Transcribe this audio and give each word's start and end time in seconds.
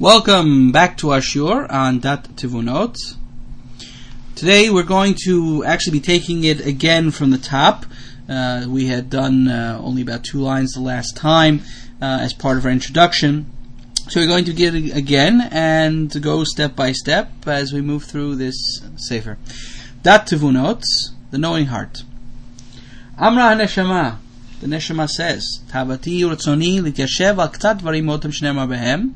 Welcome 0.00 0.72
back 0.72 0.96
to 0.98 1.10
our 1.10 1.18
shiur 1.18 1.70
on 1.70 1.98
Dat 1.98 2.24
Tivunot. 2.34 2.96
Today 4.34 4.70
we're 4.70 4.82
going 4.82 5.14
to 5.26 5.62
actually 5.62 5.98
be 5.98 6.00
taking 6.00 6.42
it 6.42 6.64
again 6.64 7.10
from 7.10 7.32
the 7.32 7.36
top. 7.36 7.84
Uh, 8.26 8.64
we 8.66 8.86
had 8.86 9.10
done 9.10 9.46
uh, 9.46 9.78
only 9.78 10.00
about 10.00 10.24
two 10.24 10.38
lines 10.38 10.72
the 10.72 10.80
last 10.80 11.18
time 11.18 11.60
uh, 12.00 12.16
as 12.22 12.32
part 12.32 12.56
of 12.56 12.64
our 12.64 12.70
introduction. 12.70 13.52
So 14.08 14.20
we're 14.20 14.26
going 14.26 14.46
to 14.46 14.54
get 14.54 14.74
it 14.74 14.96
again 14.96 15.46
and 15.50 16.10
go 16.22 16.44
step 16.44 16.74
by 16.74 16.92
step 16.92 17.46
as 17.46 17.74
we 17.74 17.82
move 17.82 18.04
through 18.04 18.36
this 18.36 18.80
sefer. 18.96 19.36
Dat 20.02 20.28
Tivunot, 20.28 20.82
the 21.30 21.36
knowing 21.36 21.66
heart. 21.66 22.04
Amra 23.18 23.54
Neshama, 23.54 24.16
the 24.62 24.66
Neshama 24.66 25.10
says, 25.10 25.60
Tavati 25.68 26.20
Ratzoni 26.20 26.80
Lityashev 26.80 27.38
Al 27.38 27.50
Ktat 27.50 27.80
Varim 27.80 28.04
Motem 28.04 28.32
Shnemar 28.32 28.66
Behem 28.66 29.12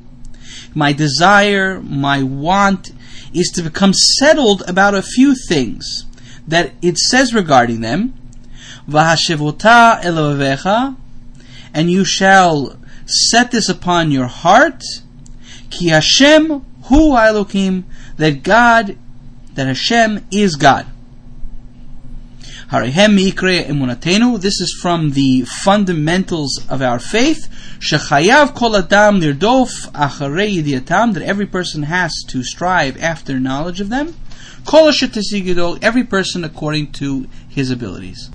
my 0.74 0.92
desire, 0.92 1.80
my 1.80 2.22
want 2.22 2.92
is 3.32 3.50
to 3.54 3.62
become 3.62 3.92
settled 3.92 4.62
about 4.66 4.94
a 4.94 5.02
few 5.02 5.34
things 5.34 6.06
that 6.46 6.72
it 6.82 6.98
says 6.98 7.34
regarding 7.34 7.80
them. 7.80 8.14
Vahashivota 8.88 10.00
elovecha, 10.02 10.96
and 11.72 11.90
you 11.90 12.04
shall 12.04 12.78
set 13.06 13.50
this 13.50 13.68
upon 13.68 14.10
your 14.10 14.26
heart. 14.26 14.82
Ki 15.70 15.88
Hashem 15.88 16.64
hu 16.84 17.12
Elokim, 17.12 17.84
that 18.16 18.42
God, 18.42 18.96
that 19.54 19.66
Hashem 19.66 20.26
is 20.30 20.56
God. 20.56 20.86
This 22.74 24.60
is 24.60 24.78
from 24.82 25.10
the 25.10 25.42
fundamentals 25.42 26.66
of 26.68 26.82
our 26.82 26.98
faith. 26.98 27.48
Shechayav 27.78 28.56
kol 28.56 28.76
adam 28.76 29.20
nirdof 29.20 29.92
yidiatam. 29.92 31.14
That 31.14 31.22
every 31.22 31.46
person 31.46 31.84
has 31.84 32.12
to 32.26 32.42
strive 32.42 33.00
after 33.00 33.38
knowledge 33.38 33.80
of 33.80 33.90
them. 33.90 34.16
Kol 34.66 34.90
Every 35.82 36.02
person 36.02 36.42
according 36.42 36.90
to 36.92 37.28
his 37.48 37.70
abilities. 37.70 38.28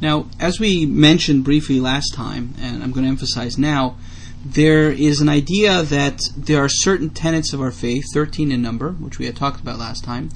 Now, 0.00 0.26
as 0.40 0.58
we 0.58 0.84
mentioned 0.84 1.44
briefly 1.44 1.78
last 1.78 2.14
time, 2.14 2.54
and 2.60 2.82
I'm 2.82 2.90
going 2.90 3.04
to 3.04 3.10
emphasize 3.10 3.58
now, 3.58 3.96
there 4.44 4.90
is 4.90 5.20
an 5.20 5.28
idea 5.28 5.84
that 5.84 6.22
there 6.36 6.64
are 6.64 6.68
certain 6.68 7.10
tenets 7.10 7.52
of 7.52 7.60
our 7.60 7.70
faith, 7.70 8.06
13 8.12 8.50
in 8.50 8.60
number, 8.60 8.90
which 8.92 9.18
we 9.18 9.26
had 9.26 9.36
talked 9.36 9.60
about 9.60 9.78
last 9.78 10.02
time, 10.02 10.30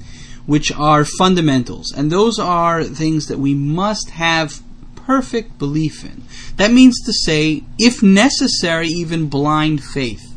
which 0.45 0.71
are 0.71 1.05
fundamentals. 1.05 1.91
And 1.95 2.11
those 2.11 2.39
are 2.39 2.83
things 2.83 3.27
that 3.27 3.39
we 3.39 3.53
must 3.53 4.11
have 4.11 4.61
perfect 4.95 5.57
belief 5.57 6.03
in. 6.03 6.23
That 6.57 6.71
means 6.71 6.99
to 7.05 7.13
say, 7.13 7.63
if 7.77 8.01
necessary, 8.01 8.87
even 8.87 9.27
blind 9.27 9.83
faith. 9.83 10.29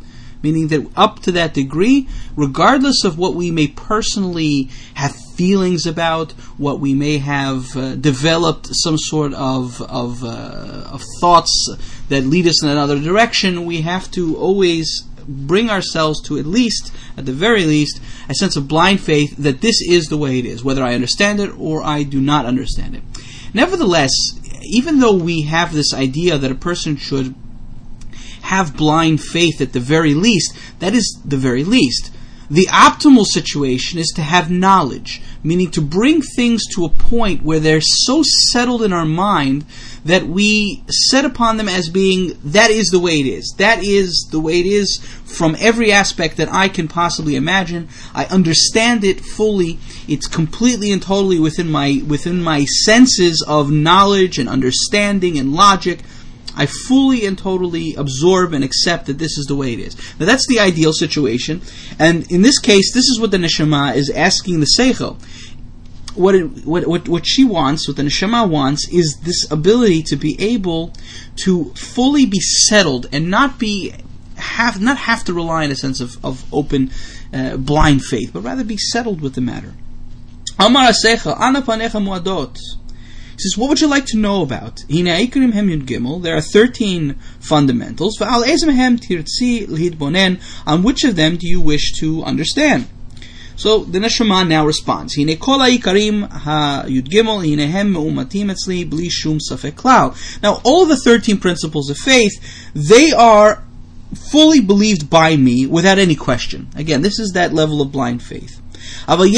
Meaning 0.43 0.69
that 0.69 0.87
up 0.97 1.21
to 1.23 1.33
that 1.33 1.55
degree, 1.55 2.09
regardless 2.37 3.05
of 3.05 3.19
what 3.19 3.35
we 3.35 3.51
may 3.51 3.67
personally 3.67 4.71
have 4.95 5.17
feelings 5.35 5.87
about, 5.87 6.33
what 6.57 6.79
we 6.79 6.95
may 6.95 7.19
have 7.19 7.77
uh, 7.77 7.97
developed 7.97 8.69
some 8.71 8.97
sort 8.97 9.35
of 9.35 9.83
of, 9.83 10.23
uh, 10.23 10.85
of 10.93 11.03
thoughts 11.21 11.77
that 12.09 12.25
lead 12.25 12.47
us 12.47 12.63
in 12.63 12.69
another 12.69 13.01
direction, 13.01 13.65
we 13.65 13.81
have 13.81 14.11
to 14.13 14.37
always 14.37 15.05
bring 15.29 15.71
ourselves 15.71 16.21
to 16.23 16.39
at 16.39 16.47
least, 16.47 16.93
at 17.17 17.27
the 17.27 17.33
very 17.33 17.65
least, 17.65 18.01
a 18.29 18.35
sense 18.35 18.57
of 18.57 18.69
blind 18.69 19.01
faith 19.01 19.37
that 19.37 19.61
this 19.61 19.81
is 19.89 20.07
the 20.07 20.17
way 20.17 20.39
it 20.39 20.47
is, 20.47 20.65
whether 20.65 20.83
I 20.83 20.95
understand 20.95 21.41
it 21.41 21.51
or 21.59 21.83
I 21.83 22.03
do 22.03 22.21
not 22.21 22.47
understand 22.47 22.95
it. 22.95 23.03
Nevertheless, 23.53 24.13
even 24.63 25.01
though 25.01 25.15
we 25.15 25.43
have 25.43 25.73
this 25.73 25.95
idea 25.95 26.39
that 26.39 26.51
a 26.51 26.57
person 26.57 26.97
should 26.97 27.35
have 28.43 28.77
blind 28.77 29.21
faith 29.21 29.61
at 29.61 29.73
the 29.73 29.81
very 29.81 30.15
least, 30.15 30.57
that 30.79 30.95
is 30.95 31.21
the 31.25 31.37
very 31.37 31.65
least. 31.65 32.13
The 32.51 32.67
optimal 32.67 33.25
situation 33.25 33.99
is 33.99 34.13
to 34.15 34.23
have 34.23 34.51
knowledge, 34.51 35.21
meaning 35.43 35.71
to 35.73 35.81
bring 35.81 36.23
things 36.23 36.63
to 36.75 36.85
a 36.85 36.91
point 36.91 37.43
where 37.43 37.59
they're 37.59 37.81
so 37.81 38.23
settled 38.53 38.83
in 38.83 38.93
our 38.93 39.05
mind 39.05 39.65
that 40.05 40.29
we 40.29 40.85
set 40.89 41.25
upon 41.25 41.57
them 41.57 41.69
as 41.69 41.89
being 41.89 42.39
that 42.45 42.71
is 42.71 42.89
the 42.89 43.01
way 43.01 43.19
it 43.19 43.27
is. 43.27 43.55
That 43.59 43.83
is 43.83 44.29
the 44.31 44.39
way 44.39 44.61
it 44.61 44.67
is 44.67 44.99
from 45.25 45.57
every 45.59 45.91
aspect 45.91 46.37
that 46.37 46.53
I 46.53 46.69
can 46.69 46.87
possibly 46.87 47.35
imagine. 47.35 47.89
I 48.15 48.27
understand 48.27 49.03
it 49.03 49.21
fully. 49.21 49.79
It's 50.07 50.29
completely 50.29 50.93
and 50.93 51.03
totally 51.03 51.41
within 51.41 51.71
my 51.71 52.03
within 52.07 52.43
my 52.43 52.65
senses 52.65 53.45
of 53.47 53.73
knowledge 53.73 54.39
and 54.39 54.49
understanding 54.49 55.37
and 55.37 55.53
logic. 55.53 56.01
I 56.57 56.67
fully 56.67 57.27
and 57.27 57.37
totally 57.37 57.95
absorb 57.95 58.53
and 58.55 58.65
accept 58.65 59.07
that 59.07 59.19
this 59.19 59.37
is 59.39 59.47
the 59.47 59.55
way 59.55 59.73
it 59.75 59.79
is. 59.79 59.97
Now 60.19 60.27
that's 60.27 60.47
the 60.49 60.61
ideal 60.61 60.93
situation, 60.93 61.63
and 61.99 62.31
in 62.31 62.43
this 62.43 62.59
case, 62.59 62.93
this 62.93 63.05
is 63.05 63.21
what 63.21 63.31
the 63.31 63.39
neshama 63.39 63.95
is 63.95 64.11
asking 64.11 64.61
the 64.61 64.67
seichel. 64.79 65.21
What, 66.15 66.35
it, 66.35 66.67
what, 66.67 66.87
what, 66.87 67.09
what 67.11 67.27
she 67.27 67.45
wants, 67.45 67.87
what 67.87 67.99
the 67.99 68.03
neshama 68.03 68.49
wants, 68.49 68.89
is 68.89 69.21
this 69.23 69.51
ability 69.51 70.03
to 70.05 70.17
be 70.17 70.35
able 70.41 70.95
to 71.45 71.75
fully 71.75 72.25
be 72.25 72.41
settled 72.41 73.07
and 73.13 73.31
not 73.31 73.59
be 73.59 73.93
have 74.37 74.81
not 74.81 74.99
have 74.99 75.25
to 75.25 75.33
rely 75.33 75.65
on 75.65 75.71
a 75.71 75.77
sense 75.77 76.01
of, 76.01 76.23
of 76.25 76.45
open 76.53 76.91
uh, 77.33 77.57
blind 77.57 78.05
faith, 78.05 78.31
but 78.33 78.41
rather 78.41 78.65
be 78.65 78.77
settled 78.77 79.21
with 79.21 79.35
the 79.35 79.41
matter. 79.41 79.75
Amar 80.59 80.85
ana 80.85 81.63
panecha 81.63 82.01
muadot. 82.01 82.59
He 83.37 83.43
says, 83.43 83.59
what 83.59 83.69
would 83.69 83.83
you 83.83 83.87
like 83.87 84.07
to 84.07 84.17
know 84.17 84.43
about? 84.43 84.83
There 84.89 86.37
are 86.37 86.41
13 86.41 87.17
fundamentals. 87.39 88.19
On 90.67 90.83
which 90.83 91.05
of 91.05 91.17
them 91.17 91.37
do 91.37 91.47
you 91.47 91.61
wish 91.61 91.93
to 92.01 92.25
understand? 92.25 92.87
So 93.57 93.85
the 93.85 93.99
Neshama 93.99 94.49
now 94.49 94.65
responds. 94.67 95.17
Now 100.43 100.61
all 100.65 100.87
the 100.87 100.97
13 100.97 101.39
principles 101.39 101.91
of 101.91 101.99
faith, 101.99 102.41
they 102.75 103.13
are 103.13 103.63
fully 104.31 104.61
believed 104.61 105.11
by 105.11 105.37
me 105.37 105.67
without 105.67 105.99
any 105.99 106.15
question. 106.15 106.69
Again, 106.75 107.03
this 107.03 107.19
is 107.19 107.33
that 107.33 107.53
level 107.53 107.83
of 107.83 107.93
blind 107.93 108.23
faith. 108.23 108.63
But 109.07 109.29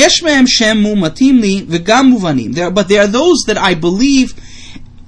there 2.88 3.02
are 3.02 3.06
those 3.06 3.44
that 3.46 3.58
I 3.58 3.74
believe 3.74 4.32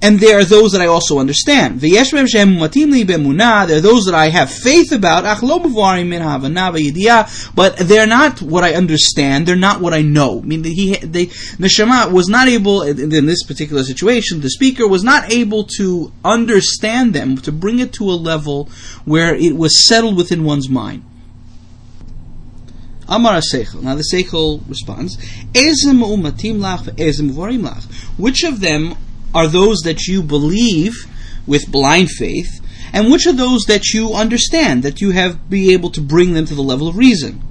and 0.03 0.19
there 0.19 0.39
are 0.39 0.43
those 0.43 0.71
that 0.71 0.81
I 0.81 0.87
also 0.87 1.19
understand. 1.19 1.79
There 1.79 2.01
are 2.01 3.81
those 3.81 4.05
that 4.05 4.15
I 4.15 4.29
have 4.29 4.51
faith 4.51 4.91
about, 4.91 5.23
but 7.55 7.77
they're 7.77 8.07
not 8.07 8.41
what 8.41 8.63
I 8.63 8.73
understand. 8.73 9.47
They're 9.47 9.55
not 9.55 9.79
what 9.79 9.93
I 9.93 10.01
know. 10.01 10.39
I 10.39 10.41
mean, 10.41 10.63
he, 10.63 10.95
they, 10.95 11.27
Neshama 11.27 12.11
was 12.11 12.27
not 12.27 12.47
able, 12.47 12.81
in 12.81 13.09
this 13.09 13.43
particular 13.43 13.83
situation, 13.83 14.41
the 14.41 14.49
speaker 14.49 14.87
was 14.87 15.03
not 15.03 15.31
able 15.31 15.65
to 15.77 16.11
understand 16.25 17.13
them, 17.13 17.37
to 17.37 17.51
bring 17.51 17.77
it 17.77 17.93
to 17.93 18.05
a 18.05 18.17
level 18.17 18.71
where 19.05 19.35
it 19.35 19.55
was 19.55 19.85
settled 19.85 20.17
within 20.17 20.43
one's 20.43 20.67
mind. 20.67 21.03
Amar 23.11 23.41
Seichel. 23.41 23.81
Now 23.81 23.95
the 23.95 24.03
Seichel 24.03 24.61
responds, 24.69 25.17
Which 28.17 28.43
of 28.43 28.59
them 28.61 28.95
are 29.33 29.47
those 29.47 29.79
that 29.81 30.07
you 30.07 30.23
believe 30.23 30.93
with 31.45 31.69
blind 31.69 32.09
faith, 32.09 32.61
and 32.93 33.11
which 33.11 33.27
are 33.27 33.33
those 33.33 33.63
that 33.63 33.93
you 33.93 34.13
understand, 34.13 34.83
that 34.83 35.01
you 35.01 35.11
have 35.11 35.49
be 35.49 35.73
able 35.73 35.89
to 35.91 36.01
bring 36.01 36.33
them 36.33 36.45
to 36.45 36.55
the 36.55 36.63
level 36.63 36.87
of 36.87 36.95
reason? 36.95 37.43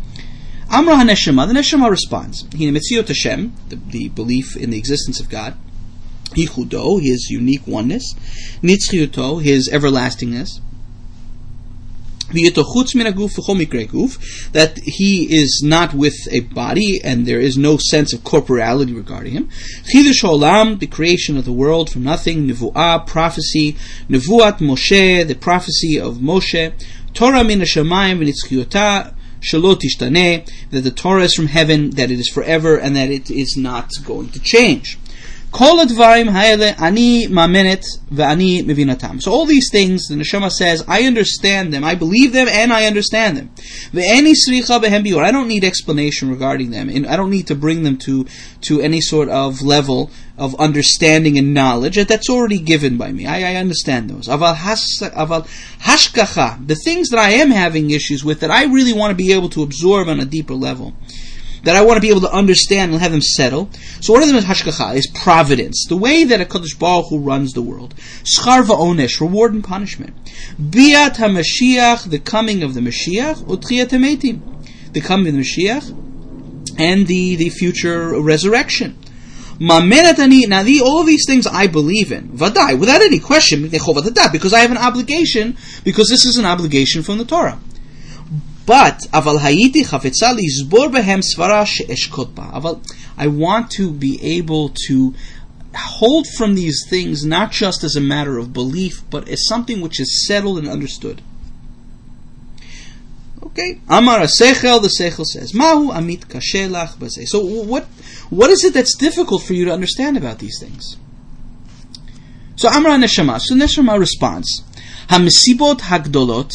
Amra 0.71 0.95
HaNeshama, 0.95 1.47
the 1.47 1.55
Neshama 1.55 1.91
responds, 1.91 2.43
Hine 2.53 2.75
Metziot 2.75 3.09
Hashem, 3.09 3.53
the, 3.69 3.77
the 3.77 4.09
belief 4.09 4.57
in 4.57 4.71
the 4.71 4.79
existence 4.79 5.21
of 5.21 5.29
God, 5.29 5.59
Yichudo, 6.31 7.03
his 7.03 7.29
unique 7.29 7.67
oneness, 7.67 8.15
Nitzchiuto, 8.63 9.43
his 9.43 9.69
everlastingness, 9.69 10.61
that 14.53 14.79
he 14.83 15.25
is 15.35 15.63
not 15.65 15.95
with 15.95 16.17
a 16.31 16.41
body 16.41 17.01
and 17.03 17.27
there 17.27 17.41
is 17.41 17.57
no 17.57 17.77
sense 17.77 18.13
of 18.13 18.21
corporeality 18.21 18.95
regarding 18.95 19.33
him. 19.33 19.49
Chidush 19.93 20.23
Olam, 20.23 20.79
the 20.79 20.87
creation 20.87 21.37
of 21.37 21.45
the 21.45 21.53
world 21.53 21.91
from 21.91 22.03
nothing, 22.05 22.47
Nevuah, 22.47 23.07
prophecy, 23.07 23.77
Nevuat 24.09 24.59
Moshe, 24.59 25.27
the 25.27 25.35
prophecy 25.35 25.99
of 25.99 26.17
Moshe, 26.17 26.73
Torah 27.15 27.45
min 27.45 27.61
Hashemayim 27.61 28.19
v'nitzchiyotah, 28.19 29.15
Shalot 29.41 29.81
that 30.71 30.81
the 30.81 30.91
Torah 30.91 31.23
is 31.23 31.35
from 31.35 31.47
heaven, 31.47 31.91
that 31.91 32.11
it 32.11 32.21
is 32.21 32.29
forever, 32.29 32.77
and 32.77 32.95
that 32.95 33.11
it 33.11 33.31
is 33.31 33.57
not 33.57 33.91
going 34.05 34.29
to 34.31 34.41
change. 34.41 34.99
Kol 35.53 35.85
advarim 35.85 36.31
hayele 36.31 36.81
ani 36.81 37.27
mamenet 37.27 37.85
ve'ani 38.13 38.65
mevinatam. 38.65 39.21
So 39.21 39.33
all 39.33 39.47
these 39.47 39.69
things, 39.71 40.07
the 40.07 40.15
neshama 40.15 40.49
says, 40.51 40.85
I 40.87 41.03
understand 41.03 41.73
them, 41.73 41.83
I 41.83 41.97
believe 41.97 42.33
them, 42.33 42.47
and 42.49 42.73
I 42.73 42.87
understand 42.87 43.37
them. 43.37 43.51
Ve'eni 43.93 44.35
sricha 44.35 44.81
behem 44.81 45.05
biur. 45.05 45.25
I 45.25 45.33
don't 45.33 45.49
need 45.49 45.65
explanation 45.65 46.31
regarding 46.31 46.71
them, 46.71 46.89
and 46.89 47.05
I 47.07 47.17
don't 47.17 47.31
need 47.31 47.49
to 47.49 47.57
bring 47.57 47.83
them 47.83 47.97
to 47.99 48.27
to 48.63 48.81
any 48.81 49.01
sort 49.01 49.29
of 49.29 49.61
level 49.61 50.11
of 50.39 50.55
understanding 50.61 51.37
and 51.37 51.53
knowledge. 51.53 51.97
That's 51.97 52.31
already 52.31 52.59
given 52.59 52.97
by 52.97 53.11
me. 53.13 53.27
I, 53.27 53.53
I 53.53 53.57
understand 53.57 54.09
those. 54.09 54.29
Aval 54.29 54.55
hashkacha, 55.81 56.67
the 56.67 56.77
things 56.77 57.09
that 57.11 57.19
I 57.19 57.31
am 57.31 57.51
having 57.51 57.91
issues 57.91 58.25
with, 58.25 58.41
that 58.41 58.51
I 58.51 58.65
really 58.65 58.93
want 58.93 59.11
to 59.11 59.17
be 59.17 59.33
able 59.33 59.49
to 59.51 59.63
absorb 59.63 60.09
on 60.09 60.21
a 60.21 60.25
deeper 60.25 60.55
level 60.55 60.95
that 61.65 61.77
I 61.77 61.83
want 61.83 61.97
to 61.97 62.01
be 62.01 62.11
able 62.11 62.23
to 62.23 62.33
understand 62.33 62.93
and 62.93 63.01
have 63.01 63.13
them 63.13 63.21
settle. 63.21 63.71
So 64.01 64.13
one 64.13 64.23
of 64.23 64.29
them 64.29 64.37
is 64.37 64.45
hashkacha, 64.45 64.97
is 64.97 65.07
providence, 65.15 65.87
the 65.89 65.97
way 65.97 66.25
that 66.25 66.41
a 66.41 66.45
Kadosh 66.45 66.79
Baruch 66.79 67.09
Hu 67.11 67.19
runs 67.19 67.53
the 67.53 67.63
world. 67.63 67.95
Schar 68.25 68.63
va'onesh, 68.63 69.21
reward 69.21 69.53
and 69.55 69.65
punishment. 69.65 70.17
Biat 70.61 71.17
HaMashiach, 71.17 72.11
the 72.11 72.19
coming 72.19 72.63
of 72.63 72.75
the 72.75 72.81
Mashiach, 72.81 73.45
utchiyat 73.45 73.89
hametim, 73.89 74.93
the 74.93 75.01
coming 75.01 75.29
of 75.29 75.35
the 75.35 75.41
Mashiach, 75.41 76.79
and 76.79 77.07
the, 77.07 77.37
the 77.37 77.51
future 77.51 78.21
resurrection. 78.21 78.99
Mamenatani, 79.59 80.49
now 80.49 80.63
the, 80.63 80.81
all 80.81 81.05
these 81.05 81.27
things 81.27 81.47
I 81.47 81.67
believe 81.67 82.13
in, 82.13 82.31
vadai, 82.31 82.79
without 82.79 83.03
any 83.03 83.19
question, 83.19 83.69
because 83.69 84.55
I 84.55 84.61
have 84.61 84.71
an 84.71 84.79
obligation, 84.79 85.59
because 85.85 86.09
this 86.09 86.25
is 86.25 86.39
an 86.39 86.47
obligation 86.47 87.03
from 87.03 87.19
the 87.19 87.27
Torah. 87.27 87.59
But 88.71 89.09
I 89.13 89.19
want 93.27 93.71
to 93.73 93.91
be 93.91 94.23
able 94.23 94.69
to 94.87 95.15
hold 95.75 96.27
from 96.39 96.55
these 96.55 96.87
things 96.89 97.25
not 97.25 97.51
just 97.51 97.83
as 97.83 97.97
a 97.97 98.01
matter 98.01 98.39
of 98.39 98.53
belief, 98.53 99.03
but 99.11 99.29
as 99.29 99.45
something 99.49 99.81
which 99.81 99.99
is 99.99 100.25
settled 100.25 100.59
and 100.59 100.69
understood. 100.69 101.21
Okay, 103.43 103.81
Amar 103.89 104.21
Sechel, 104.21 104.81
the 104.81 104.87
Sechel 104.87 105.25
says, 105.25 105.53
Mahu 105.53 105.91
amit 105.91 106.27
kashelach 106.29 106.97
bazeh. 106.97 107.27
So 107.27 107.41
what, 107.41 107.87
what 108.29 108.51
is 108.51 108.63
it 108.63 108.73
that's 108.73 108.97
difficult 108.97 109.43
for 109.43 109.55
you 109.55 109.65
to 109.65 109.73
understand 109.73 110.17
about 110.17 110.39
these 110.39 110.61
things? 110.61 110.97
So 112.55 112.69
Amar 112.69 112.93
Neshama, 112.99 113.41
so 113.41 113.57
Neshama 113.57 113.99
responds, 113.99 114.63
Hamesibot 115.09 115.81
hagdolot, 115.81 116.53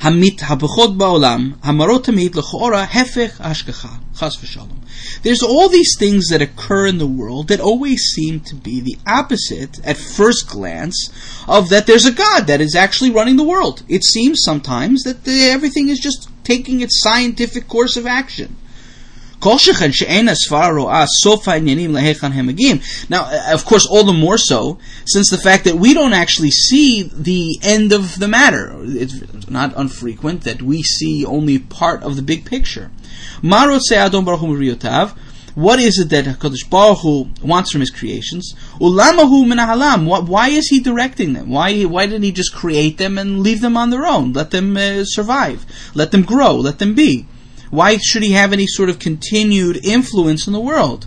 Hamit 0.00 0.38
ba'olam, 0.38 1.54
hamarot 1.58 2.04
hefech 2.04 3.36
chas 4.18 4.36
v'shalom. 4.36 4.76
There's 5.22 5.42
all 5.42 5.68
these 5.68 5.96
things 5.98 6.28
that 6.28 6.42
occur 6.42 6.86
in 6.86 6.98
the 6.98 7.06
world 7.06 7.48
that 7.48 7.60
always 7.60 8.00
seem 8.02 8.40
to 8.40 8.54
be 8.54 8.80
the 8.80 8.96
opposite, 9.06 9.84
at 9.84 9.96
first 9.96 10.48
glance, 10.48 11.10
of 11.48 11.68
that 11.70 11.86
there's 11.86 12.06
a 12.06 12.12
God 12.12 12.46
that 12.46 12.60
is 12.60 12.74
actually 12.74 13.10
running 13.10 13.36
the 13.36 13.44
world. 13.44 13.82
It 13.88 14.04
seems 14.04 14.40
sometimes 14.44 15.02
that 15.02 15.26
everything 15.26 15.88
is 15.88 15.98
just 15.98 16.28
taking 16.44 16.80
its 16.80 17.00
scientific 17.02 17.68
course 17.68 17.96
of 17.96 18.06
action. 18.06 18.56
Now, 23.08 23.52
of 23.52 23.64
course, 23.64 23.86
all 23.86 24.04
the 24.04 24.12
more 24.12 24.38
so, 24.38 24.78
since 25.06 25.30
the 25.30 25.38
fact 25.38 25.64
that 25.64 25.76
we 25.76 25.94
don't 25.94 26.12
actually 26.12 26.50
see 26.50 27.02
the 27.02 27.58
end 27.62 27.92
of 27.92 28.18
the 28.18 28.28
matter. 28.28 28.74
It's 28.82 29.48
not 29.50 29.72
unfrequent 29.76 30.44
that 30.44 30.62
we 30.62 30.82
see 30.82 31.24
only 31.24 31.58
part 31.58 32.02
of 32.02 32.16
the 32.16 32.22
big 32.22 32.44
picture. 32.44 32.90
What 35.54 35.80
is 35.80 35.98
it 35.98 36.10
that 36.10 36.26
HaKadosh 36.26 36.70
Baruch 36.70 36.98
Hu 36.98 37.28
wants 37.42 37.72
from 37.72 37.80
His 37.80 37.90
creations? 37.90 38.54
Why 38.78 40.48
is 40.48 40.68
He 40.68 40.80
directing 40.80 41.32
them? 41.32 41.50
Why, 41.50 41.82
why 41.82 42.06
didn't 42.06 42.22
He 42.22 42.32
just 42.32 42.54
create 42.54 42.98
them 42.98 43.18
and 43.18 43.40
leave 43.40 43.60
them 43.60 43.76
on 43.76 43.90
their 43.90 44.06
own? 44.06 44.32
Let 44.32 44.52
them 44.52 44.76
uh, 44.76 45.02
survive. 45.04 45.66
Let 45.94 46.12
them 46.12 46.22
grow. 46.22 46.54
Let 46.54 46.78
them 46.78 46.94
be. 46.94 47.26
Why 47.70 47.96
should 47.98 48.22
he 48.22 48.32
have 48.32 48.52
any 48.52 48.66
sort 48.66 48.90
of 48.90 48.98
continued 48.98 49.84
influence 49.84 50.46
in 50.46 50.52
the 50.52 50.60
world? 50.60 51.06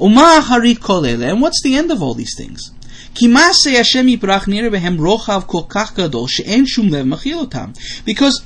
And 0.00 0.16
what's 1.42 1.62
the 1.62 1.74
end 1.76 1.90
of 1.90 2.02
all 2.02 2.14
these 2.14 2.34
things? 2.36 2.70
Because 8.04 8.42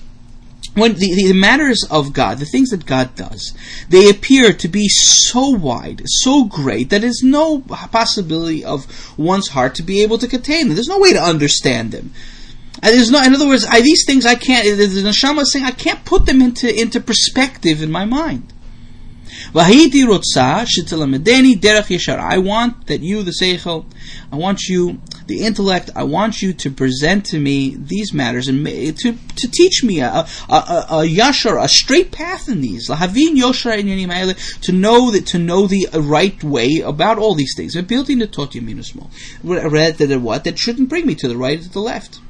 when 0.75 0.95
the, 0.95 1.15
the, 1.15 1.33
matters 1.33 1.87
of 1.91 2.13
God, 2.13 2.39
the 2.39 2.45
things 2.45 2.71
that 2.71 2.85
God 2.85 3.15
does, 3.15 3.55
they 3.89 4.11
appear 4.11 4.53
to 4.53 4.69
be 4.69 4.89
so 4.89 5.49
wide, 5.49 6.03
so 6.05 6.45
great, 6.45 6.91
that 6.91 7.01
there's 7.01 7.23
no 7.23 7.61
possibility 7.61 8.65
of 8.65 8.87
one's 9.17 9.49
heart 9.49 9.75
to 9.77 9.83
be 9.83 10.03
able 10.03 10.19
to 10.19 10.29
contain 10.29 10.67
them. 10.67 10.75
There's 10.75 10.89
no 10.89 10.99
way 10.99 11.15
to 11.15 11.23
understand 11.23 11.93
them. 11.93 12.13
There's 12.83 13.11
no, 13.11 13.23
in 13.23 13.35
other 13.35 13.47
words, 13.47 13.65
I, 13.69 13.81
these 13.81 14.05
things 14.07 14.27
I 14.27 14.35
can't. 14.35 14.65
The 14.65 14.87
neshama 15.03 15.43
is 15.43 15.53
saying 15.53 15.65
I 15.65 15.71
can't 15.71 16.05
put 16.05 16.27
them 16.27 16.43
into 16.43 16.69
into 16.75 17.01
perspective 17.01 17.83
in 17.83 17.91
my 17.91 18.05
mind. 18.05 18.53
I 19.55 19.71
want 22.39 22.87
that 22.87 23.01
you, 23.01 23.23
the 23.23 23.33
seichel, 23.33 23.85
I 24.31 24.37
want 24.37 24.63
you, 24.69 25.01
the 25.27 25.45
intellect, 25.45 25.91
I 25.95 26.05
want 26.05 26.43
you 26.43 26.53
to 26.55 26.71
present 26.71 27.27
to 27.27 27.39
me 27.39 27.77
these 27.77 28.13
matters 28.13 28.49
and 28.49 28.65
to, 28.65 29.13
to 29.13 29.51
teach 29.51 29.83
me 29.85 30.01
a, 30.01 30.09
a, 30.09 30.27
a, 30.49 30.87
a 30.91 31.05
yashar, 31.07 31.63
a 31.63 31.69
straight 31.69 32.13
path 32.13 32.49
in 32.49 32.61
these. 32.61 32.87
To 32.87 34.73
know 34.73 35.11
that 35.11 35.27
to 35.27 35.39
know 35.39 35.67
the 35.67 35.89
right 35.95 36.45
way 36.45 36.81
about 36.81 37.19
all 37.19 37.35
these 37.35 37.55
things. 37.57 37.77
Read 37.77 37.89
that 39.99 40.21
what 40.21 40.45
that 40.45 40.59
shouldn't 40.59 40.89
bring 40.89 41.07
me 41.07 41.15
to 41.15 41.29
the 41.29 41.37
right 41.37 41.59
or 41.59 41.63
to 41.63 41.69
the 41.69 41.81
left. 41.81 42.21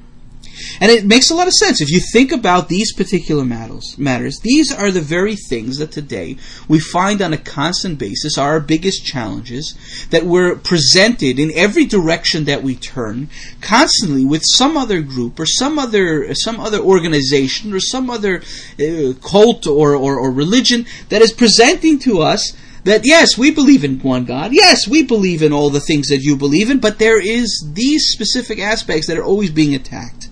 And 0.80 0.90
it 0.90 1.04
makes 1.04 1.30
a 1.30 1.34
lot 1.34 1.46
of 1.46 1.52
sense. 1.52 1.80
If 1.80 1.90
you 1.90 2.00
think 2.00 2.32
about 2.32 2.68
these 2.68 2.92
particular 2.92 3.44
matters, 3.44 3.96
matters, 3.98 4.40
these 4.40 4.72
are 4.72 4.90
the 4.90 5.00
very 5.00 5.36
things 5.36 5.78
that 5.78 5.92
today 5.92 6.36
we 6.68 6.78
find 6.78 7.22
on 7.22 7.32
a 7.32 7.38
constant 7.38 7.98
basis 7.98 8.38
are 8.38 8.52
our 8.52 8.60
biggest 8.60 9.04
challenges 9.04 9.74
that 10.10 10.24
we're 10.24 10.56
presented 10.56 11.38
in 11.38 11.50
every 11.54 11.84
direction 11.84 12.44
that 12.44 12.62
we 12.62 12.74
turn, 12.74 13.28
constantly 13.60 14.24
with 14.24 14.42
some 14.44 14.76
other 14.76 15.00
group 15.00 15.38
or 15.38 15.46
some 15.46 15.78
other 15.78 16.34
some 16.34 16.60
other 16.60 16.78
organization 16.78 17.72
or 17.72 17.80
some 17.80 18.10
other 18.10 18.42
uh, 18.80 19.12
cult 19.22 19.66
or, 19.66 19.94
or, 19.94 20.18
or 20.18 20.30
religion 20.30 20.86
that 21.08 21.22
is 21.22 21.32
presenting 21.32 21.98
to 21.98 22.20
us 22.20 22.52
that 22.84 23.02
yes, 23.04 23.36
we 23.36 23.50
believe 23.50 23.84
in 23.84 23.98
one 23.98 24.24
God. 24.24 24.52
Yes, 24.52 24.86
we 24.86 25.02
believe 25.02 25.42
in 25.42 25.52
all 25.52 25.70
the 25.70 25.80
things 25.80 26.08
that 26.08 26.22
you 26.22 26.36
believe 26.36 26.70
in, 26.70 26.78
but 26.78 26.98
there 26.98 27.20
is 27.20 27.68
these 27.74 28.12
specific 28.12 28.60
aspects 28.60 29.08
that 29.08 29.18
are 29.18 29.24
always 29.24 29.50
being 29.50 29.74
attacked. 29.74 30.28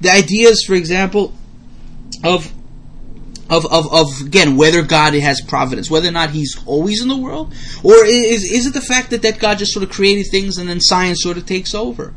The 0.00 0.10
ideas, 0.10 0.64
for 0.66 0.74
example, 0.74 1.34
of 2.22 2.52
of, 3.50 3.66
of, 3.66 3.92
of 3.92 4.26
again 4.26 4.56
whether 4.56 4.82
God 4.82 5.14
has 5.14 5.40
providence, 5.40 5.90
whether 5.90 6.08
or 6.08 6.12
not 6.12 6.30
He's 6.30 6.56
always 6.66 7.02
in 7.02 7.08
the 7.08 7.16
world, 7.16 7.52
or 7.82 8.04
is 8.04 8.44
is 8.44 8.66
it 8.66 8.74
the 8.74 8.80
fact 8.80 9.10
that 9.10 9.22
that 9.22 9.38
God 9.38 9.58
just 9.58 9.72
sort 9.72 9.84
of 9.84 9.90
created 9.90 10.30
things 10.30 10.58
and 10.58 10.68
then 10.68 10.80
science 10.80 11.22
sort 11.22 11.36
of 11.36 11.46
takes 11.46 11.74
over? 11.74 12.14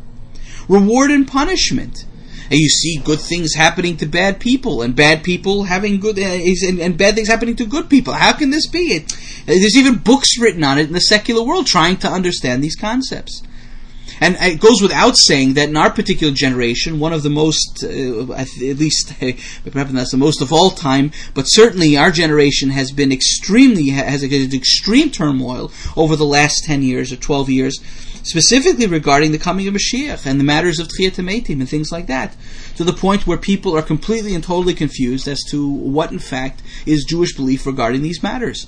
Reward 0.67 1.11
and 1.11 1.27
punishment. 1.27 2.05
And 2.49 2.59
you 2.61 2.69
see 2.69 3.01
good 3.03 3.19
things 3.19 3.55
happening 3.55 3.97
to 3.97 4.05
bad 4.05 4.39
people, 4.39 4.81
and 4.81 4.95
bad 4.95 5.21
people 5.21 5.63
having 5.63 5.99
good, 5.99 6.17
uh, 6.17 6.21
and, 6.21 6.79
and, 6.79 6.97
bad 6.97 7.15
things 7.15 7.27
happening 7.27 7.57
to 7.57 7.65
good 7.65 7.89
people. 7.89 8.13
How 8.13 8.31
can 8.31 8.51
this 8.51 8.67
be? 8.67 8.93
It, 8.93 9.13
there's 9.45 9.75
even 9.75 9.95
books 9.95 10.37
written 10.39 10.63
on 10.63 10.77
it 10.77 10.87
in 10.87 10.93
the 10.93 11.01
secular 11.01 11.43
world 11.43 11.67
trying 11.67 11.97
to 11.97 12.07
understand 12.07 12.63
these 12.63 12.77
concepts. 12.77 13.43
And 14.19 14.35
it 14.39 14.59
goes 14.59 14.81
without 14.81 15.17
saying 15.17 15.53
that 15.53 15.69
in 15.69 15.77
our 15.77 15.91
particular 15.91 16.33
generation, 16.33 16.99
one 16.99 17.13
of 17.13 17.23
the 17.23 17.29
most, 17.29 17.83
uh, 17.83 18.33
at 18.33 18.47
least 18.57 19.13
perhaps 19.19 19.91
not 19.91 20.09
the 20.09 20.17
most 20.17 20.41
of 20.41 20.51
all 20.51 20.71
time, 20.71 21.11
but 21.33 21.43
certainly 21.43 21.97
our 21.97 22.11
generation 22.11 22.71
has 22.71 22.91
been 22.91 23.11
extremely 23.11 23.89
has 23.89 24.21
had 24.21 24.31
an 24.31 24.55
extreme 24.55 25.11
turmoil 25.11 25.71
over 25.95 26.15
the 26.15 26.25
last 26.25 26.63
ten 26.65 26.81
years 26.81 27.11
or 27.11 27.17
twelve 27.17 27.49
years, 27.49 27.79
specifically 28.23 28.87
regarding 28.87 29.31
the 29.31 29.37
coming 29.37 29.67
of 29.67 29.75
Mashiach 29.75 30.25
and 30.25 30.39
the 30.39 30.43
matters 30.43 30.79
of 30.79 30.87
Tchiyat 30.87 31.49
and 31.49 31.69
things 31.69 31.91
like 31.91 32.07
that, 32.07 32.35
to 32.75 32.83
the 32.83 32.93
point 32.93 33.27
where 33.27 33.37
people 33.37 33.77
are 33.77 33.81
completely 33.83 34.33
and 34.33 34.43
totally 34.43 34.73
confused 34.73 35.27
as 35.27 35.41
to 35.49 35.67
what, 35.67 36.11
in 36.11 36.19
fact, 36.19 36.61
is 36.85 37.03
Jewish 37.03 37.35
belief 37.35 37.65
regarding 37.65 38.01
these 38.01 38.23
matters. 38.23 38.67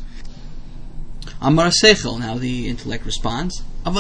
Amar 1.42 1.70
Seichel, 1.70 2.20
now 2.20 2.38
the 2.38 2.68
intellect 2.68 3.06
responds. 3.06 3.64
But 3.86 3.94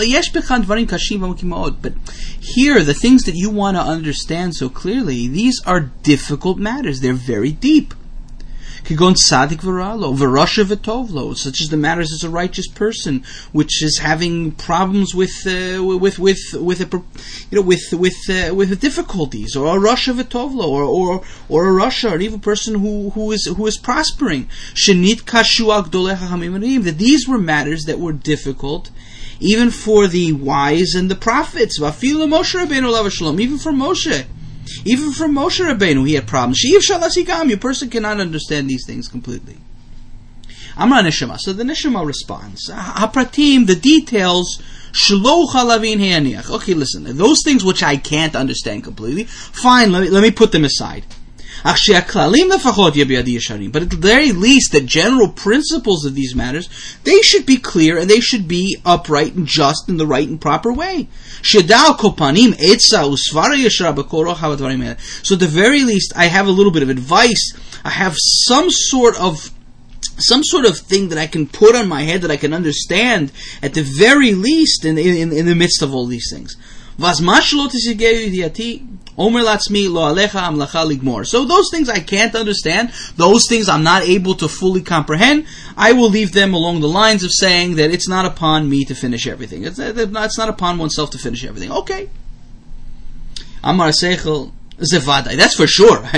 here, 2.42 2.84
the 2.84 2.94
things 2.94 3.24
that 3.24 3.36
you 3.36 3.50
want 3.50 3.78
to 3.78 3.82
understand 3.82 4.56
so 4.56 4.68
clearly, 4.68 5.28
these 5.30 5.62
are 5.66 5.80
difficult 5.80 6.58
matters. 6.58 7.00
They're 7.00 7.14
very 7.14 7.54
deep. 7.54 7.94
Kigon 8.84 9.16
Sadik 9.16 9.60
Varalo, 9.60 10.16
Varasha 10.16 10.64
Vitovlo, 10.64 11.36
such 11.36 11.62
as 11.62 11.70
the 11.70 11.78
matters 11.78 12.12
as 12.12 12.24
a 12.24 12.30
righteous 12.30 12.68
person, 12.68 13.24
which 13.52 13.84
is 13.84 14.00
having 14.00 14.52
problems 14.52 15.14
with 15.14 15.34
uh, 15.46 15.84
with 15.84 16.18
with 16.20 16.40
with 16.54 16.82
a 16.82 17.04
you 17.52 17.58
know 17.58 17.62
with 17.62 17.94
with 17.94 18.18
uh, 18.30 18.54
with 18.54 18.80
difficulties, 18.80 19.56
or 19.56 19.78
a 19.78 19.80
Rasha 19.80 20.14
Vitovlo, 20.20 20.68
or 20.68 20.84
or 20.84 21.24
or 21.50 21.68
a 21.68 21.82
Rasha, 21.82 22.12
or 22.12 22.20
even 22.20 22.40
a 22.40 22.42
person 22.42 22.76
who 22.76 23.12
who 23.12 23.32
is 23.32 23.46
who 23.46 23.68
is 23.68 23.78
prospering. 23.78 24.46
Shenit 24.74 25.24
Kashu 25.24 26.84
That 26.84 26.98
these 26.98 27.28
were 27.28 27.38
matters 27.38 27.84
that 27.86 28.00
were 28.00 28.14
difficult 28.14 28.92
even 29.40 29.72
for 29.72 30.08
the 30.08 30.34
wise 30.34 30.96
and 30.96 31.10
the 31.10 31.16
prophets. 31.16 31.80
Even 31.80 31.90
for 33.58 33.72
Moshe. 33.72 34.26
Even 34.86 35.12
from 35.12 35.34
Moshe 35.36 35.66
Rabbeinu, 35.66 36.08
he 36.08 36.14
had 36.16 36.28
problems. 36.28 36.64
A 36.64 37.58
person 37.58 37.90
cannot 37.90 38.20
understand 38.20 38.70
these 38.70 38.86
things 38.86 39.08
completely. 39.08 39.58
Amra 40.78 41.02
Neshama. 41.02 41.38
So 41.40 41.54
the 41.54 41.64
Neshama 41.64 42.06
responds. 42.06 42.70
Hapratim, 42.70 43.68
the 43.68 43.76
details, 43.76 44.62
Okay, 46.50 46.74
listen, 46.74 47.18
those 47.18 47.44
things 47.44 47.64
which 47.64 47.84
I 47.84 47.98
can't 47.98 48.36
understand 48.36 48.84
completely, 48.84 49.26
fine, 49.26 49.92
let 49.92 50.02
me, 50.02 50.10
let 50.10 50.22
me 50.22 50.32
put 50.32 50.52
them 50.52 50.66
aside. 50.66 51.06
But 53.72 53.82
at 53.84 53.90
the 53.90 53.98
very 53.98 54.32
least, 54.32 54.72
the 54.72 54.82
general 54.82 55.28
principles 55.28 56.06
of 56.06 56.16
these 56.16 56.36
matters, 56.36 56.70
they 57.04 57.22
should 57.22 57.46
be 57.46 57.58
clear 57.58 57.98
and 57.98 58.10
they 58.10 58.20
should 58.20 58.48
be 58.48 58.78
upright 58.86 59.36
and 59.36 59.46
just 59.48 59.90
in 59.90 59.98
the 59.98 60.08
right 60.08 60.28
and 60.28 60.40
proper 60.40 60.72
way. 60.72 61.08
So 65.24 65.36
at 65.36 65.40
the 65.40 65.48
very 65.48 65.84
least, 65.84 66.14
I 66.16 66.26
have 66.26 66.48
a 66.48 66.52
little 66.52 66.72
bit 66.72 66.84
of 66.84 66.90
advice. 66.90 67.54
I 67.84 67.90
have 67.90 68.16
some 68.18 68.70
sort 68.70 69.18
of 69.20 69.52
some 70.18 70.44
sort 70.44 70.66
of 70.66 70.78
thing 70.78 71.10
that 71.10 71.18
I 71.18 71.28
can 71.28 71.48
put 71.48 71.76
on 71.76 71.88
my 71.88 72.02
head 72.04 72.22
that 72.22 72.32
I 72.32 72.36
can 72.38 72.54
understand 72.54 73.32
at 73.64 73.74
the 73.74 73.82
very 73.82 74.34
least 74.34 74.84
in, 74.84 74.98
in, 74.98 75.32
in 75.32 75.46
the 75.46 75.56
midst 75.56 75.82
of 75.82 75.94
all 75.94 76.06
these 76.06 76.30
things. 76.30 76.58
So 81.26 81.46
those 81.46 81.70
things 81.72 81.90
I 81.90 82.00
can't 82.00 82.36
understand, 82.36 82.92
those 83.18 83.48
things 83.50 83.68
I'm 83.68 83.84
not 83.84 84.04
able 84.04 84.36
to 84.36 84.48
fully 84.48 84.82
comprehend, 84.82 85.46
I 85.76 85.92
will 85.94 86.10
leave 86.10 86.32
them 86.32 86.54
along 86.54 86.82
the 86.82 86.88
lines 86.88 87.24
of 87.24 87.32
saying 87.34 87.76
that 87.76 87.92
it's 87.92 88.08
not 88.08 88.26
upon 88.26 88.70
me 88.70 88.86
to 88.86 88.96
finish 88.96 89.28
everything. 89.28 89.64
It's, 89.64 89.80
uh, 89.80 89.94
it's 89.96 90.38
not 90.38 90.50
upon 90.50 90.78
oneself 90.78 91.10
to 91.12 91.18
finish 91.18 91.44
everything. 91.44 91.72
Okay. 91.72 92.10
Amar 93.64 93.90
Seichel, 93.90 94.52
Zevadai. 94.78 95.36
That's 95.36 95.56
for 95.56 95.68
sure. 95.68 96.00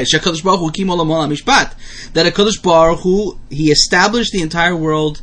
That 2.13 2.27
a 2.27 2.31
Kadosh 2.31 2.61
Baruch 2.61 2.99
Hu 2.99 3.39
he 3.49 3.71
established 3.71 4.31
the 4.31 4.41
entire 4.41 4.75
world 4.75 5.21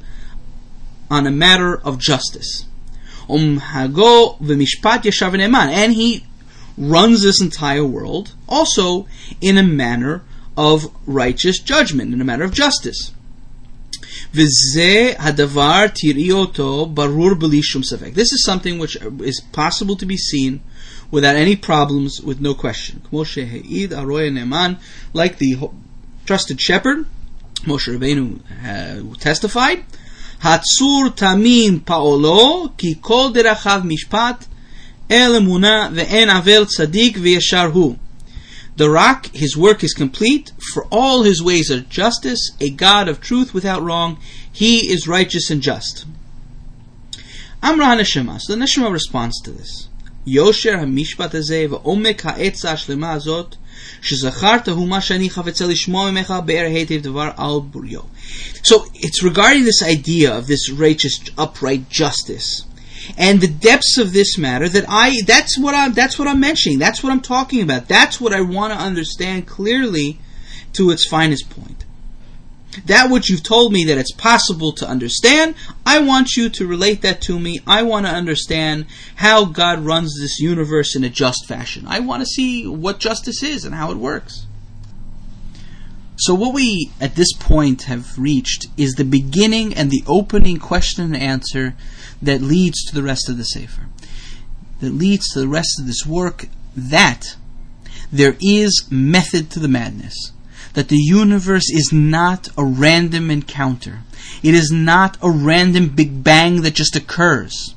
on 1.11 1.27
a 1.27 1.31
matter 1.31 1.77
of 1.77 1.99
justice. 1.99 2.68
Um 3.29 3.61
Hago 3.61 4.39
v'Mishpat 4.41 5.03
Yeshav 5.03 5.33
Eman, 5.33 5.71
and 5.71 5.93
he 5.93 6.25
runs 6.77 7.23
this 7.23 7.41
entire 7.41 7.85
world 7.85 8.35
also 8.49 9.07
in 9.41 9.59
a 9.59 9.63
manner 9.63 10.23
of 10.57 10.91
righteous 11.07 11.59
judgment, 11.59 12.13
in 12.13 12.21
a 12.21 12.25
manner 12.25 12.45
of 12.45 12.53
justice. 12.53 13.13
This 14.33 14.77
is 18.33 18.45
something 18.45 18.79
which 18.79 18.97
is 19.21 19.41
possible 19.53 19.97
to 19.97 20.07
be 20.07 20.17
seen 20.17 20.61
without 21.11 21.37
any 21.37 21.57
problems, 21.57 22.21
with 22.21 22.41
no 22.41 22.55
question. 22.55 23.03
Like 23.11 23.35
the 25.39 25.71
trusted 26.27 26.61
shepherd, 26.61 27.07
Moshe 27.65 27.89
Rabbeinu 27.89 28.41
uh, 28.65 29.03
testified, 29.19 29.85
Hatzur 30.44 31.16
tamim 31.16 31.86
paolo 31.86 32.70
ki 32.78 32.96
kol 32.96 33.32
derachav 33.32 33.84
mishpat 33.84 34.48
el 35.10 35.34
emuna 35.40 35.92
ve'en 35.92 36.30
avel 36.30 36.66
tzadik 36.66 37.16
ve'yashar 37.16 37.72
hu. 37.72 37.98
The 38.76 38.90
rock, 38.90 39.28
his 39.28 39.56
work 39.56 39.84
is 39.84 39.94
complete, 39.94 40.52
for 40.74 40.86
all 40.86 41.24
his 41.24 41.44
ways 41.44 41.70
are 41.70 41.82
justice, 41.82 42.52
a 42.60 42.72
God 42.72 43.08
of 43.08 43.22
truth 43.22 43.54
without 43.54 43.84
wrong, 43.84 44.18
he 44.52 44.92
is 44.92 45.08
righteous 45.08 45.52
and 45.52 45.62
just. 45.62 46.06
Amra 47.62 47.86
Neshama. 47.86 48.42
So 48.42 48.56
the 48.56 48.62
Neshama 48.62 48.92
responds 48.92 49.40
to 49.42 49.52
this. 49.52 49.88
יושר 50.28 50.80
המשפט 50.80 51.36
הזה 51.36 51.66
ועומק 51.70 52.26
העצה 52.26 52.72
השלמה 52.72 53.12
הזאת 53.12 53.56
so 58.63 58.87
it's 58.95 59.23
regarding 59.23 59.65
this 59.65 59.83
idea 59.83 60.37
of 60.37 60.47
this 60.47 60.71
righteous, 60.71 61.21
upright 61.37 61.89
justice 61.89 62.65
and 63.17 63.41
the 63.41 63.49
depths 63.49 63.97
of 63.97 64.13
this 64.13 64.37
matter 64.37 64.69
that 64.69 64.85
I 64.89 65.23
that's 65.23 65.59
what 65.59 65.75
I'm 65.75 65.93
that's 65.95 66.19
what 66.19 66.29
I'm 66.29 66.41
mentioning. 66.41 66.79
That's 66.79 67.03
what 67.03 67.13
I'm 67.13 67.21
talking 67.21 67.63
about. 67.63 67.89
That's 67.89 68.21
what 68.21 68.33
I 68.33 68.41
want 68.41 68.73
to 68.73 68.79
understand 68.79 69.47
clearly 69.47 70.19
to 70.75 70.91
its 70.91 71.07
finest 71.07 71.49
point. 71.49 71.85
That 72.87 73.11
which 73.11 73.29
you've 73.29 73.43
told 73.43 73.73
me 73.73 73.85
that 73.85 73.99
it's 73.99 74.13
possible 74.13 74.73
to 74.73 74.89
understand, 74.89 75.55
I 75.85 76.01
want 76.01 76.37
you 76.37 76.49
to 76.51 76.67
relate 76.67 77.03
that 77.03 77.21
to 77.23 77.39
me. 77.39 77.61
I 77.67 77.83
want 77.83 78.07
to 78.07 78.13
understand 78.13 78.87
how 79.17 79.45
God 79.47 79.81
runs 79.81 80.19
this 80.19 80.39
universe 80.39 80.95
in 80.95 81.05
a 81.05 81.11
just 81.11 81.47
fashion. 81.47 81.85
I 81.87 82.01
want 82.01 82.23
to 82.23 82.27
see 82.27 82.67
what 82.67 82.99
justice 82.99 83.43
is 83.43 83.65
and 83.65 83.75
how 83.75 83.91
it 83.91 83.97
works. 83.97 84.47
So, 86.17 86.35
what 86.35 86.53
we 86.53 86.91
at 87.01 87.15
this 87.15 87.33
point 87.33 87.83
have 87.83 88.19
reached 88.19 88.67
is 88.77 88.95
the 88.95 89.05
beginning 89.05 89.73
and 89.73 89.91
the 89.91 90.03
opening 90.07 90.59
question 90.59 91.05
and 91.05 91.17
answer 91.17 91.75
that 92.21 92.43
leads 92.43 92.85
to 92.85 92.95
the 92.95 93.05
rest 93.05 93.29
of 93.29 93.37
the 93.39 93.45
Sefer, 93.45 93.87
that 94.81 94.91
leads 94.91 95.29
to 95.29 95.41
the 95.41 95.49
rest 95.49 95.79
of 95.79 95.87
this 95.87 96.05
work. 96.05 96.49
That 96.77 97.37
there 98.13 98.37
is 98.41 98.89
method 98.91 99.51
to 99.51 99.61
the 99.61 99.69
madness 99.69 100.33
that 100.79 100.87
the 100.87 100.97
universe 100.97 101.69
is 101.71 101.93
not 101.93 102.47
a 102.57 102.65
random 102.65 103.33
encounter. 103.33 103.99
It 104.45 104.55
is 104.55 104.71
not 104.71 105.19
a 105.21 105.29
random 105.29 105.89
Big 105.89 106.23
Bang 106.23 106.63
that 106.63 106.75
just 106.75 106.95
occurs. 106.95 107.75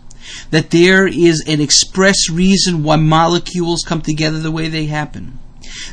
That 0.52 0.70
there 0.70 1.08
is 1.08 1.44
an 1.48 1.62
express 1.62 2.30
reason 2.30 2.84
why 2.84 2.98
molecules 2.98 3.84
come 3.84 4.04
together 4.04 4.38
the 4.38 4.52
way 4.52 4.68
they 4.68 4.86
happen. 4.86 5.40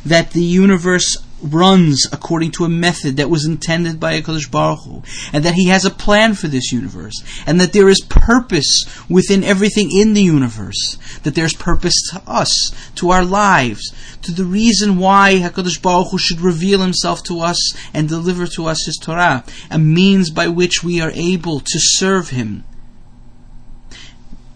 That 0.04 0.32
the 0.32 0.42
universe 0.42 1.16
runs 1.42 2.06
according 2.12 2.50
to 2.52 2.64
a 2.64 2.68
method 2.68 3.16
that 3.16 3.30
was 3.30 3.44
intended 3.44 4.00
by 4.00 4.20
HaKadosh 4.20 4.50
Baruch 4.50 4.84
Hu, 4.84 5.02
and 5.32 5.44
that 5.44 5.54
He 5.54 5.68
has 5.68 5.84
a 5.84 5.90
plan 5.90 6.34
for 6.34 6.48
this 6.48 6.72
universe, 6.72 7.22
and 7.46 7.60
that 7.60 7.72
there 7.72 7.88
is 7.88 8.04
purpose 8.08 8.84
within 9.08 9.44
everything 9.44 9.90
in 9.92 10.14
the 10.14 10.22
universe, 10.22 10.98
that 11.22 11.34
there's 11.34 11.54
purpose 11.54 11.94
to 12.10 12.22
us, 12.26 12.72
to 12.96 13.10
our 13.10 13.24
lives, 13.24 13.92
to 14.22 14.32
the 14.32 14.44
reason 14.44 14.98
why 14.98 15.34
HaKadosh 15.34 15.80
Baruch 15.80 16.10
Hu 16.10 16.18
should 16.18 16.40
reveal 16.40 16.80
Himself 16.80 17.22
to 17.24 17.40
us 17.40 17.72
and 17.94 18.08
deliver 18.08 18.46
to 18.48 18.66
us 18.66 18.84
His 18.86 18.96
Torah, 18.96 19.44
a 19.70 19.78
means 19.78 20.30
by 20.30 20.48
which 20.48 20.82
we 20.82 21.00
are 21.00 21.12
able 21.14 21.60
to 21.60 21.78
serve 21.78 22.30
Him. 22.30 22.64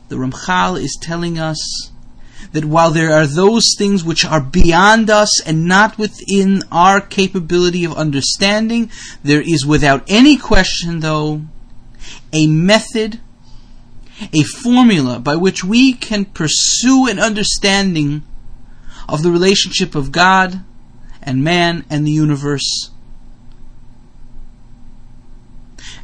The 0.09 0.17
Ramchal 0.17 0.79
is 0.79 0.99
telling 1.01 1.39
us 1.39 1.92
that 2.53 2.65
while 2.65 2.91
there 2.91 3.13
are 3.13 3.27
those 3.27 3.75
things 3.77 4.05
which 4.05 4.25
are 4.25 4.41
beyond 4.41 5.11
us 5.11 5.43
and 5.45 5.67
not 5.67 5.99
within 5.99 6.63
our 6.71 7.01
capability 7.01 7.85
of 7.85 7.95
understanding, 7.95 8.91
there 9.23 9.41
is 9.41 9.67
without 9.67 10.05
any 10.07 10.37
question, 10.37 11.01
though, 11.01 11.43
a 12.33 12.47
method, 12.47 13.21
a 14.33 14.43
formula 14.43 15.19
by 15.19 15.37
which 15.37 15.65
we 15.65 15.93
can 15.93 16.25
pursue 16.25 17.09
an 17.09 17.19
understanding 17.19 18.23
of 19.09 19.23
the 19.23 19.31
relationship 19.31 19.95
of 19.95 20.13
God 20.13 20.63
and 21.23 21.43
man 21.43 21.85
and 21.89 22.07
the 22.07 22.11
universe. 22.11 22.91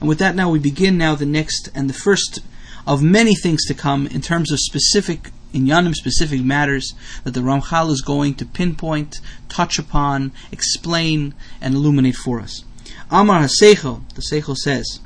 And 0.00 0.09
with 0.09 0.19
that, 0.19 0.35
now 0.35 0.50
we 0.50 0.59
begin 0.59 0.97
now 0.97 1.14
the 1.14 1.26
next 1.26 1.69
and 1.75 1.90
the 1.90 1.95
first 1.95 2.40
of 2.87 3.02
many 3.02 3.35
things 3.35 3.67
to 3.67 3.75
come 3.75 4.07
in 4.07 4.21
terms 4.21 4.50
of 4.50 4.59
specific 4.61 5.31
inyanim 5.52 5.95
specific 5.95 6.43
matters 6.43 6.95
that 7.25 7.33
the 7.33 7.40
Ramchal 7.40 7.90
is 7.90 8.00
going 8.00 8.35
to 8.35 8.45
pinpoint, 8.45 9.21
touch 9.49 9.78
upon, 9.78 10.33
explain, 10.52 11.35
and 11.61 11.75
illuminate 11.75 12.17
for 12.17 12.40
us. 12.40 12.64
Amar 13.11 13.43
HaSeichel, 13.43 14.02
the 14.14 14.23
Seichel 14.23 14.57
says, 14.57 15.00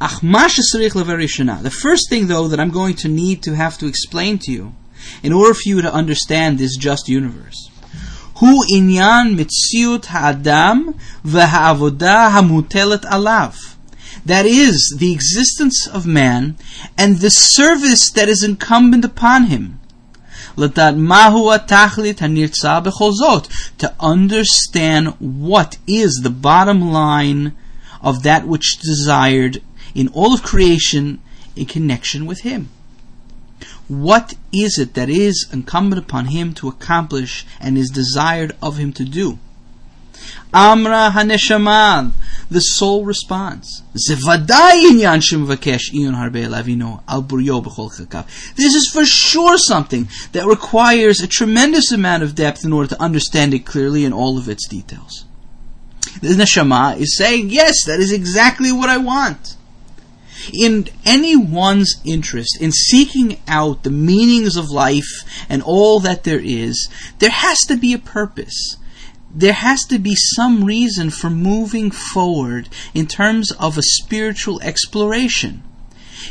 the 0.00 1.78
first 1.82 2.08
thing, 2.08 2.26
though, 2.28 2.48
that 2.48 2.58
I'm 2.58 2.70
going 2.70 2.94
to 2.96 3.08
need 3.08 3.42
to 3.42 3.54
have 3.54 3.76
to 3.78 3.86
explain 3.86 4.38
to 4.38 4.50
you, 4.50 4.74
in 5.22 5.32
order 5.32 5.52
for 5.52 5.68
you 5.68 5.82
to 5.82 5.92
understand 5.92 6.58
this 6.58 6.76
just 6.76 7.08
universe, 7.08 7.70
hu 8.36 8.64
inyan 8.72 9.36
mitziut 9.36 10.06
ha'adam 10.06 10.94
v'ha'avodah 11.24 12.30
hamutelet 12.30 13.02
alav 13.02 13.76
that 14.24 14.46
is, 14.46 14.96
the 14.98 15.12
existence 15.12 15.86
of 15.86 16.06
man 16.06 16.56
and 16.96 17.18
the 17.18 17.30
service 17.30 18.10
that 18.12 18.28
is 18.28 18.42
incumbent 18.42 19.04
upon 19.04 19.46
him. 19.46 19.80
To 20.56 20.72
understand 24.00 25.08
what 25.18 25.78
is 25.86 26.20
the 26.22 26.30
bottom 26.30 26.90
line 26.90 27.52
of 28.02 28.22
that 28.22 28.46
which 28.46 28.78
desired 28.78 29.62
in 29.94 30.08
all 30.08 30.34
of 30.34 30.42
creation 30.42 31.20
in 31.56 31.66
connection 31.66 32.26
with 32.26 32.40
him. 32.40 32.68
What 33.88 34.34
is 34.52 34.78
it 34.78 34.94
that 34.94 35.10
is 35.10 35.48
incumbent 35.52 36.02
upon 36.02 36.26
him 36.26 36.54
to 36.54 36.68
accomplish 36.68 37.44
and 37.58 37.76
is 37.76 37.90
desired 37.90 38.56
of 38.62 38.76
him 38.76 38.92
to 38.94 39.04
do? 39.04 39.38
Amra 40.52 41.12
Haneshaman, 41.14 42.12
the 42.50 42.60
soul 42.60 43.04
responds. 43.04 43.82
This 43.94 44.10
is 48.74 48.90
for 48.92 49.04
sure 49.04 49.58
something 49.58 50.08
that 50.32 50.46
requires 50.46 51.20
a 51.20 51.28
tremendous 51.28 51.92
amount 51.92 52.24
of 52.24 52.34
depth 52.34 52.64
in 52.64 52.72
order 52.72 52.88
to 52.88 53.00
understand 53.00 53.54
it 53.54 53.64
clearly 53.64 54.04
in 54.04 54.12
all 54.12 54.36
of 54.36 54.48
its 54.48 54.66
details. 54.66 55.24
The 56.20 56.28
neshama 56.28 56.96
is 56.96 57.16
saying, 57.16 57.50
yes, 57.50 57.84
that 57.86 58.00
is 58.00 58.12
exactly 58.12 58.72
what 58.72 58.88
I 58.88 58.96
want. 58.96 59.56
In 60.52 60.88
anyone's 61.04 62.00
interest 62.04 62.60
in 62.60 62.72
seeking 62.72 63.38
out 63.46 63.84
the 63.84 63.90
meanings 63.90 64.56
of 64.56 64.70
life 64.70 65.46
and 65.48 65.62
all 65.62 66.00
that 66.00 66.24
there 66.24 66.40
is, 66.42 66.88
there 67.20 67.30
has 67.30 67.58
to 67.68 67.76
be 67.76 67.92
a 67.92 67.98
purpose 67.98 68.76
there 69.34 69.52
has 69.52 69.84
to 69.84 69.98
be 69.98 70.14
some 70.16 70.64
reason 70.64 71.10
for 71.10 71.30
moving 71.30 71.90
forward 71.90 72.68
in 72.94 73.06
terms 73.06 73.52
of 73.52 73.78
a 73.78 73.82
spiritual 73.82 74.60
exploration. 74.62 75.62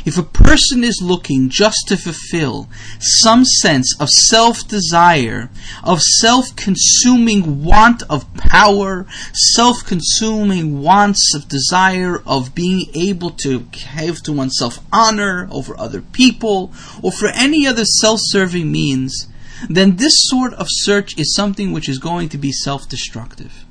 If 0.04 0.16
a 0.16 0.22
person 0.22 0.84
is 0.84 1.02
looking 1.02 1.50
just 1.50 1.88
to 1.88 1.96
fulfill 1.96 2.68
some 3.00 3.44
sense 3.44 3.94
of 3.98 4.08
self 4.08 4.66
desire, 4.68 5.50
of 5.82 6.00
self 6.00 6.54
consuming 6.56 7.64
want 7.64 8.04
of 8.04 8.32
power, 8.34 9.06
self 9.34 9.84
consuming 9.84 10.80
wants 10.80 11.34
of 11.34 11.48
desire 11.48 12.22
of 12.24 12.54
being 12.54 12.86
able 12.94 13.30
to 13.42 13.66
give 13.72 14.22
to 14.22 14.32
oneself 14.32 14.78
honor 14.92 15.48
over 15.50 15.78
other 15.78 16.00
people, 16.00 16.72
or 17.02 17.10
for 17.10 17.28
any 17.28 17.66
other 17.66 17.84
self 17.84 18.20
serving 18.22 18.70
means, 18.70 19.26
then 19.68 19.96
this 19.96 20.14
sort 20.16 20.54
of 20.54 20.66
search 20.68 21.18
is 21.18 21.34
something 21.34 21.72
which 21.72 21.88
is 21.88 21.98
going 21.98 22.28
to 22.30 22.38
be 22.38 22.52
self 22.52 22.88
destructive. 22.88 23.64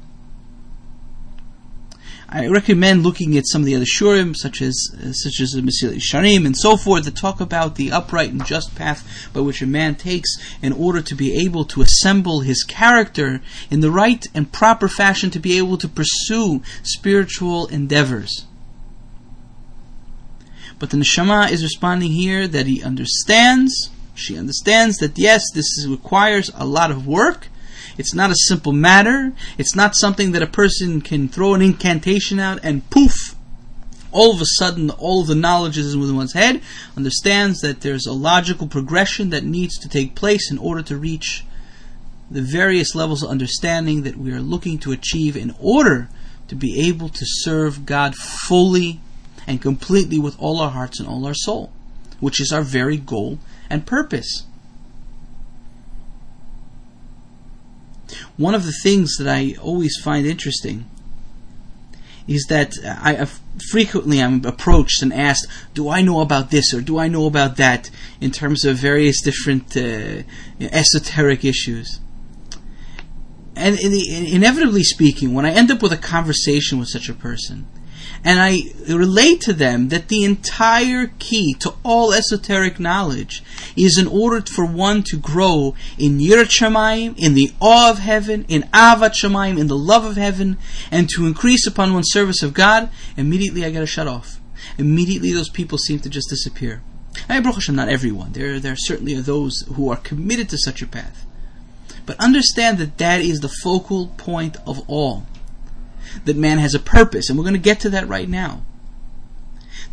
I 2.31 2.46
recommend 2.46 3.01
looking 3.01 3.36
at 3.38 3.48
some 3.48 3.63
of 3.63 3.65
the 3.65 3.75
other 3.75 3.86
shiurim, 3.86 4.36
such 4.36 4.62
as 4.62 4.77
uh, 4.93 5.12
such 5.13 5.41
as 5.41 5.53
the 5.53 5.62
Mesil 5.62 5.96
Yesharim 5.96 6.46
and 6.46 6.55
so 6.55 6.77
forth, 6.77 7.05
that 7.05 7.15
talk 7.15 7.41
about 7.41 7.74
the 7.74 7.91
upright 7.91 8.31
and 8.31 8.46
just 8.46 8.75
path 8.75 9.31
by 9.34 9.39
which 9.39 9.63
a 9.63 9.65
man 9.65 9.96
takes 9.96 10.38
in 10.62 10.72
order 10.72 11.01
to 11.01 11.15
be 11.15 11.34
able 11.43 11.65
to 11.65 11.81
assemble 11.81 12.41
his 12.41 12.63
character 12.63 13.41
in 13.72 13.79
the 13.79 13.89
right 13.89 14.27
and 14.36 14.51
proper 14.51 14.88
fashion 14.88 15.31
to 15.31 15.39
be 15.39 15.58
able 15.58 15.75
to 15.77 15.88
pursue 15.88 16.62
spiritual 16.84 17.65
endeavors. 17.67 18.46
But 20.77 20.91
the 20.91 20.98
neshama 20.98 21.50
is 21.50 21.63
responding 21.63 22.12
here 22.12 22.48
that 22.48 22.67
he 22.67 22.84
understands 22.84 23.89
she 24.19 24.38
understands 24.38 24.97
that 24.97 25.17
yes, 25.17 25.43
this 25.53 25.65
is, 25.77 25.88
requires 25.88 26.51
a 26.55 26.65
lot 26.65 26.91
of 26.91 27.07
work. 27.07 27.47
It's 27.97 28.13
not 28.13 28.31
a 28.31 28.35
simple 28.35 28.71
matter. 28.71 29.33
It's 29.57 29.75
not 29.75 29.95
something 29.95 30.31
that 30.31 30.41
a 30.41 30.47
person 30.47 31.01
can 31.01 31.27
throw 31.27 31.53
an 31.53 31.61
incantation 31.61 32.39
out 32.39 32.59
and 32.63 32.89
poof, 32.89 33.35
all 34.11 34.33
of 34.33 34.41
a 34.41 34.45
sudden 34.45 34.89
all 34.89 35.23
the 35.23 35.35
knowledge 35.35 35.77
is 35.77 35.95
within 35.95 36.15
one's 36.15 36.33
head. 36.33 36.61
Understands 36.97 37.61
that 37.61 37.81
there's 37.81 38.05
a 38.05 38.13
logical 38.13 38.67
progression 38.67 39.29
that 39.29 39.43
needs 39.43 39.77
to 39.79 39.89
take 39.89 40.15
place 40.15 40.51
in 40.51 40.57
order 40.57 40.81
to 40.83 40.97
reach 40.97 41.45
the 42.31 42.41
various 42.41 42.95
levels 42.95 43.23
of 43.23 43.29
understanding 43.29 44.03
that 44.03 44.17
we 44.17 44.31
are 44.31 44.41
looking 44.41 44.77
to 44.79 44.91
achieve 44.91 45.35
in 45.35 45.55
order 45.59 46.09
to 46.47 46.55
be 46.55 46.88
able 46.88 47.09
to 47.09 47.25
serve 47.25 47.85
God 47.85 48.15
fully 48.15 48.99
and 49.47 49.61
completely 49.61 50.19
with 50.19 50.39
all 50.39 50.59
our 50.59 50.71
hearts 50.71 50.99
and 50.99 51.07
all 51.07 51.25
our 51.25 51.33
soul, 51.33 51.71
which 52.19 52.39
is 52.39 52.51
our 52.51 52.61
very 52.61 52.97
goal 52.97 53.39
and 53.69 53.85
purpose. 53.85 54.43
One 58.38 58.55
of 58.55 58.65
the 58.65 58.71
things 58.71 59.17
that 59.17 59.27
I 59.27 59.55
always 59.61 59.97
find 60.01 60.25
interesting 60.25 60.89
is 62.27 62.45
that 62.47 62.73
I 62.85 63.27
frequently 63.71 64.19
am 64.19 64.45
approached 64.45 65.01
and 65.01 65.11
asked, 65.11 65.47
"Do 65.73 65.89
I 65.89 66.01
know 66.01 66.21
about 66.21 66.51
this 66.51 66.73
or 66.73 66.81
do 66.81 66.99
I 66.99 67.07
know 67.07 67.25
about 67.25 67.57
that?" 67.57 67.89
in 68.21 68.31
terms 68.31 68.65
of 68.65 68.77
various 68.77 69.21
different 69.21 69.75
uh, 69.75 70.23
esoteric 70.59 71.43
issues. 71.43 71.99
And 73.55 73.77
inevitably 73.77 74.83
speaking, 74.83 75.33
when 75.33 75.45
I 75.45 75.51
end 75.51 75.69
up 75.69 75.81
with 75.81 75.91
a 75.91 75.97
conversation 75.97 76.79
with 76.79 76.88
such 76.88 77.09
a 77.09 77.13
person, 77.13 77.67
and 78.23 78.39
I 78.39 78.63
relate 78.87 79.41
to 79.41 79.53
them 79.53 79.89
that 79.89 80.09
the 80.09 80.23
entire 80.23 81.11
key 81.19 81.53
to 81.59 81.73
all 81.83 82.13
esoteric 82.13 82.79
knowledge 82.79 83.43
is 83.75 83.97
in 83.97 84.07
order 84.07 84.41
for 84.41 84.65
one 84.65 85.03
to 85.03 85.17
grow 85.17 85.75
in 85.97 86.19
Yirat 86.19 86.49
Shamayim, 86.49 87.17
in 87.17 87.33
the 87.33 87.53
awe 87.61 87.89
of 87.89 87.99
heaven, 87.99 88.45
in 88.47 88.63
Avat 88.73 89.57
in 89.57 89.67
the 89.67 89.77
love 89.77 90.03
of 90.03 90.17
heaven, 90.17 90.57
and 90.91 91.09
to 91.09 91.25
increase 91.25 91.65
upon 91.65 91.93
one's 91.93 92.11
service 92.11 92.43
of 92.43 92.53
God, 92.53 92.89
immediately 93.15 93.63
I 93.63 93.71
get 93.71 93.84
a 93.84 93.88
shut 93.88 94.07
off. 94.07 94.39
Immediately 94.77 95.31
those 95.31 95.49
people 95.49 95.77
seem 95.77 95.99
to 95.99 96.10
just 96.10 96.29
disappear. 96.29 96.81
I 97.27 97.34
mean, 97.34 97.43
Baruch 97.43 97.55
Hashem, 97.55 97.75
not 97.75 97.89
everyone. 97.89 98.34
There, 98.34 98.60
there 98.60 98.75
certainly 98.75 99.15
are 99.15 99.21
those 99.21 99.62
who 99.75 99.89
are 99.89 99.97
committed 99.97 100.49
to 100.49 100.57
such 100.57 100.81
a 100.81 100.88
path. 100.88 101.25
But 102.05 102.19
understand 102.19 102.77
that 102.79 102.97
that 102.97 103.21
is 103.21 103.39
the 103.39 103.53
focal 103.62 104.07
point 104.07 104.57
of 104.65 104.81
all 104.88 105.27
that 106.26 106.36
man 106.36 106.58
has 106.58 106.74
a 106.74 106.80
purpose, 106.80 107.30
and 107.30 107.38
we're 107.38 107.43
going 107.43 107.54
to 107.54 107.60
get 107.60 107.80
to 107.82 107.89
that 107.89 108.08
right 108.08 108.30
now. 108.30 108.63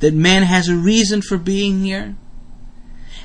That 0.01 0.15
man 0.15 0.43
has 0.43 0.69
a 0.69 0.77
reason 0.77 1.23
for 1.23 1.39
being 1.39 1.85
here, 1.85 2.17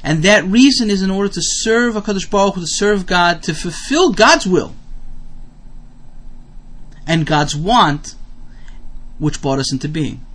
and 0.04 0.24
that 0.24 0.46
reason 0.46 0.90
is 0.90 1.02
in 1.02 1.12
order 1.12 1.30
to 1.30 1.42
serve 1.42 1.96
HaKadosh 1.96 2.30
Baruch 2.30 2.56
Hu, 2.56 2.62
to 2.62 2.68
serve 2.68 3.06
God, 3.06 3.44
to 3.44 3.54
fulfill 3.54 4.12
God's 4.12 4.48
will 4.48 4.76
and 7.06 7.26
God's 7.26 7.56
want, 7.56 8.16
which 9.20 9.42
brought 9.42 9.60
us 9.60 9.72
into 9.72 9.88
being. 9.88 10.26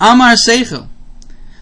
Amar 0.00 0.34
Seichel. 0.48 0.88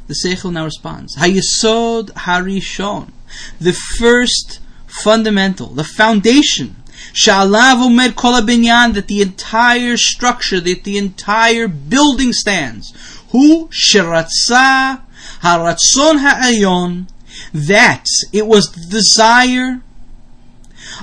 The 0.06 0.14
Seichel 0.14 0.52
now 0.52 0.64
responds. 0.64 1.16
Hayesod 1.16 2.10
Harishon. 2.12 3.12
The 3.60 3.72
first 3.72 4.60
fundamental, 4.86 5.68
the 5.68 5.84
foundation 5.84 6.81
Shalav 7.12 7.82
Omer 7.82 8.12
Kol 8.12 8.40
Binyan, 8.40 8.94
that 8.94 9.06
the 9.06 9.20
entire 9.20 9.96
structure, 9.96 10.60
that 10.60 10.84
the 10.84 10.96
entire 10.96 11.68
building 11.68 12.32
stands. 12.32 12.92
Hu 13.30 13.68
Shiratsa 13.68 15.02
Haratzon 15.42 16.20
Ha'ayon, 16.20 17.08
that 17.52 18.06
it 18.32 18.46
was 18.46 18.72
the 18.72 18.86
desire 18.86 19.80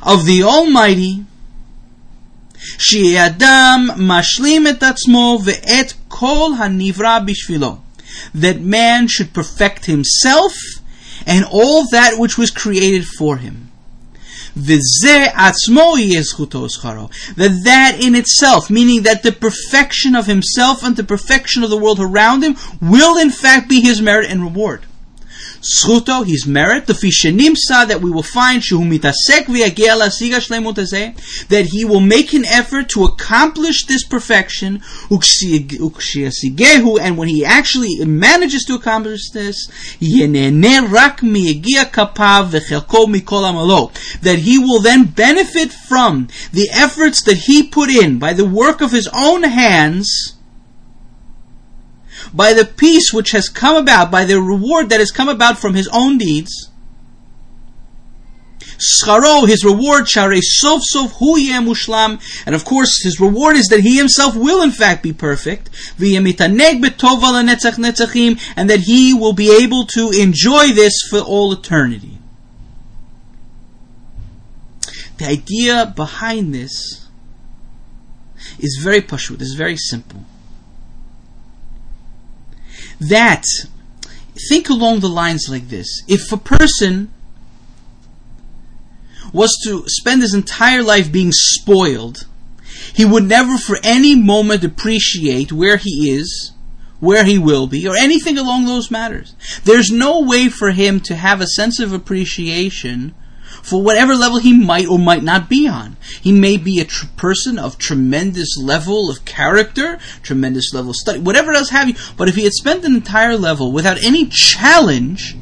of 0.01 0.25
the 0.25 0.43
Almighty. 0.43 1.25
Shi'adam 2.77 3.91
Mashlim 3.91 4.65
et 4.65 4.79
Atzmo 4.79 5.39
ve'et 5.39 5.93
Kol 6.09 6.55
Hanivra 6.55 7.25
Bishvilo, 7.25 7.81
that 8.33 8.59
man 8.61 9.07
should 9.07 9.33
perfect 9.33 9.85
himself 9.85 10.53
and 11.25 11.45
all 11.51 11.87
that 11.91 12.17
which 12.17 12.37
was 12.37 12.49
created 12.49 13.05
for 13.05 13.37
him 13.37 13.68
that 17.35 17.61
that 17.63 17.97
in 18.01 18.15
itself, 18.15 18.69
meaning 18.69 19.03
that 19.03 19.23
the 19.23 19.31
perfection 19.31 20.15
of 20.15 20.25
himself 20.25 20.83
and 20.83 20.95
the 20.95 21.03
perfection 21.03 21.63
of 21.63 21.69
the 21.69 21.77
world 21.77 21.99
around 21.99 22.43
him 22.43 22.55
will 22.81 23.17
in 23.17 23.29
fact 23.29 23.69
be 23.69 23.81
his 23.81 24.01
merit 24.01 24.29
and 24.29 24.41
reward. 24.41 24.83
Zchuto, 25.61 26.25
his 26.25 26.47
merit, 26.47 26.87
the 26.87 26.93
fishenimsa 26.93 27.85
that 27.87 28.01
we 28.01 28.09
will 28.09 28.23
find 28.23 28.63
that 31.49 31.67
he 31.71 31.85
will 31.85 31.99
make 31.99 32.33
an 32.33 32.45
effort 32.45 32.89
to 32.89 33.03
accomplish 33.03 33.85
this 33.85 34.03
perfection, 34.05 34.81
and 35.11 37.17
when 37.17 37.27
he 37.27 37.45
actually 37.45 38.05
manages 38.05 38.63
to 38.63 38.75
accomplish 38.75 39.29
this, 39.31 39.67
that 44.21 44.39
he 44.41 44.59
will 44.59 44.79
then 44.79 45.03
benefit 45.05 45.71
from 45.71 46.27
the 46.53 46.69
efforts 46.71 47.21
that 47.23 47.37
he 47.37 47.63
put 47.63 47.89
in 47.89 48.17
by 48.17 48.33
the 48.33 48.45
work 48.45 48.81
of 48.81 48.91
his 48.91 49.09
own 49.13 49.43
hands 49.43 50.35
by 52.33 52.53
the 52.53 52.65
peace 52.65 53.13
which 53.13 53.31
has 53.31 53.49
come 53.49 53.75
about, 53.75 54.11
by 54.11 54.25
the 54.25 54.41
reward 54.41 54.89
that 54.89 54.99
has 54.99 55.11
come 55.11 55.29
about 55.29 55.57
from 55.57 55.73
his 55.73 55.87
own 55.91 56.17
deeds. 56.17 56.69
Scharo, 58.79 59.45
his 59.45 59.65
reward, 59.65 60.07
share 60.07 60.33
sof 60.41 60.81
sof 60.83 61.11
hu 61.19 61.35
mushlam, 61.35 62.21
and 62.45 62.55
of 62.55 62.63
course 62.63 63.03
his 63.03 63.19
reward 63.19 63.57
is 63.57 63.67
that 63.67 63.81
he 63.81 63.97
himself 63.97 64.35
will 64.35 64.61
in 64.61 64.71
fact 64.71 65.03
be 65.03 65.11
perfect, 65.11 65.69
V'yemitaneg 65.97 66.81
B'toval 66.81 67.43
Netzach 67.43 67.77
Netzachim, 67.77 68.41
and 68.55 68.69
that 68.69 68.81
he 68.81 69.13
will 69.13 69.33
be 69.33 69.51
able 69.63 69.85
to 69.85 70.11
enjoy 70.11 70.67
this 70.67 71.01
for 71.09 71.19
all 71.19 71.51
eternity. 71.51 72.17
The 75.17 75.27
idea 75.27 75.93
behind 75.93 76.55
this 76.55 77.07
is 78.57 78.79
very 78.81 79.01
pashut, 79.01 79.41
is 79.41 79.55
very 79.55 79.75
simple 79.75 80.25
that 82.99 83.45
think 84.49 84.69
along 84.69 84.99
the 84.99 85.09
lines 85.09 85.47
like 85.49 85.69
this. 85.69 86.03
If 86.07 86.31
a 86.31 86.37
person 86.37 87.11
was 89.31 89.57
to 89.63 89.83
spend 89.87 90.21
his 90.21 90.33
entire 90.33 90.81
life 90.81 91.11
being 91.11 91.31
spoiled, 91.31 92.25
He 92.93 93.05
would 93.05 93.25
never 93.25 93.57
for 93.57 93.77
any 93.83 94.15
moment 94.15 94.63
appreciate 94.63 95.51
where 95.51 95.77
he 95.77 96.11
is, 96.11 96.51
where 96.99 97.23
he 97.23 97.37
will 97.37 97.67
be, 97.67 97.87
or 97.87 97.95
anything 97.95 98.37
along 98.37 98.65
those 98.65 98.91
matters. 98.91 99.35
There's 99.63 99.89
no 99.89 100.21
way 100.21 100.49
for 100.49 100.71
him 100.71 100.99
to 101.01 101.15
have 101.15 101.41
a 101.41 101.47
sense 101.47 101.79
of 101.79 101.93
appreciation 101.93 103.13
for 103.69 103.81
whatever 103.83 104.15
level 104.15 104.39
he 104.39 104.57
might 104.57 104.87
or 104.87 104.97
might 104.97 105.23
not 105.23 105.47
be 105.47 105.67
on. 105.67 105.95
He 106.21 106.31
may 106.31 106.57
be 106.57 106.79
a 106.79 106.85
tr- 106.85 107.05
person 107.15 107.59
of 107.59 107.77
tremendous 107.77 108.57
level 108.57 109.09
of 109.09 109.25
character, 109.25 109.99
tremendous 110.23 110.73
level 110.73 110.91
of 110.91 110.95
study, 110.95 111.19
whatever 111.19 111.51
else 111.51 111.69
have 111.69 111.87
you. 111.87 111.95
But 112.17 112.29
if 112.29 112.35
he 112.35 112.43
had 112.43 112.53
spent 112.53 112.83
an 112.83 112.95
entire 112.95 113.37
level 113.37 113.71
without 113.71 114.03
any 114.03 114.25
challenge, 114.25 115.35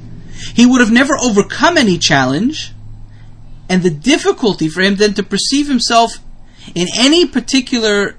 he 0.53 0.65
would 0.65 0.81
have 0.81 0.91
never 0.91 1.17
overcome 1.17 1.77
any 1.77 1.97
challenge. 1.97 2.73
And 3.69 3.81
the 3.83 3.89
difficulty 3.89 4.67
for 4.67 4.81
him 4.81 4.95
then 4.95 5.13
to 5.15 5.23
perceive 5.23 5.67
himself 5.67 6.17
in 6.75 6.87
any 6.95 7.25
particular 7.25 8.15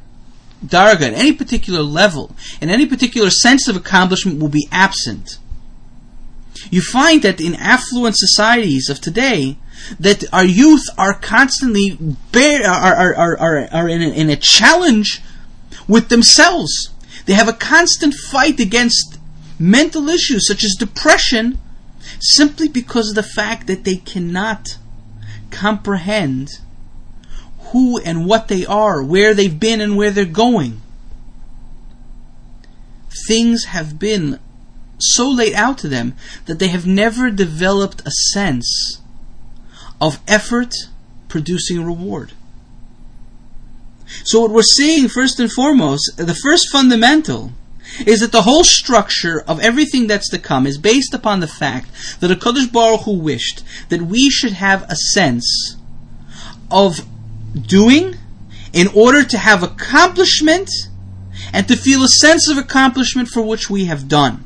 darga, 0.64 1.08
in 1.08 1.14
any 1.14 1.32
particular 1.32 1.82
level, 1.82 2.34
in 2.60 2.70
any 2.70 2.86
particular 2.86 3.30
sense 3.30 3.68
of 3.68 3.76
accomplishment 3.76 4.40
will 4.40 4.48
be 4.48 4.68
absent. 4.72 5.38
You 6.70 6.82
find 6.82 7.22
that 7.22 7.40
in 7.40 7.54
affluent 7.54 8.16
societies 8.18 8.88
of 8.88 9.00
today, 9.00 9.58
that 9.98 10.24
our 10.32 10.44
youth 10.44 10.84
are 10.96 11.14
constantly 11.14 11.98
are, 12.34 12.64
are, 12.64 13.14
are, 13.14 13.38
are, 13.38 13.68
are 13.72 13.88
in, 13.88 14.02
a, 14.02 14.08
in 14.08 14.30
a 14.30 14.36
challenge 14.36 15.22
with 15.86 16.08
themselves. 16.08 16.90
They 17.26 17.34
have 17.34 17.48
a 17.48 17.52
constant 17.52 18.14
fight 18.14 18.60
against 18.60 19.18
mental 19.58 20.08
issues 20.08 20.46
such 20.46 20.64
as 20.64 20.76
depression 20.78 21.58
simply 22.20 22.68
because 22.68 23.10
of 23.10 23.14
the 23.14 23.22
fact 23.22 23.66
that 23.66 23.84
they 23.84 23.96
cannot 23.96 24.78
comprehend 25.50 26.60
who 27.70 27.98
and 28.00 28.26
what 28.26 28.48
they 28.48 28.64
are, 28.64 29.02
where 29.02 29.34
they've 29.34 29.60
been 29.60 29.80
and 29.80 29.96
where 29.96 30.10
they're 30.10 30.24
going. 30.24 30.80
Things 33.26 33.66
have 33.66 33.98
been 33.98 34.38
so 34.98 35.30
laid 35.30 35.54
out 35.54 35.78
to 35.78 35.88
them 35.88 36.14
that 36.46 36.58
they 36.58 36.68
have 36.68 36.86
never 36.86 37.30
developed 37.30 38.00
a 38.06 38.10
sense 38.32 39.00
of 40.00 40.20
effort 40.26 40.74
producing 41.28 41.84
reward. 41.84 42.32
So 44.24 44.40
what 44.40 44.50
we're 44.50 44.62
seeing 44.62 45.08
first 45.08 45.38
and 45.38 45.52
foremost, 45.52 46.16
the 46.16 46.34
first 46.34 46.70
fundamental 46.70 47.52
is 48.06 48.20
that 48.20 48.32
the 48.32 48.42
whole 48.42 48.64
structure 48.64 49.42
of 49.46 49.60
everything 49.60 50.06
that's 50.06 50.30
to 50.30 50.38
come 50.38 50.66
is 50.66 50.78
based 50.78 51.14
upon 51.14 51.40
the 51.40 51.46
fact 51.46 51.90
that 52.20 52.30
a 52.30 52.34
Kadosh 52.34 52.70
Baruch 52.70 53.02
Hu 53.02 53.18
wished 53.18 53.62
that 53.88 54.02
we 54.02 54.30
should 54.30 54.52
have 54.52 54.82
a 54.90 54.96
sense 54.96 55.76
of 56.70 57.00
doing 57.54 58.14
in 58.72 58.88
order 58.88 59.24
to 59.24 59.38
have 59.38 59.62
accomplishment 59.62 60.70
and 61.52 61.66
to 61.68 61.76
feel 61.76 62.02
a 62.02 62.08
sense 62.08 62.48
of 62.48 62.58
accomplishment 62.58 63.28
for 63.28 63.42
which 63.42 63.70
we 63.70 63.86
have 63.86 64.08
done. 64.08 64.44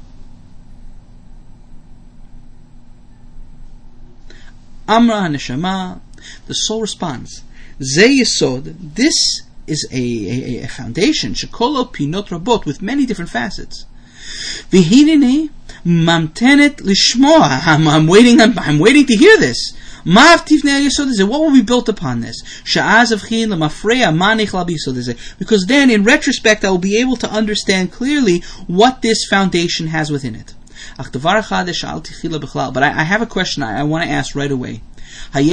Amra 4.88 5.16
Haneshama, 5.16 6.00
the 6.46 6.54
soul 6.54 6.82
responds, 6.82 7.42
Ze 7.82 8.20
Yesod, 8.20 8.74
this 8.94 9.42
is 9.66 9.88
a, 9.92 9.96
a, 9.96 10.64
a 10.64 10.68
foundation, 10.68 11.34
Shekolo 11.34 11.92
Pinot 11.92 12.26
Rabot, 12.28 12.64
with 12.64 12.82
many 12.82 13.06
different 13.06 13.30
facets. 13.30 13.86
Vihinini 14.70 15.50
Mamtenet 15.84 16.76
Lishmoa, 16.82 17.66
I'm, 17.66 17.88
I'm 17.88 18.06
waiting, 18.06 18.40
I'm, 18.40 18.58
I'm 18.58 18.78
waiting 18.78 19.06
to 19.06 19.16
hear 19.16 19.38
this. 19.38 19.72
What 20.04 21.40
will 21.40 21.52
be 21.52 21.62
built 21.62 21.88
upon 21.88 22.20
this? 22.22 22.42
Because 25.38 25.66
then, 25.66 25.90
in 25.90 26.02
retrospect, 26.02 26.64
I 26.64 26.70
will 26.70 26.78
be 26.78 26.98
able 26.98 27.16
to 27.16 27.30
understand 27.30 27.92
clearly 27.92 28.40
what 28.66 29.02
this 29.02 29.24
foundation 29.28 29.86
has 29.88 30.10
within 30.10 30.34
it. 30.34 30.54
But 32.72 32.82
I, 32.82 33.00
I 33.00 33.04
have 33.04 33.22
a 33.22 33.26
question 33.26 33.62
I, 33.62 33.80
I 33.80 33.82
want 33.82 34.04
to 34.04 34.10
ask 34.10 34.34
right 34.34 34.50
away. 34.50 34.82
Why 35.32 35.50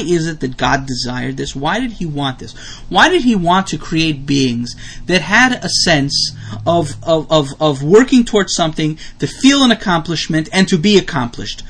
is 0.00 0.26
it 0.26 0.40
that 0.40 0.56
God 0.56 0.86
desired 0.86 1.36
this? 1.36 1.54
Why 1.54 1.80
did 1.80 1.92
He 1.92 2.06
want 2.06 2.38
this? 2.38 2.54
Why 2.88 3.08
did 3.08 3.22
He 3.22 3.36
want 3.36 3.66
to 3.68 3.78
create 3.78 4.26
beings 4.26 4.74
that 5.06 5.20
had 5.22 5.52
a 5.64 5.68
sense 5.68 6.34
of, 6.66 6.96
of, 7.02 7.30
of, 7.30 7.48
of 7.60 7.82
working 7.82 8.24
towards 8.24 8.54
something, 8.54 8.98
to 9.18 9.26
feel 9.26 9.62
an 9.62 9.70
accomplishment, 9.70 10.48
and 10.52 10.68
to 10.68 10.78
be 10.78 10.96
accomplished? 10.98 11.62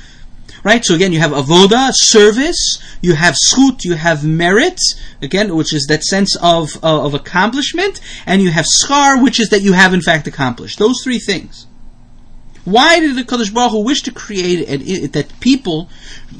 Right? 0.64 0.84
So 0.84 0.94
again, 0.94 1.12
you 1.12 1.18
have 1.18 1.32
avoda, 1.32 1.90
service, 1.92 2.80
you 3.00 3.14
have 3.14 3.34
schut, 3.34 3.84
you 3.84 3.94
have 3.94 4.24
merit, 4.24 4.78
again, 5.20 5.56
which 5.56 5.72
is 5.72 5.86
that 5.88 6.04
sense 6.04 6.36
of, 6.40 6.76
uh, 6.84 7.04
of 7.04 7.14
accomplishment, 7.14 8.00
and 8.26 8.40
you 8.40 8.50
have 8.50 8.64
schar, 8.64 9.20
which 9.20 9.40
is 9.40 9.48
that 9.48 9.62
you 9.62 9.72
have 9.72 9.92
in 9.92 10.00
fact 10.00 10.28
accomplished. 10.28 10.78
Those 10.78 11.02
three 11.02 11.18
things. 11.18 11.66
Why 12.64 13.00
did 13.00 13.16
the 13.16 13.24
Kadosh 13.24 13.52
Baruch 13.52 13.72
Hu 13.72 13.82
wish 13.82 14.02
to 14.02 14.12
create 14.12 15.12
that 15.12 15.40
people 15.40 15.88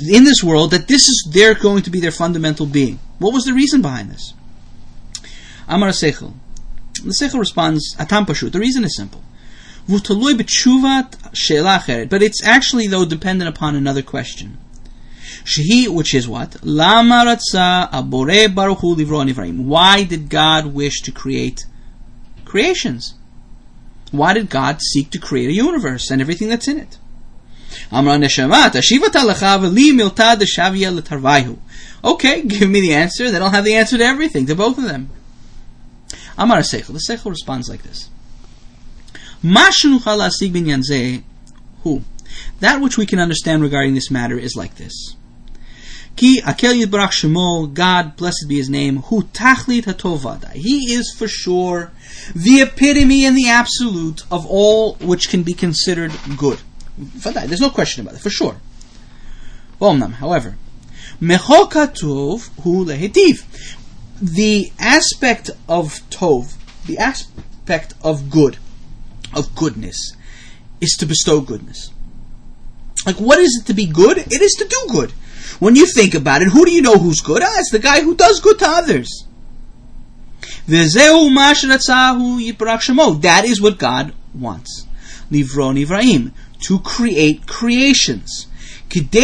in 0.00 0.22
this 0.22 0.42
world, 0.42 0.70
that 0.70 0.87
this 0.87 1.08
is 1.08 1.28
they're 1.32 1.54
going 1.54 1.82
to 1.82 1.90
be 1.90 1.98
their 1.98 2.12
fundamental 2.12 2.66
being? 2.66 3.00
What 3.18 3.35
was 3.35 3.44
the 3.44 3.52
reason 3.52 3.82
behind 3.82 4.11
this? 4.11 4.35
Amar 5.66 5.88
Seichel. 5.88 6.35
The 7.02 7.11
Seichel 7.11 7.40
responds, 7.40 7.96
Atam 7.98 8.26
Pashut. 8.26 8.52
The 8.52 8.61
reason 8.61 8.85
is 8.85 8.94
simple. 8.96 9.24
But 12.11 12.23
it's 12.23 12.45
actually, 12.45 12.87
though, 12.87 13.05
dependent 13.05 13.49
upon 13.49 13.75
another 13.75 14.03
question. 14.03 14.59
Shehi, 15.45 15.88
which 15.88 16.14
is 16.14 16.29
what? 16.29 16.64
Lama 16.64 17.38
abore 17.92 18.49
baruch 18.49 18.83
Why 18.83 20.05
did 20.05 20.29
God 20.29 20.66
wish 20.66 21.01
to 21.03 21.12
create 21.12 21.64
creations? 22.45 23.14
Why 24.11 24.35
did 24.35 24.51
God 24.51 24.81
seek 24.83 25.11
to 25.11 25.18
create 25.18 25.49
a 25.49 25.55
universe 25.55 26.11
and 26.11 26.21
everything 26.21 26.49
that's 26.49 26.68
in 26.68 26.79
it? 26.79 26.99
Okay, 32.05 32.42
give 32.47 32.68
me 32.68 32.81
the 32.81 32.92
answer, 32.92 33.31
then 33.31 33.42
I'll 33.42 33.51
have 33.51 33.64
the 33.64 33.75
answer 33.75 33.97
to 33.99 34.05
everything, 34.05 34.47
to 34.47 34.55
both 34.55 34.79
of 34.79 34.85
them. 34.85 35.11
Amar 36.37 36.59
Seichel. 36.59 36.88
The 36.88 37.01
Seichel 37.09 37.31
responds 37.31 37.68
like 37.68 37.83
this. 37.83 38.11
That 42.61 42.81
which 42.81 42.96
we 42.96 43.07
can 43.07 43.18
understand 43.18 43.62
regarding 43.62 43.94
this 43.94 44.11
matter 44.11 44.38
is 44.38 44.55
like 44.57 44.76
this. 44.76 45.16
Ki 46.14 46.40
akel 46.42 46.74
yitbarach 46.81 47.11
shemo, 47.11 47.72
God, 47.72 48.16
blessed 48.16 48.44
be 48.48 48.57
His 48.57 48.68
name, 48.68 48.98
hu 48.98 49.22
tachlit 49.22 49.85
hatovada. 49.85 50.52
He 50.52 50.92
is 50.92 51.11
for 51.16 51.26
sure 51.26 51.90
the 52.35 52.61
epitome 52.61 53.24
and 53.24 53.37
the 53.37 53.48
absolute 53.48 54.22
of 54.31 54.46
all 54.46 54.94
which 54.96 55.28
can 55.28 55.42
be 55.42 55.55
considered 55.55 56.12
good. 56.37 56.61
There's 56.96 57.61
no 57.61 57.70
question 57.70 58.02
about 58.02 58.14
it, 58.14 58.20
for 58.20 58.31
sure. 58.31 58.57
However, 59.81 60.57
mechokatov 61.20 62.50
hu 62.62 62.85
lehetiv. 62.85 63.44
The 64.20 64.70
aspect 64.78 65.50
of 65.68 66.00
tov, 66.11 66.55
the 66.87 66.98
aspect 66.98 67.94
of 68.02 68.31
good, 68.31 68.59
of 69.35 69.55
goodness, 69.55 70.16
is 70.81 70.97
to 70.99 71.07
bestow 71.07 71.40
goodness. 71.40 71.90
Like, 73.07 73.16
what 73.16 73.38
is 73.38 73.61
it 73.61 73.66
to 73.66 73.75
be 73.75 73.87
good? 73.87 74.18
It 74.18 74.42
is 74.42 74.53
to 74.55 74.66
do 74.66 74.87
good. 74.90 75.12
When 75.59 75.77
you 75.77 75.87
think 75.87 76.14
about 76.14 76.42
it, 76.42 76.49
who 76.49 76.64
do 76.64 76.73
you 76.73 76.83
know 76.83 76.97
who's 76.97 77.21
good? 77.21 77.42
Ah, 77.42 77.59
it's 77.59 77.71
the 77.71 77.79
guy 77.79 78.01
who 78.03 78.14
does 78.14 78.40
good 78.40 78.59
to 78.61 78.66
others. 78.66 79.27
That 80.66 81.03
is 83.45 83.61
what 83.61 83.79
God 83.79 84.14
wants. 84.35 84.87
Livro 85.31 85.73
nivraim, 85.73 86.33
to 86.61 86.79
create 86.81 87.47
creations. 87.47 88.47
Meaning 88.95 89.18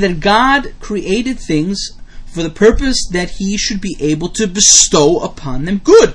that 0.00 0.20
God 0.20 0.72
created 0.80 1.38
things 1.40 1.90
for 2.34 2.42
the 2.42 2.50
purpose 2.50 3.06
that 3.12 3.30
He 3.38 3.56
should 3.56 3.80
be 3.80 3.96
able 4.00 4.28
to 4.30 4.48
bestow 4.48 5.20
upon 5.20 5.64
them 5.64 5.78
good. 5.78 6.14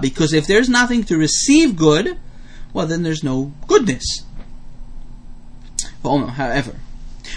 Because 0.00 0.32
if 0.32 0.46
there's 0.46 0.68
nothing 0.68 1.04
to 1.04 1.18
receive 1.18 1.76
good, 1.76 2.18
well 2.72 2.86
then 2.86 3.02
there's 3.02 3.22
no 3.22 3.52
goodness. 3.66 4.24
However, 6.02 6.76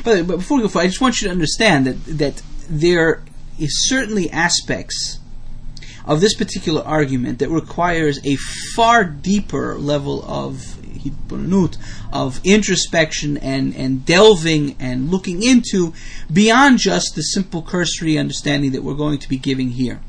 but, 0.04 0.28
but 0.28 0.38
before 0.38 0.58
we 0.58 0.64
go 0.64 0.70
forward, 0.70 0.86
I 0.86 0.88
just 0.88 1.02
want 1.02 1.22
you 1.22 1.28
to 1.28 1.32
understand 1.32 1.86
that 1.86 2.18
that 2.18 2.42
there 2.70 3.24
is 3.60 3.88
certainly 3.90 4.30
aspects 4.30 5.20
of 6.06 6.22
this 6.22 6.36
particular 6.36 6.82
argument 6.82 7.40
that 7.40 7.50
requires 7.50 8.20
a 8.26 8.38
far 8.76 9.04
deeper 9.04 9.78
level 9.78 10.24
of 10.26 10.77
of 12.12 12.40
introspection 12.44 13.38
and, 13.38 13.76
and 13.76 14.06
delving 14.06 14.76
and 14.80 15.10
looking 15.10 15.44
into 15.44 15.94
beyond 16.32 16.80
just 16.80 17.16
the 17.16 17.22
simple 17.22 17.62
cursory 17.62 18.18
understanding 18.18 18.72
that 18.72 18.84
we're 18.84 18.94
going 18.94 19.20
to 19.20 19.30
be 19.30 19.38
giving 19.38 19.70
here. 19.70 20.00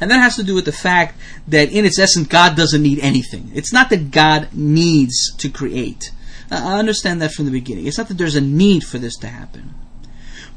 And 0.00 0.10
that 0.10 0.20
has 0.20 0.36
to 0.36 0.42
do 0.42 0.54
with 0.54 0.64
the 0.64 0.72
fact 0.72 1.18
that 1.46 1.70
in 1.70 1.84
its 1.84 1.98
essence, 1.98 2.28
God 2.28 2.56
doesn't 2.56 2.82
need 2.82 2.98
anything. 3.00 3.50
It's 3.54 3.72
not 3.72 3.90
that 3.90 4.10
God 4.10 4.48
needs 4.52 5.34
to 5.36 5.48
create. 5.48 6.12
I 6.50 6.78
understand 6.78 7.20
that 7.22 7.32
from 7.32 7.44
the 7.44 7.50
beginning. 7.50 7.86
It's 7.86 7.98
not 7.98 8.08
that 8.08 8.18
there's 8.18 8.36
a 8.36 8.40
need 8.40 8.84
for 8.84 8.98
this 8.98 9.16
to 9.18 9.28
happen. 9.28 9.74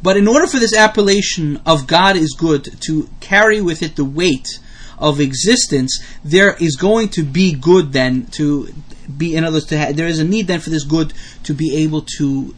But 0.01 0.17
in 0.17 0.27
order 0.27 0.47
for 0.47 0.57
this 0.57 0.75
appellation 0.75 1.61
of 1.65 1.85
God 1.85 2.15
is 2.15 2.35
good 2.37 2.81
to 2.81 3.09
carry 3.19 3.61
with 3.61 3.83
it 3.83 3.95
the 3.95 4.05
weight 4.05 4.59
of 4.97 5.19
existence, 5.19 6.01
there 6.23 6.55
is 6.59 6.75
going 6.75 7.09
to 7.09 7.23
be 7.23 7.53
good 7.53 7.91
then 7.91 8.27
to 8.27 8.73
be, 9.17 9.35
in 9.35 9.43
other 9.43 9.57
words, 9.57 9.65
to 9.67 9.77
have, 9.77 9.95
there 9.95 10.07
is 10.07 10.19
a 10.19 10.23
need 10.23 10.47
then 10.47 10.59
for 10.59 10.69
this 10.69 10.83
good 10.83 11.13
to 11.43 11.53
be 11.53 11.75
able 11.77 12.05
to 12.17 12.55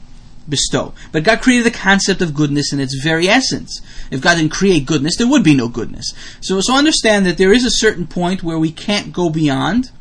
bestow. 0.48 0.94
But 1.12 1.24
God 1.24 1.42
created 1.42 1.66
the 1.66 1.78
concept 1.78 2.22
of 2.22 2.34
goodness 2.34 2.74
in 2.74 2.80
its 2.80 3.02
very 3.02 3.28
essence. 3.28 3.82
If 4.12 4.22
God 4.22 4.36
didn't 4.36 4.52
create 4.52 4.86
goodness, 4.86 5.16
there 5.18 5.28
would 5.28 5.44
be 5.44 5.56
no 5.56 5.68
goodness. 5.68 6.14
So, 6.42 6.60
so 6.62 6.76
understand 6.76 7.26
that 7.26 7.38
there 7.38 7.54
is 7.54 7.66
a 7.66 7.72
certain 7.72 8.08
point 8.08 8.44
where 8.44 8.60
we 8.60 8.72
can't 8.72 9.14
go 9.14 9.30
beyond 9.30 9.92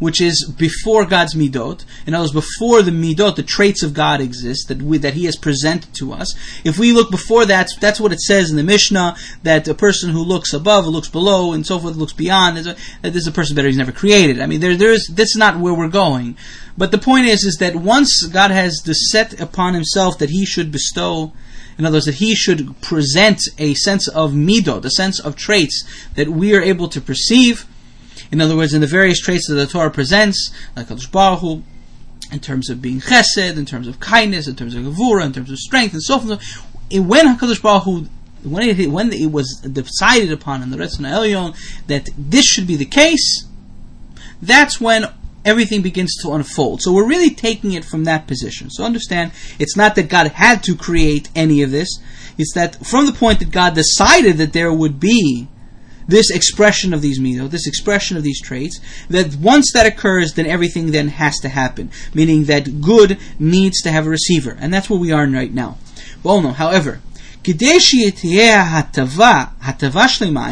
which 0.00 0.20
is 0.20 0.52
before 0.58 1.04
God's 1.04 1.34
midot. 1.34 1.84
In 2.06 2.14
other 2.14 2.24
words, 2.24 2.32
before 2.32 2.82
the 2.82 2.90
midot, 2.90 3.36
the 3.36 3.44
traits 3.44 3.84
of 3.84 3.94
God 3.94 4.20
exist 4.20 4.66
that 4.66 4.82
we, 4.82 4.98
that 4.98 5.14
He 5.14 5.26
has 5.26 5.36
presented 5.36 5.94
to 5.94 6.12
us. 6.12 6.34
If 6.64 6.78
we 6.78 6.92
look 6.92 7.10
before 7.10 7.46
that, 7.46 7.68
that's 7.80 8.00
what 8.00 8.12
it 8.12 8.20
says 8.20 8.50
in 8.50 8.56
the 8.56 8.64
Mishnah 8.64 9.16
that 9.44 9.68
a 9.68 9.74
person 9.74 10.10
who 10.10 10.24
looks 10.24 10.52
above, 10.52 10.86
looks 10.86 11.08
below, 11.08 11.52
and 11.52 11.64
so 11.64 11.78
forth, 11.78 11.94
looks 11.94 12.14
beyond, 12.14 12.56
that 12.56 12.76
this 13.02 13.16
is 13.16 13.26
a 13.28 13.32
person 13.32 13.54
better 13.54 13.68
he's 13.68 13.76
never 13.76 13.92
created. 13.92 14.40
I 14.40 14.46
mean, 14.46 14.60
there, 14.60 14.76
there 14.76 14.92
is 14.92 15.08
that's 15.14 15.36
not 15.36 15.60
where 15.60 15.74
we're 15.74 15.88
going. 15.88 16.36
But 16.76 16.90
the 16.90 16.98
point 16.98 17.26
is, 17.26 17.44
is 17.44 17.58
that 17.58 17.76
once 17.76 18.26
God 18.26 18.50
has 18.50 18.82
set 19.10 19.38
upon 19.38 19.74
Himself 19.74 20.18
that 20.18 20.30
He 20.30 20.44
should 20.44 20.72
bestow. 20.72 21.32
In 21.78 21.86
other 21.86 21.96
words, 21.96 22.06
that 22.06 22.16
he 22.16 22.34
should 22.34 22.78
present 22.82 23.40
a 23.56 23.72
sense 23.72 24.06
of 24.06 24.32
midot, 24.32 24.82
the 24.82 24.90
sense 24.90 25.18
of 25.18 25.34
traits 25.34 25.82
that 26.14 26.28
we 26.28 26.54
are 26.54 26.60
able 26.60 26.88
to 26.88 27.00
perceive, 27.00 27.64
in 28.30 28.40
other 28.40 28.56
words, 28.56 28.74
in 28.74 28.80
the 28.80 28.86
various 28.86 29.20
traits 29.20 29.48
that 29.48 29.54
the 29.54 29.66
Torah 29.66 29.90
presents, 29.90 30.52
like 30.76 30.88
Baruch 31.10 31.40
Hu, 31.40 31.62
in 32.32 32.40
terms 32.40 32.70
of 32.70 32.80
being 32.80 33.00
chesed, 33.00 33.56
in 33.56 33.66
terms 33.66 33.88
of 33.88 34.00
kindness, 34.00 34.46
in 34.46 34.56
terms 34.56 34.74
of 34.74 34.84
gevura, 34.84 35.24
in 35.24 35.32
terms 35.32 35.50
of 35.50 35.58
strength, 35.58 35.92
and 35.92 36.02
so 36.02 36.18
forth. 36.18 36.40
When 36.92 37.26
Hakadosh 37.26 37.62
Baruch 37.62 37.84
Hu, 37.84 38.06
when 38.42 38.68
it 38.68 38.90
when 38.90 39.12
it 39.12 39.30
was 39.30 39.60
decided 39.60 40.32
upon 40.32 40.62
in 40.62 40.70
the 40.70 40.76
Retzon 40.76 41.08
Elyon 41.08 41.56
that 41.88 42.08
this 42.16 42.46
should 42.46 42.66
be 42.66 42.76
the 42.76 42.86
case, 42.86 43.46
that's 44.40 44.80
when 44.80 45.06
everything 45.44 45.82
begins 45.82 46.16
to 46.22 46.32
unfold. 46.32 46.82
So 46.82 46.92
we're 46.92 47.06
really 47.06 47.30
taking 47.30 47.72
it 47.72 47.84
from 47.84 48.04
that 48.04 48.26
position. 48.26 48.70
So 48.70 48.84
understand, 48.84 49.32
it's 49.58 49.76
not 49.76 49.94
that 49.94 50.08
God 50.08 50.28
had 50.28 50.62
to 50.64 50.76
create 50.76 51.30
any 51.34 51.62
of 51.62 51.70
this. 51.70 51.98
It's 52.38 52.52
that 52.54 52.86
from 52.86 53.06
the 53.06 53.12
point 53.12 53.38
that 53.40 53.50
God 53.50 53.74
decided 53.74 54.38
that 54.38 54.52
there 54.52 54.72
would 54.72 55.00
be 55.00 55.48
this 56.10 56.30
expression 56.30 56.92
of 56.92 57.02
these 57.02 57.18
midot, 57.18 57.50
this 57.50 57.66
expression 57.66 58.16
of 58.16 58.22
these 58.22 58.40
traits, 58.40 58.80
that 59.08 59.36
once 59.36 59.72
that 59.72 59.86
occurs, 59.86 60.34
then 60.34 60.46
everything 60.46 60.90
then 60.90 61.08
has 61.08 61.38
to 61.38 61.48
happen. 61.48 61.90
Meaning 62.12 62.44
that 62.44 62.80
good 62.80 63.18
needs 63.38 63.80
to 63.82 63.90
have 63.90 64.06
a 64.06 64.10
receiver. 64.10 64.56
And 64.58 64.72
that's 64.72 64.90
where 64.90 64.98
we 64.98 65.12
are 65.12 65.24
in 65.24 65.32
right 65.32 65.52
now. 65.52 65.78
Well, 66.22 66.42
no, 66.42 66.52
however, 66.52 67.00
in 67.42 67.56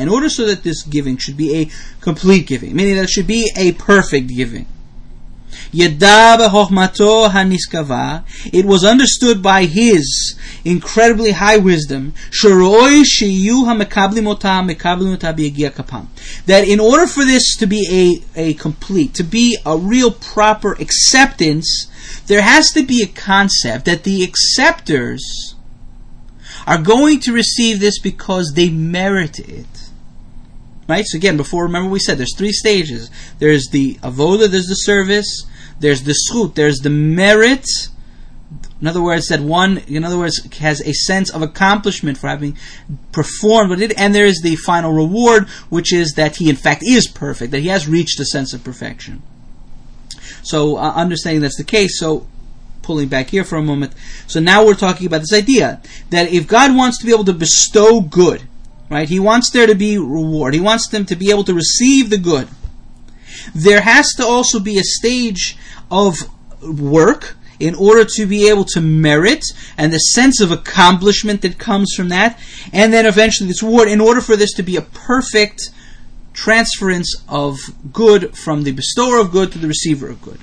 order 0.09 0.29
so 0.31 0.47
that 0.47 0.63
this 0.63 0.83
giving 0.85 1.17
should 1.19 1.37
be 1.37 1.55
a 1.57 1.71
complete 2.01 2.47
giving, 2.47 2.75
meaning 2.75 2.97
that 2.97 3.05
it 3.05 3.11
should 3.11 3.27
be 3.27 3.51
a 3.57 3.73
perfect 3.73 4.29
giving, 4.29 4.67
it 8.53 8.65
was 8.65 8.85
understood 8.85 9.43
by 9.43 9.65
his 9.65 10.39
incredibly 10.65 11.33
high 11.33 11.57
wisdom 11.57 12.15
that 16.47 16.65
in 16.67 16.81
order 16.81 17.07
for 17.07 17.25
this 17.25 17.57
to 17.57 17.67
be 17.67 18.23
a, 18.37 18.41
a 18.41 18.55
complete, 18.55 19.15
to 19.15 19.23
be 19.23 19.57
a 19.65 19.77
real 19.77 20.11
proper 20.11 20.73
acceptance, 20.73 21.87
there 22.27 22.43
has 22.43 22.73
to 22.73 22.85
be 22.85 23.03
a 23.03 23.07
concept 23.07 23.85
that 23.87 24.05
the 24.05 24.23
acceptors 24.23 25.55
are 26.67 26.79
going 26.79 27.21
to 27.21 27.33
receive 27.33 27.81
this 27.81 27.99
because 27.99 28.53
they 28.55 28.69
merit 28.69 29.39
it. 29.39 29.67
Right? 30.87 31.05
So 31.07 31.17
again, 31.17 31.37
before 31.37 31.65
remember 31.65 31.91
we 31.91 31.99
said 31.99 32.19
there's 32.19 32.37
three 32.37 32.53
stages. 32.53 33.11
There's 33.39 33.69
the 33.69 33.95
avoda, 33.97 34.49
there's 34.49 34.67
the 34.67 34.75
service, 34.75 35.47
there's 35.81 36.03
the 36.03 36.15
schut, 36.15 36.55
there's 36.55 36.79
the 36.79 36.91
merit. 36.91 37.67
In 38.81 38.87
other 38.87 39.03
words, 39.03 39.27
that 39.29 39.41
one, 39.41 39.79
in 39.89 40.05
other 40.05 40.19
words, 40.19 40.43
has 40.59 40.81
a 40.81 40.93
sense 40.93 41.31
of 41.31 41.43
accomplishment 41.43 42.17
for 42.17 42.29
having 42.29 42.57
performed 43.13 43.71
what 43.71 43.81
it, 43.81 43.99
and 43.99 44.15
there 44.15 44.27
is 44.27 44.41
the 44.43 44.57
final 44.57 44.93
reward, 44.93 45.49
which 45.69 45.93
is 45.93 46.13
that 46.13 46.37
he 46.37 46.49
in 46.49 46.57
fact 46.57 46.83
is 46.85 47.09
perfect, 47.09 47.51
that 47.51 47.61
he 47.61 47.69
has 47.69 47.89
reached 47.89 48.21
a 48.21 48.25
sense 48.25 48.53
of 48.53 48.63
perfection. 48.63 49.23
So, 50.43 50.77
uh, 50.77 50.93
understanding 50.95 51.43
that's 51.43 51.57
the 51.57 51.65
case, 51.65 51.99
so 51.99 52.27
pulling 52.89 53.09
back 53.09 53.29
here 53.29 53.45
for 53.45 53.57
a 53.57 53.63
moment. 53.63 53.93
So 54.27 54.41
now 54.41 54.65
we're 54.65 54.75
talking 54.75 55.07
about 55.07 55.21
this 55.21 55.35
idea 55.35 55.83
that 56.09 56.33
if 56.33 56.49
God 56.49 56.75
wants 56.75 56.99
to 56.99 57.05
be 57.05 57.13
able 57.13 57.27
to 57.27 57.35
bestow 57.35 58.01
good, 58.01 58.45
right, 58.89 59.07
He 59.07 59.21
wants 59.21 59.51
there 59.51 59.67
to 59.67 59.75
be 59.75 59.99
reward. 59.99 60.55
He 60.55 60.61
wants 60.61 60.89
them 60.89 61.05
to 61.05 61.15
be 61.15 61.31
able 61.31 61.45
to 61.45 61.55
receive 61.55 62.09
the 62.09 62.17
good. 62.17 62.49
There 63.55 63.81
has 63.81 64.13
to 64.17 64.27
also 64.27 64.61
be 64.61 64.79
a 64.79 64.85
stage 64.85 65.57
of 65.91 66.17
work 66.63 67.37
in 67.61 67.75
order 67.75 68.05
to 68.05 68.27
be 68.27 68.49
able 68.49 68.65
to 68.65 68.81
merit 68.81 69.45
and 69.77 69.93
the 69.93 69.99
sense 69.99 70.41
of 70.41 70.51
accomplishment 70.53 71.43
that 71.43 71.59
comes 71.59 71.93
from 71.97 72.09
that, 72.11 72.39
and 72.73 72.93
then 72.93 73.05
eventually 73.07 73.49
this 73.49 73.63
reward, 73.63 73.89
in 73.89 74.01
order 74.01 74.21
for 74.21 74.37
this 74.37 74.53
to 74.55 74.63
be 74.63 74.77
a 74.77 74.83
perfect 74.83 75.71
transference 76.33 77.21
of 77.29 77.59
good 77.93 78.37
from 78.37 78.63
the 78.63 78.71
bestower 78.73 79.19
of 79.19 79.33
good 79.33 79.51
to 79.53 79.59
the 79.59 79.67
receiver 79.67 80.09
of 80.09 80.23
good. 80.23 80.41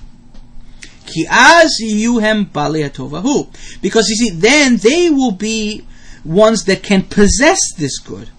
Because 3.81 4.09
you 4.09 4.15
see, 4.15 4.29
then 4.31 4.77
they 4.77 5.09
will 5.09 5.31
be 5.31 5.85
ones 6.25 6.65
that 6.65 6.83
can 6.83 7.03
possess 7.03 7.59
this 7.77 7.99
good. 7.99 8.29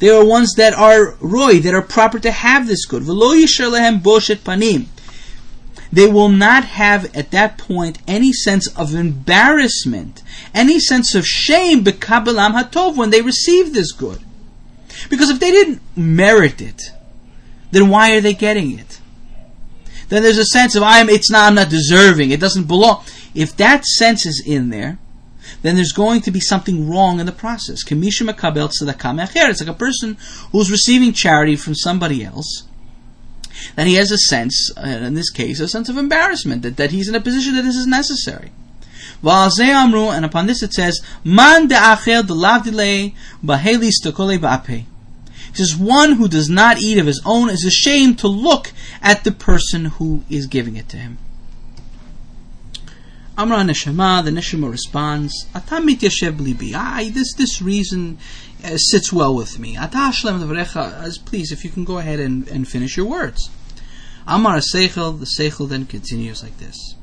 They 0.00 0.08
are 0.08 0.24
ones 0.24 0.54
that 0.54 0.72
are 0.72 1.14
roy, 1.20 1.60
that 1.60 1.74
are 1.74 1.82
proper 1.82 2.18
to 2.18 2.30
have 2.30 2.66
this 2.66 2.86
good. 2.86 3.02
panim. 3.04 4.86
They 5.92 6.06
will 6.10 6.28
not 6.28 6.64
have 6.64 7.14
at 7.16 7.30
that 7.32 7.58
point 7.58 7.98
any 8.08 8.32
sense 8.32 8.66
of 8.76 8.94
embarrassment, 8.94 10.22
any 10.54 10.80
sense 10.80 11.14
of 11.14 11.26
shame 11.26 11.84
bekabelam 11.84 12.52
hatov 12.60 12.96
when 12.96 13.10
they 13.10 13.22
receive 13.22 13.74
this 13.74 13.92
good. 13.92 14.20
Because 15.08 15.30
if 15.30 15.38
they 15.38 15.50
didn't 15.50 15.82
merit 15.96 16.62
it, 16.62 16.92
then 17.70 17.88
why 17.88 18.16
are 18.16 18.20
they 18.20 18.34
getting 18.34 18.78
it? 18.78 19.00
Then 20.08 20.22
there's 20.22 20.38
a 20.38 20.44
sense 20.44 20.74
of 20.74 20.82
I'm 20.82 21.08
it's 21.08 21.30
not 21.30 21.48
I'm 21.48 21.54
not 21.54 21.68
deserving, 21.70 22.30
it 22.30 22.40
doesn't 22.40 22.66
belong. 22.66 23.04
If 23.34 23.56
that 23.56 23.84
sense 23.84 24.24
is 24.26 24.42
in 24.44 24.70
there, 24.70 24.98
then 25.62 25.76
there's 25.76 25.92
going 25.92 26.20
to 26.22 26.30
be 26.30 26.40
something 26.40 26.88
wrong 26.88 27.20
in 27.20 27.26
the 27.26 27.32
process. 27.32 27.82
It's 27.86 29.60
like 29.60 29.68
a 29.68 29.74
person 29.74 30.16
who's 30.52 30.70
receiving 30.70 31.12
charity 31.12 31.56
from 31.56 31.74
somebody 31.74 32.24
else, 32.24 32.64
that 33.76 33.86
he 33.86 33.94
has 33.94 34.10
a 34.10 34.18
sense, 34.18 34.72
uh, 34.76 34.82
in 34.82 35.14
this 35.14 35.30
case, 35.30 35.60
a 35.60 35.68
sense 35.68 35.88
of 35.88 35.96
embarrassment, 35.96 36.62
that, 36.62 36.76
that 36.76 36.90
he's 36.92 37.08
in 37.08 37.14
a 37.14 37.20
position 37.20 37.54
that 37.54 37.62
this 37.62 37.76
is 37.76 37.86
necessary. 37.86 38.50
And 39.22 40.24
upon 40.24 40.46
this 40.46 40.62
it 40.62 40.72
says, 40.72 41.00
Man 41.24 41.68
de'acher 41.68 42.22
delavdile 42.22 43.14
ba'helis 43.44 43.94
tokole 44.02 44.38
ba'ape. 44.38 44.86
It 45.50 45.56
says, 45.56 45.76
one 45.76 46.12
who 46.12 46.28
does 46.28 46.48
not 46.48 46.78
eat 46.78 46.98
of 46.98 47.06
his 47.06 47.20
own 47.24 47.50
is 47.50 47.64
ashamed 47.64 48.20
to 48.20 48.28
look 48.28 48.72
at 49.02 49.24
the 49.24 49.32
person 49.32 49.86
who 49.86 50.22
is 50.30 50.46
giving 50.46 50.76
it 50.76 50.88
to 50.90 50.96
him. 50.96 51.18
Amra 53.40 53.60
Neshama, 53.60 54.22
the 54.22 54.30
Neshama 54.30 54.70
responds, 54.70 55.46
Atam 55.54 55.86
mityashev 55.88 56.36
libi. 56.36 56.72
Ah, 56.74 57.00
this, 57.10 57.32
this 57.32 57.62
reason 57.62 58.18
uh, 58.62 58.76
sits 58.76 59.14
well 59.14 59.34
with 59.34 59.58
me. 59.58 59.78
Please, 61.24 61.50
if 61.50 61.64
you 61.64 61.70
can 61.70 61.84
go 61.84 61.96
ahead 61.96 62.20
and, 62.20 62.46
and 62.48 62.68
finish 62.68 62.98
your 62.98 63.06
words. 63.06 63.48
Amar 64.26 64.58
Seichel, 64.58 65.18
the 65.18 65.24
Seichel 65.24 65.66
then 65.70 65.86
continues 65.86 66.42
like 66.42 66.58
this. 66.58 66.96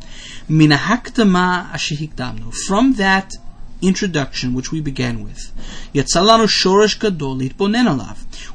From 2.67 2.93
that 2.93 3.34
introduction 3.82 4.54
which 4.54 4.71
we 4.71 4.80
began 4.80 5.23
with, 5.23 5.52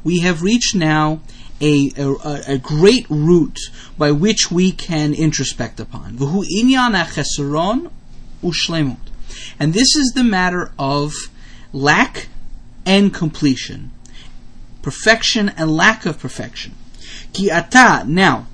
We 0.04 0.18
have 0.20 0.42
reached 0.42 0.74
now 0.76 1.20
a, 1.62 1.92
a, 1.96 2.54
a, 2.54 2.58
great 2.58 3.06
root 3.08 3.58
by 3.96 4.10
which 4.10 4.50
we 4.50 4.72
can 4.72 5.14
introspect 5.14 5.78
upon. 5.78 6.16
And 9.60 9.74
this 9.74 9.96
is 9.96 10.12
the 10.14 10.24
matter 10.24 10.72
of 10.78 11.12
lack 11.72 12.28
and 12.84 13.14
completion, 13.14 13.92
perfection 14.82 15.50
and 15.50 15.70
lack 15.70 16.04
of 16.04 16.18
perfection. 16.18 16.74
Ki 17.32 17.50
ata, 17.50 18.04
now, 18.06 18.48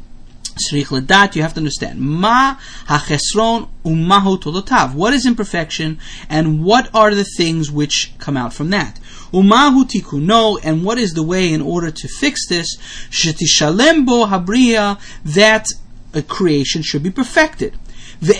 you 0.72 0.84
have 0.84 1.54
to 1.54 1.60
understand. 1.60 2.00
Ma 2.00 2.56
hachesron 2.86 3.68
umahu 3.84 4.40
tolotav. 4.40 4.94
What 4.94 5.12
is 5.12 5.24
imperfection 5.26 5.98
and 6.28 6.64
what 6.64 6.90
are 6.94 7.14
the 7.14 7.24
things 7.24 7.70
which 7.70 8.12
come 8.18 8.36
out 8.36 8.52
from 8.52 8.70
that? 8.70 8.98
Umahu 9.32 9.84
tikuno, 9.84 10.58
and 10.62 10.84
what 10.84 10.98
is 10.98 11.12
the 11.12 11.22
way 11.22 11.52
in 11.52 11.60
order 11.60 11.90
to 11.90 12.08
fix 12.08 12.46
this? 12.48 12.76
Shetishalembo 13.10 14.28
habriya, 14.28 14.98
that 15.24 15.66
a 16.14 16.22
creation 16.22 16.82
should 16.82 17.02
be 17.02 17.10
perfected. 17.10 17.74
And 18.20 18.30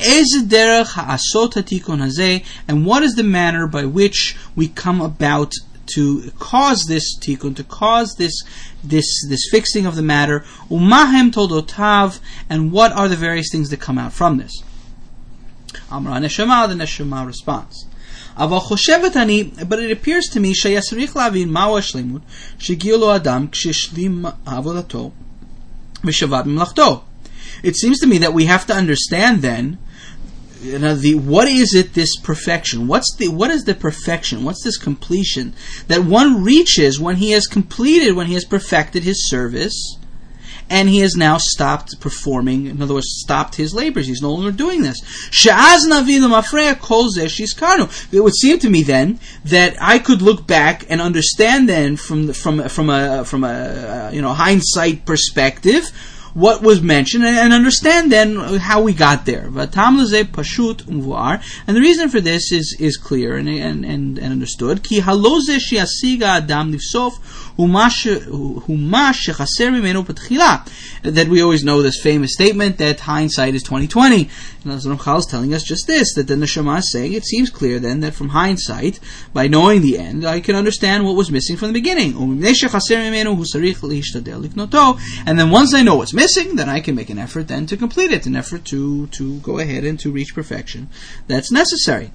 what 2.86 3.02
is 3.04 3.14
the 3.14 3.22
manner 3.22 3.66
by 3.68 3.84
which 3.84 4.36
we 4.56 4.68
come 4.68 5.00
about 5.00 5.52
to 5.94 6.32
cause 6.38 6.84
this 6.86 7.16
tikkun, 7.18 7.54
to 7.56 7.64
cause 7.64 8.16
this 8.16 8.42
this 8.82 9.06
this 9.28 9.48
fixing 9.50 9.86
of 9.86 9.94
the 9.94 10.02
matter? 10.02 10.40
Umahem 10.68 11.30
todotav, 11.30 12.18
and 12.50 12.72
what 12.72 12.92
are 12.92 13.06
the 13.08 13.14
various 13.14 13.52
things 13.52 13.70
that 13.70 13.80
come 13.80 13.98
out 13.98 14.12
from 14.12 14.38
this? 14.38 14.62
Amra 15.90 16.14
neshama, 16.14 16.68
the 16.68 16.74
neshama 16.74 17.24
response. 18.37 19.65
but 19.67 19.79
it 19.79 19.91
appears 19.91 20.25
to 20.29 20.39
me 20.39 20.53
שיסריך 20.53 21.15
להבין 21.17 21.49
מהו 21.49 21.77
השלימות 21.77 22.21
שהגיע 22.59 22.97
לו 22.97 23.15
אדם 23.15 23.47
כשהשלים 23.51 24.25
עבודתו 24.45 25.11
ושבת 26.05 26.45
ממלכתו. 26.45 27.01
It 27.63 27.75
seems 27.75 27.99
to 27.99 28.07
me 28.07 28.17
that 28.17 28.33
we 28.33 28.45
have 28.45 28.65
to 28.67 28.73
understand 28.73 29.41
then 29.41 29.77
you 30.63 30.79
know, 30.79 30.95
the 30.95 31.15
what 31.15 31.47
is 31.47 31.75
it 31.75 31.93
this 31.93 32.15
perfection? 32.17 32.87
What's 32.87 33.13
the 33.17 33.27
what 33.27 33.51
is 33.51 33.65
the 33.65 33.75
perfection? 33.75 34.43
What's 34.43 34.63
this 34.63 34.77
completion 34.77 35.53
that 35.87 36.05
one 36.05 36.43
reaches 36.43 36.99
when 36.99 37.17
he 37.17 37.31
has 37.31 37.47
completed, 37.47 38.15
when 38.15 38.27
he 38.27 38.33
has 38.33 38.45
perfected 38.45 39.03
his 39.03 39.29
service, 39.29 39.97
and 40.70 40.88
he 40.88 41.00
has 41.00 41.16
now 41.16 41.38
stopped 41.38 42.00
performing. 42.00 42.66
In 42.66 42.82
other 42.82 42.94
words, 42.94 43.08
stopped 43.08 43.56
his 43.56 43.74
labors. 43.74 44.06
He's 44.06 44.22
no 44.22 44.32
longer 44.32 44.52
doing 44.52 44.82
this. 44.82 45.00
It 48.12 48.20
would 48.20 48.34
seem 48.34 48.58
to 48.58 48.70
me 48.70 48.82
then 48.82 49.20
that 49.44 49.76
I 49.80 49.98
could 49.98 50.22
look 50.22 50.46
back 50.46 50.84
and 50.88 51.00
understand 51.00 51.68
then 51.68 51.96
from 51.96 52.32
from 52.32 52.68
from 52.68 52.90
a 52.90 53.24
from 53.24 53.44
a 53.44 53.48
uh, 53.48 54.10
you 54.12 54.22
know 54.22 54.32
hindsight 54.32 55.04
perspective 55.06 55.90
what 56.34 56.62
was 56.62 56.80
mentioned 56.80 57.24
and, 57.24 57.36
and 57.36 57.52
understand 57.52 58.12
then 58.12 58.36
how 58.36 58.80
we 58.80 58.92
got 58.92 59.26
there. 59.26 59.48
And 61.66 61.76
the 61.76 61.80
reason 61.80 62.08
for 62.08 62.20
this 62.20 62.52
is, 62.52 62.76
is 62.78 62.96
clear 62.96 63.36
and, 63.36 63.48
and, 63.48 63.84
and, 63.84 64.18
and 64.18 64.32
understood. 64.32 64.84
That 71.02 71.28
we 71.28 71.42
always 71.42 71.64
know 71.64 71.82
this 71.82 72.00
famous 72.00 72.32
statement 72.32 72.78
that 72.78 73.00
hindsight 73.00 73.54
is 73.54 73.62
2020. 73.64 74.30
And 74.64 74.72
Ramchal 74.72 75.18
is 75.18 75.26
telling 75.26 75.52
us 75.52 75.64
just 75.64 75.86
this, 75.86 76.14
that 76.14 76.28
then 76.28 76.40
the 76.40 76.46
Neshama 76.46 76.78
is 76.78 76.92
saying, 76.92 77.12
it 77.12 77.24
seems 77.24 77.50
clear 77.50 77.78
then 77.80 78.00
that 78.00 78.14
from 78.14 78.28
hindsight, 78.28 79.00
by 79.32 79.48
knowing 79.48 79.82
the 79.82 79.98
end, 79.98 80.24
I 80.24 80.40
can 80.40 80.54
understand 80.54 81.04
what 81.04 81.16
was 81.16 81.30
missing 81.30 81.56
from 81.56 81.68
the 81.68 81.80
beginning. 81.80 82.14
And 85.26 85.38
then 85.38 85.50
once 85.50 85.74
I 85.74 85.82
know 85.82 85.96
what's 85.96 86.14
missing, 86.14 86.56
then 86.56 86.68
I 86.68 86.80
can 86.80 86.94
make 86.94 87.10
an 87.10 87.18
effort 87.18 87.48
then 87.48 87.66
to 87.66 87.76
complete 87.76 88.12
it, 88.12 88.26
an 88.26 88.36
effort 88.36 88.64
to, 88.66 89.08
to 89.08 89.40
go 89.40 89.58
ahead 89.58 89.84
and 89.84 89.98
to 90.00 90.12
reach 90.12 90.34
perfection. 90.34 90.88
That's 91.26 91.50
necessary. 91.50 92.12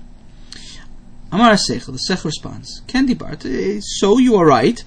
Amar 1.34 1.54
Seichel, 1.54 1.94
the 1.94 1.98
Sech 1.98 2.24
responds, 2.24 2.82
Kendi 2.88 3.18
Bart, 3.18 3.44
eh, 3.46 3.80
so 3.82 4.20
you 4.20 4.36
are 4.36 4.46
right. 4.46 4.84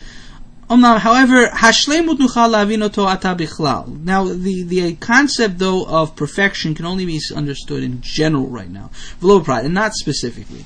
However, 0.68 1.46
Hashleemutuhala 1.46 2.66
Vino 2.66 2.88
To 2.88 3.00
Atabihla. 3.02 4.02
Now, 4.02 4.24
the, 4.24 4.64
the 4.64 4.94
concept 4.96 5.58
though 5.58 5.84
of 5.86 6.16
perfection 6.16 6.74
can 6.74 6.84
only 6.86 7.06
be 7.06 7.20
understood 7.34 7.84
in 7.84 8.00
general 8.00 8.48
right 8.48 8.70
now, 8.70 8.90
and 9.22 9.74
not 9.74 9.94
specifically. 9.94 10.64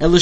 And 0.00 0.12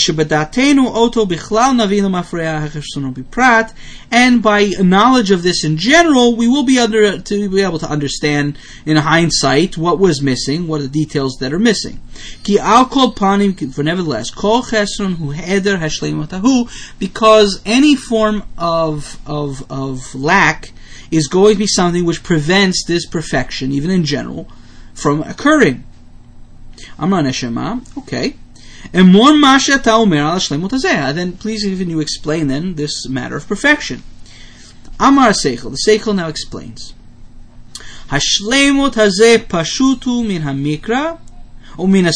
by 4.43 4.65
knowledge 4.81 5.31
of 5.31 5.43
this 5.43 5.65
in 5.65 5.77
general, 5.77 6.37
we 6.37 6.49
will 6.49 6.65
be 6.65 6.79
under 6.79 7.19
to 7.19 7.51
be 7.51 7.63
able 7.63 7.79
to 7.79 7.87
understand 7.87 8.59
in 8.85 8.97
hindsight 8.97 9.77
what 9.77 9.99
was 9.99 10.23
missing, 10.23 10.67
what 10.67 10.81
are 10.81 10.85
the 10.85 10.89
details 10.89 11.37
that 11.41 11.53
are 11.53 11.59
missing. 11.59 12.01
For 13.73 13.83
nevertheless, 13.83 14.31
because 16.99 17.61
any 17.65 17.97
form 17.97 18.43
of 18.59 19.19
of 19.27 19.71
of 19.71 20.15
lack 20.15 20.73
is 21.11 21.29
going 21.29 21.55
to 21.55 21.59
be 21.59 21.67
something 21.67 22.05
which 22.05 22.23
prevents 22.23 22.85
this 22.85 23.07
perfection, 23.07 23.73
even 23.73 23.91
in 23.91 24.05
general, 24.05 24.49
from 24.95 25.23
occurring. 25.23 25.85
Amran 26.99 27.25
Neshama, 27.25 27.99
okay. 27.99 28.35
And 28.93 29.13
more 29.13 29.37
masha 29.37 29.79
ta'omer 29.79 30.17
al 30.17 30.39
shlemut 30.39 31.15
Then 31.15 31.33
please 31.33 31.65
even 31.67 31.91
you 31.91 32.01
explain 32.01 32.49
then 32.49 32.75
this 32.75 33.09
matter 33.09 33.37
of 33.37 33.47
perfection. 33.47 34.03
Amar 34.99 35.31
Seichel. 35.31 35.71
The 35.71 35.79
Seichel 35.87 36.15
now 36.15 36.29
explains. 36.29 36.95
Hashlemut 38.09 38.95
hazeh 38.95 39.39
pashutu 39.47 40.27
min 40.27 40.43
hamikra 40.43 41.19
or 41.79 41.89
min. 41.89 42.11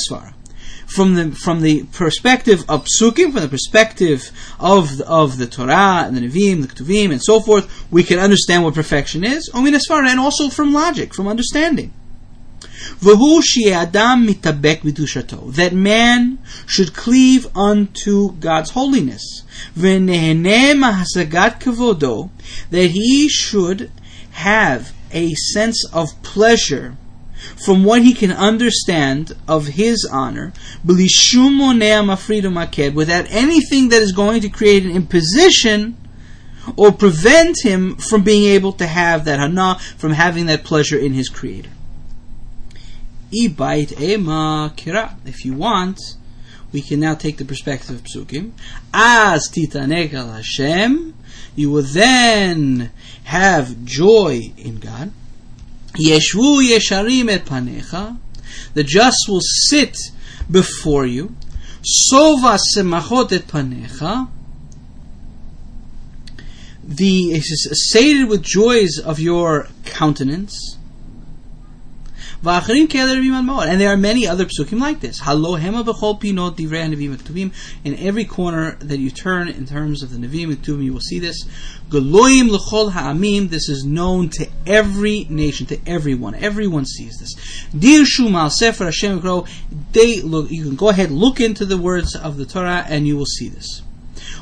From 0.86 1.14
the 1.14 1.30
from 1.30 1.62
the 1.62 1.84
perspective 1.84 2.64
of 2.68 2.84
psukim, 2.84 3.32
from 3.32 3.40
the 3.40 3.48
perspective 3.48 4.30
of 4.60 4.98
the, 4.98 5.08
of 5.08 5.38
the 5.38 5.46
Torah 5.46 6.04
and 6.06 6.16
the 6.16 6.20
Nevi'im, 6.20 6.60
the 6.60 6.68
Ketuvim, 6.68 7.10
and 7.10 7.22
so 7.22 7.40
forth, 7.40 7.90
we 7.90 8.02
can 8.02 8.18
understand 8.18 8.64
what 8.64 8.74
perfection 8.74 9.24
is. 9.24 9.48
Or 9.54 9.62
min 9.62 9.74
and 9.74 10.20
also 10.20 10.50
from 10.50 10.74
logic, 10.74 11.14
from 11.14 11.26
understanding. 11.26 11.92
That 15.52 15.72
man 15.72 16.38
should 16.66 16.94
cleave 16.94 17.46
unto 17.56 18.32
God's 18.32 18.70
holiness. 18.70 19.42
That 22.70 22.90
he 22.92 23.28
should 23.28 23.90
have 24.30 24.92
a 25.12 25.34
sense 25.34 25.84
of 25.92 26.22
pleasure 26.22 26.96
from 27.64 27.84
what 27.84 28.02
he 28.02 28.14
can 28.14 28.32
understand 28.32 29.32
of 29.46 29.66
his 29.68 30.08
honor, 30.10 30.52
without 30.84 31.16
anything 33.30 33.88
that 33.90 34.02
is 34.02 34.12
going 34.12 34.40
to 34.40 34.48
create 34.48 34.84
an 34.84 34.90
imposition 34.90 35.96
or 36.76 36.90
prevent 36.90 37.56
him 37.62 37.96
from 37.96 38.22
being 38.22 38.44
able 38.44 38.72
to 38.72 38.86
have 38.86 39.24
that 39.26 39.38
hana, 39.38 39.78
from 39.96 40.12
having 40.12 40.46
that 40.46 40.64
pleasure 40.64 40.98
in 40.98 41.12
his 41.12 41.28
creator. 41.28 41.68
Ema 43.36 44.72
kira. 44.76 45.16
If 45.26 45.44
you 45.44 45.54
want, 45.54 45.98
we 46.72 46.80
can 46.80 47.00
now 47.00 47.14
take 47.14 47.36
the 47.36 47.44
perspective 47.44 47.96
of 47.96 48.02
psukim. 48.02 48.52
As 48.92 49.48
titaneg 49.48 50.10
Hashem, 50.10 51.14
you 51.54 51.70
will 51.70 51.82
then 51.82 52.90
have 53.24 53.84
joy 53.84 54.52
in 54.56 54.78
God. 54.78 55.12
Yeshvu 55.94 56.68
yesharim 56.68 57.30
et 57.30 57.44
panecha. 57.44 58.18
The 58.74 58.82
just 58.82 59.26
will 59.28 59.40
sit 59.40 59.96
before 60.50 61.06
you. 61.06 61.34
Sova 62.12 62.58
semachot 62.74 63.32
et 63.32 63.46
panecha. 63.46 64.28
The 66.82 67.32
is 67.32 67.92
sated 67.92 68.28
with 68.28 68.42
joys 68.42 68.98
of 68.98 69.20
your 69.20 69.68
countenance. 69.84 70.76
And 72.46 73.80
there 73.80 73.90
are 73.90 73.96
many 73.96 74.26
other 74.26 74.44
psukim 74.44 74.78
like 74.78 75.00
this. 75.00 75.20
In 77.84 77.98
every 77.98 78.24
corner 78.24 78.76
that 78.80 78.98
you 78.98 79.10
turn 79.10 79.48
in 79.48 79.66
terms 79.66 80.02
of 80.02 80.10
the 80.10 80.18
Nevi'im 80.18 80.44
and 80.44 80.62
Ketuvim, 80.62 80.84
you 80.84 80.92
will 80.92 81.00
see 81.00 81.18
this. 81.18 81.44
This 83.48 83.68
is 83.68 83.84
known 83.84 84.28
to 84.30 84.48
every 84.66 85.26
nation, 85.30 85.66
to 85.66 85.78
everyone. 85.86 86.34
Everyone 86.34 86.84
sees 86.84 87.18
this. 87.18 87.34
They 89.92 90.20
look. 90.20 90.50
You 90.50 90.64
can 90.64 90.76
go 90.76 90.88
ahead, 90.90 91.10
look 91.10 91.40
into 91.40 91.64
the 91.64 91.78
words 91.78 92.14
of 92.14 92.36
the 92.36 92.44
Torah, 92.44 92.84
and 92.88 93.06
you 93.06 93.16
will 93.16 93.24
see 93.26 93.48
this 93.48 93.83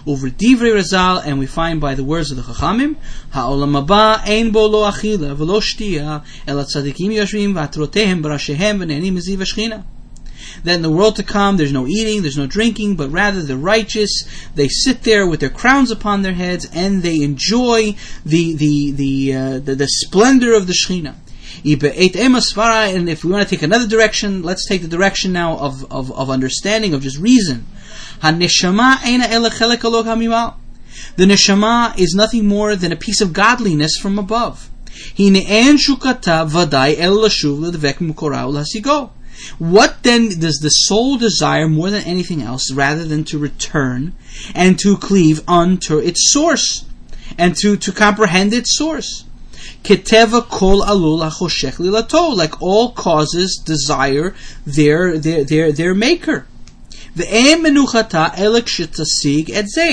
over 0.06 0.28
divrei 0.28 0.74
Razal, 0.74 1.22
and 1.24 1.38
we 1.38 1.46
find 1.46 1.80
by 1.80 1.94
the 1.94 2.04
words 2.04 2.30
of 2.30 2.36
the 2.36 2.42
Chachamim, 2.42 2.96
Ha'olam 3.32 3.86
haba 3.86 4.26
ein 4.26 4.50
bo 4.50 4.66
lo 4.66 4.90
achila 4.90 5.36
v'lo 5.36 5.60
shtiya 5.60 6.24
el 6.46 6.56
tzadikim 6.56 7.12
yoshvim 7.12 7.54
v'atrotehem 7.54 8.22
b'rashehem 8.22 8.78
v'nenim 8.78 9.12
miziv 9.12 9.38
hashchina. 9.38 9.84
That 10.64 10.76
in 10.76 10.82
the 10.82 10.90
world 10.90 11.16
to 11.16 11.22
come, 11.22 11.56
there's 11.56 11.72
no 11.72 11.86
eating, 11.86 12.22
there's 12.22 12.36
no 12.36 12.46
drinking, 12.46 12.96
but 12.96 13.10
rather 13.10 13.42
the 13.42 13.56
righteous, 13.56 14.24
they 14.54 14.68
sit 14.68 15.02
there 15.02 15.26
with 15.26 15.40
their 15.40 15.50
crowns 15.50 15.90
upon 15.90 16.22
their 16.22 16.34
heads 16.34 16.68
and 16.74 17.02
they 17.02 17.22
enjoy 17.22 17.94
the 18.26 18.54
the 18.54 18.90
the 18.90 19.34
uh, 19.34 19.58
the, 19.60 19.74
the 19.74 19.88
splendor 19.88 20.54
of 20.54 20.66
the 20.66 20.72
Shekhinah. 20.72 21.14
And 21.64 23.08
if 23.08 23.24
we 23.24 23.30
want 23.30 23.48
to 23.48 23.54
take 23.54 23.62
another 23.62 23.86
direction, 23.86 24.42
let's 24.42 24.66
take 24.66 24.82
the 24.82 24.88
direction 24.88 25.32
now 25.32 25.58
of, 25.58 25.92
of, 25.92 26.10
of 26.10 26.28
understanding, 26.28 26.92
of 26.92 27.02
just 27.02 27.18
reason. 27.18 27.66
The 28.22 28.28
neshama 31.24 31.98
is 31.98 32.14
nothing 32.14 32.46
more 32.46 32.76
than 32.76 32.92
a 32.92 32.96
piece 32.96 33.20
of 33.20 33.32
godliness 33.32 33.96
from 33.96 34.16
above. 34.16 34.70
What 39.58 40.02
then 40.02 40.28
does 40.38 40.58
the 40.58 40.68
soul 40.68 41.16
desire 41.16 41.68
more 41.68 41.90
than 41.90 42.04
anything 42.04 42.42
else 42.42 42.70
rather 42.70 43.04
than 43.04 43.24
to 43.24 43.38
return 43.38 44.12
and 44.54 44.78
to 44.78 44.96
cleave 44.96 45.42
unto 45.48 45.98
its 45.98 46.32
source 46.32 46.84
and 47.36 47.56
to, 47.56 47.76
to 47.76 47.90
comprehend 47.90 48.54
its 48.54 48.76
source? 48.76 49.24
Keteva 49.82 50.48
kol 50.48 50.82
alul 50.82 51.18
like 52.36 52.62
all 52.62 52.92
causes 52.92 53.60
desire 53.64 54.34
their 54.64 55.18
their 55.18 55.42
their 55.42 55.72
their 55.72 55.94
maker. 55.94 56.46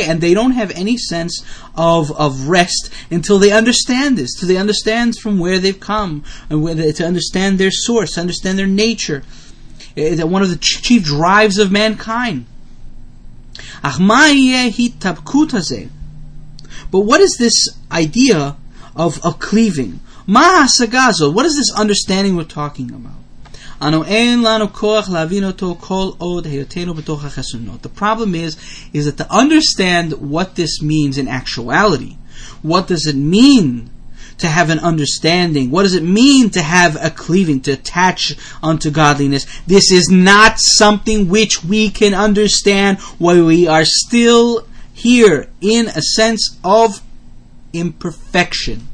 And 0.07 0.21
they 0.21 0.33
don't 0.33 0.51
have 0.51 0.71
any 0.71 0.97
sense 0.97 1.43
of, 1.75 2.11
of 2.11 2.47
rest 2.47 2.89
until 3.11 3.39
they 3.39 3.51
understand 3.51 4.17
this, 4.17 4.33
till 4.35 4.47
they 4.47 4.57
understand 4.57 5.17
from 5.17 5.39
where 5.39 5.59
they've 5.59 5.79
come, 5.79 6.23
and 6.49 6.63
where 6.63 6.75
to 6.75 7.05
understand 7.05 7.59
their 7.59 7.71
source, 7.71 8.17
understand 8.17 8.57
their 8.57 8.67
nature. 8.67 9.23
Eh, 9.97 10.15
that 10.15 10.29
one 10.29 10.41
of 10.41 10.49
the 10.49 10.55
chief 10.55 11.03
drives 11.03 11.57
of 11.57 11.71
mankind. 11.71 12.45
But 16.91 16.99
what 17.01 17.21
is 17.21 17.37
this 17.37 17.67
idea 17.91 18.55
of, 18.95 19.23
of 19.25 19.39
cleaving? 19.39 19.99
What 20.25 21.45
is 21.45 21.55
this 21.55 21.73
understanding 21.75 22.35
we're 22.35 22.43
talking 22.43 22.91
about? 22.91 23.18
The 23.81 23.95
problem 27.95 28.35
is, 28.35 28.57
is 28.93 29.05
that 29.05 29.17
to 29.17 29.31
understand 29.33 30.13
what 30.13 30.55
this 30.55 30.81
means 30.81 31.17
in 31.17 31.27
actuality, 31.29 32.17
what 32.61 32.87
does 32.87 33.05
it 33.07 33.15
mean 33.15 33.89
to 34.39 34.47
have 34.47 34.69
an 34.69 34.79
understanding? 34.79 35.71
What 35.71 35.83
does 35.83 35.95
it 35.95 36.03
mean 36.03 36.49
to 36.51 36.61
have 36.61 36.97
a 37.01 37.09
cleaving, 37.09 37.61
to 37.61 37.71
attach 37.71 38.35
unto 38.61 38.91
godliness? 38.91 39.45
This 39.65 39.91
is 39.91 40.09
not 40.09 40.59
something 40.59 41.29
which 41.29 41.63
we 41.63 41.89
can 41.89 42.13
understand 42.13 42.99
while 43.17 43.45
we 43.45 43.67
are 43.67 43.85
still 43.85 44.67
here 44.93 45.49
in 45.61 45.87
a 45.87 46.01
sense 46.01 46.57
of 46.63 47.01
imperfection. 47.71 48.89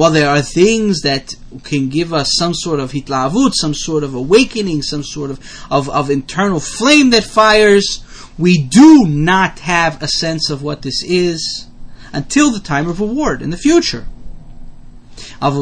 While 0.00 0.12
there 0.12 0.30
are 0.30 0.40
things 0.40 1.02
that 1.02 1.36
can 1.62 1.90
give 1.90 2.14
us 2.14 2.30
some 2.38 2.54
sort 2.54 2.80
of 2.80 2.92
hitlavut, 2.92 3.52
some 3.52 3.74
sort 3.74 4.02
of 4.02 4.14
awakening, 4.14 4.80
some 4.80 5.02
sort 5.02 5.30
of, 5.30 5.38
of, 5.70 5.90
of 5.90 6.08
internal 6.08 6.58
flame 6.58 7.10
that 7.10 7.24
fires, 7.24 8.02
we 8.38 8.56
do 8.56 9.04
not 9.06 9.58
have 9.58 10.02
a 10.02 10.08
sense 10.08 10.48
of 10.48 10.62
what 10.62 10.80
this 10.80 11.04
is 11.04 11.68
until 12.14 12.50
the 12.50 12.60
time 12.60 12.88
of 12.88 12.98
reward 12.98 13.42
in 13.42 13.50
the 13.50 13.58
future. 13.58 14.06
But 15.42 15.54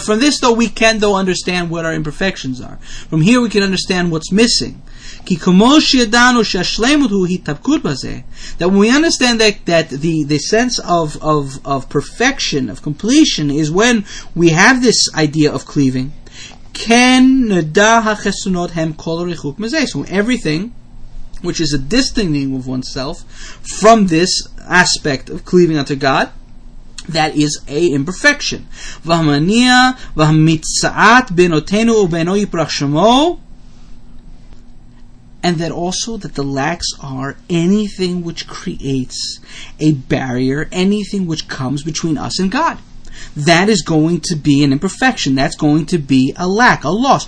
from 0.00 0.20
this, 0.20 0.40
though, 0.40 0.52
we 0.52 0.68
can 0.68 0.98
though 0.98 1.16
understand 1.16 1.70
what 1.70 1.86
our 1.86 1.94
imperfections 1.94 2.60
are. 2.60 2.76
From 3.08 3.22
here, 3.22 3.40
we 3.40 3.48
can 3.48 3.62
understand 3.62 4.12
what's 4.12 4.30
missing. 4.30 4.82
That 8.58 8.68
when 8.68 8.78
we 8.78 8.90
understand 8.90 9.40
that, 9.40 9.64
that 9.66 9.90
the, 9.90 10.24
the 10.24 10.38
sense 10.38 10.78
of, 10.78 11.16
of, 11.22 11.64
of 11.64 11.88
perfection, 11.88 12.68
of 12.70 12.82
completion, 12.82 13.50
is 13.50 13.70
when 13.70 14.04
we 14.34 14.50
have 14.50 14.82
this 14.82 15.08
idea 15.14 15.52
of 15.52 15.64
cleaving, 15.64 16.12
so 19.86 20.02
everything 20.08 20.72
which 21.42 21.60
is 21.60 21.72
a 21.72 21.78
distancing 21.78 22.56
of 22.56 22.66
oneself 22.66 23.22
from 23.62 24.06
this 24.06 24.48
aspect 24.66 25.30
of 25.30 25.44
cleaving 25.44 25.76
unto 25.76 25.94
God, 25.94 26.30
that 27.08 27.36
is 27.36 27.60
a 27.68 27.88
imperfection. 27.88 28.66
And 35.44 35.58
that 35.58 35.70
also 35.70 36.16
that 36.16 36.34
the 36.34 36.42
lacks 36.42 36.86
are 37.02 37.36
anything 37.50 38.24
which 38.24 38.48
creates 38.48 39.40
a 39.78 39.92
barrier, 39.92 40.68
anything 40.72 41.26
which 41.26 41.48
comes 41.48 41.84
between 41.84 42.16
us 42.16 42.40
and 42.40 42.50
God 42.50 42.78
that 43.36 43.68
is 43.68 43.82
going 43.82 44.20
to 44.20 44.36
be 44.36 44.62
an 44.64 44.72
imperfection. 44.72 45.34
That's 45.34 45.56
going 45.56 45.86
to 45.86 45.98
be 45.98 46.34
a 46.36 46.46
lack, 46.46 46.84
a 46.84 46.90
loss. 46.90 47.26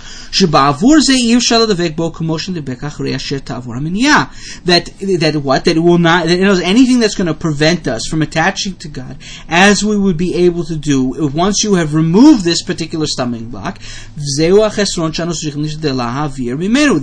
That 4.65 4.85
that 5.19 5.35
what 5.43 5.65
that 5.65 5.77
will 5.77 5.97
not 5.97 6.27
that 6.27 6.39
knows 6.39 6.61
anything 6.61 6.99
that's 6.99 7.15
going 7.15 7.27
to 7.27 7.33
prevent 7.33 7.87
us 7.87 8.07
from 8.07 8.21
attaching 8.21 8.75
to 8.77 8.87
God, 8.87 9.17
as 9.47 9.83
we 9.83 9.97
would 9.97 10.17
be 10.17 10.35
able 10.35 10.63
to 10.65 10.75
do 10.75 11.29
once 11.33 11.63
you 11.63 11.75
have 11.75 11.93
removed 11.93 12.43
this 12.43 12.63
particular 12.63 13.05
stumbling 13.05 13.49
block. 13.49 13.79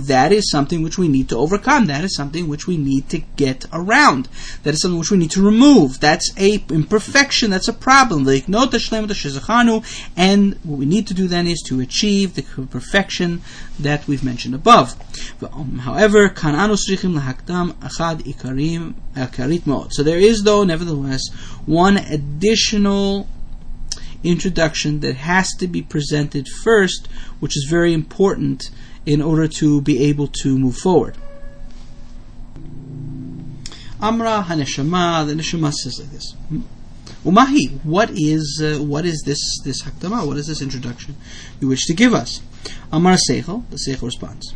That 0.05 0.31
is 0.31 0.49
something 0.49 0.83
which 0.83 0.97
we 0.97 1.07
need 1.07 1.29
to 1.29 1.37
overcome. 1.37 1.85
That 1.87 2.03
is 2.03 2.15
something 2.15 2.47
which 2.47 2.67
we 2.67 2.77
need 2.77 3.09
to 3.09 3.19
get 3.19 3.65
around. 3.71 4.27
That 4.63 4.73
is 4.73 4.81
something 4.81 4.99
which 4.99 5.11
we 5.11 5.17
need 5.17 5.31
to 5.31 5.41
remove. 5.41 5.99
That's 5.99 6.31
a 6.37 6.63
imperfection. 6.69 7.51
That's 7.51 7.67
a 7.67 7.73
problem. 7.73 8.25
And 10.17 10.53
what 10.63 10.79
we 10.79 10.85
need 10.85 11.07
to 11.07 11.13
do 11.13 11.27
then 11.27 11.47
is 11.47 11.61
to 11.67 11.79
achieve 11.79 12.35
the 12.35 12.43
perfection 12.43 13.41
that 13.79 14.07
we've 14.07 14.23
mentioned 14.23 14.55
above. 14.55 14.95
Um, 15.41 15.79
however, 15.79 16.29
so 16.29 16.43
there 20.03 20.19
is 20.19 20.43
though 20.43 20.63
nevertheless 20.63 21.21
one 21.65 21.97
additional 21.97 23.27
introduction 24.23 24.99
that 25.01 25.15
has 25.15 25.49
to 25.59 25.67
be 25.67 25.81
presented 25.81 26.47
first, 26.47 27.07
which 27.39 27.55
is 27.55 27.67
very 27.69 27.93
important 27.93 28.69
in 29.05 29.21
order 29.21 29.47
to 29.47 29.81
be 29.81 30.03
able 30.03 30.27
to 30.27 30.57
move 30.57 30.75
forward. 30.75 31.15
Amra 34.01 34.45
Haneshama, 34.47 35.25
the 35.25 35.33
Neshama 35.33 35.71
says 35.71 35.99
like 35.99 36.11
this. 36.11 36.35
Umahi, 37.25 37.83
what 37.83 38.11
is 38.11 38.61
uh, 38.63 38.77
what 38.83 39.03
is 39.03 39.23
this 39.25 39.59
this 39.63 39.81
hakdama? 39.81 40.27
What 40.27 40.37
is 40.37 40.45
this 40.45 40.61
introduction 40.61 41.15
you 41.59 41.67
wish 41.67 41.85
to 41.85 41.93
give 41.95 42.13
us? 42.13 42.39
Amar 42.91 43.17
Seichel, 43.17 43.63
the 43.71 43.77
Seichel 43.77 44.03
responds. 44.03 44.53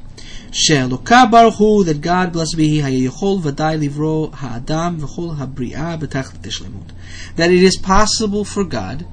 She'eloka 0.51 1.31
baruch 1.31 1.85
that 1.87 2.01
God, 2.01 2.31
blessed 2.31 2.57
be 2.57 2.67
He, 2.67 2.81
hayechol 2.81 3.41
v'day 3.41 3.79
livro 3.79 4.31
ha'adam 4.35 5.01
v'chol 5.01 5.37
ha'bri'ah 5.37 5.99
b'tachlit 5.99 6.41
tishlemut. 6.43 6.91
That 7.37 7.49
it 7.49 7.63
is 7.63 7.75
possible 7.75 8.45
for 8.45 8.63
God 8.63 9.07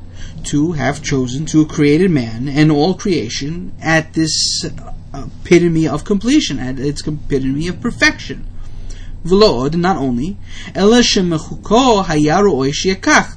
to 0.45 0.73
have 0.73 1.03
chosen 1.03 1.47
to 1.47 1.61
have 1.61 1.69
created 1.69 2.11
man 2.11 2.49
and 2.49 2.71
all 2.71 2.93
creation 2.93 3.73
at 3.81 4.13
this 4.13 4.67
epitome 5.15 5.89
of 5.89 6.05
completion, 6.05 6.59
at 6.59 6.79
its 6.79 7.07
epitome 7.07 7.69
of 7.69 7.81
perfection. 7.81 8.47
V'lo'od, 9.27 9.75
not 9.75 9.97
only, 9.97 10.37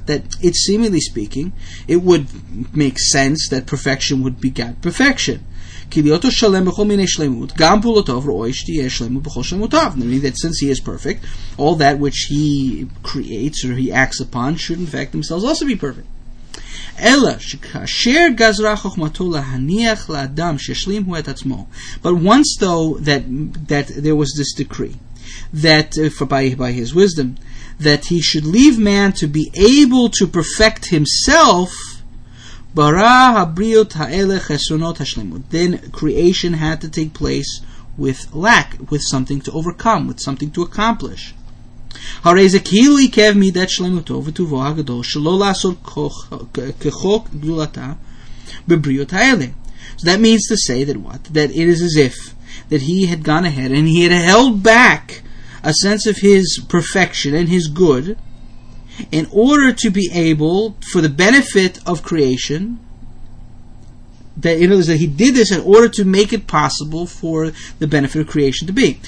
that 0.06 0.36
it 0.40 0.54
seemingly 0.56 1.00
speaking, 1.00 1.52
it 1.88 2.02
would 2.02 2.26
make 2.74 2.98
sense 2.98 3.48
that 3.48 3.66
perfection 3.66 4.22
would 4.22 4.40
beget 4.40 4.80
perfection. 4.80 5.44
Meaning 5.92 6.12
that 10.20 10.36
since 10.36 10.58
he 10.60 10.70
is 10.70 10.80
perfect, 10.80 11.24
all 11.56 11.74
that 11.76 11.98
which 11.98 12.26
he 12.28 12.86
creates 13.02 13.64
or 13.64 13.74
he 13.74 13.90
acts 13.90 14.20
upon 14.20 14.54
should 14.56 14.78
in 14.78 14.86
fact 14.86 15.10
themselves 15.12 15.44
also 15.44 15.66
be 15.66 15.74
perfect. 15.74 16.06
But 22.02 22.14
once 22.14 22.56
though 22.60 22.98
that 22.98 23.22
that 23.68 23.86
there 23.96 24.16
was 24.16 24.34
this 24.36 24.52
decree 24.52 24.96
that 25.52 25.98
uh, 25.98 26.10
for 26.10 26.26
by 26.26 26.54
by 26.54 26.72
his 26.72 26.94
wisdom 26.94 27.36
that 27.80 28.06
he 28.06 28.20
should 28.20 28.44
leave 28.44 28.78
man 28.78 29.12
to 29.12 29.26
be 29.26 29.50
able 29.54 30.08
to 30.10 30.26
perfect 30.26 30.86
himself. 30.86 31.72
Then 32.74 32.94
creation 35.90 36.52
had 36.52 36.80
to 36.82 36.88
take 36.88 37.14
place 37.14 37.60
with 37.96 38.32
lack, 38.34 38.76
with 38.90 39.02
something 39.02 39.40
to 39.40 39.50
overcome, 39.52 40.06
with 40.06 40.20
something 40.20 40.50
to 40.52 40.62
accomplish. 40.62 41.34
So 42.22 42.34
that 50.04 50.20
means 50.20 50.46
to 50.48 50.56
say 50.56 50.84
that 50.84 50.96
what? 50.98 51.24
That 51.24 51.50
it 51.50 51.68
is 51.68 51.82
as 51.82 51.96
if 51.96 52.34
that 52.68 52.82
he 52.82 53.06
had 53.06 53.24
gone 53.24 53.44
ahead 53.44 53.72
and 53.72 53.88
he 53.88 54.04
had 54.04 54.12
held 54.12 54.62
back 54.62 55.22
a 55.62 55.72
sense 55.74 56.06
of 56.06 56.18
his 56.18 56.64
perfection 56.68 57.34
and 57.34 57.48
his 57.48 57.68
good 57.68 58.18
in 59.10 59.26
order 59.30 59.72
to 59.72 59.90
be 59.90 60.10
able, 60.12 60.76
for 60.92 61.00
the 61.00 61.08
benefit 61.08 61.78
of 61.86 62.02
creation, 62.02 62.78
that 64.36 64.58
in 64.58 64.66
other 64.66 64.76
words, 64.76 64.86
that 64.86 64.96
he 64.96 65.06
did 65.06 65.34
this 65.34 65.52
in 65.52 65.60
order 65.60 65.88
to 65.88 66.04
make 66.04 66.32
it 66.32 66.46
possible 66.46 67.06
for 67.06 67.52
the 67.78 67.86
benefit 67.86 68.20
of 68.20 68.28
creation 68.28 68.66
to 68.66 68.72
be. 68.72 69.00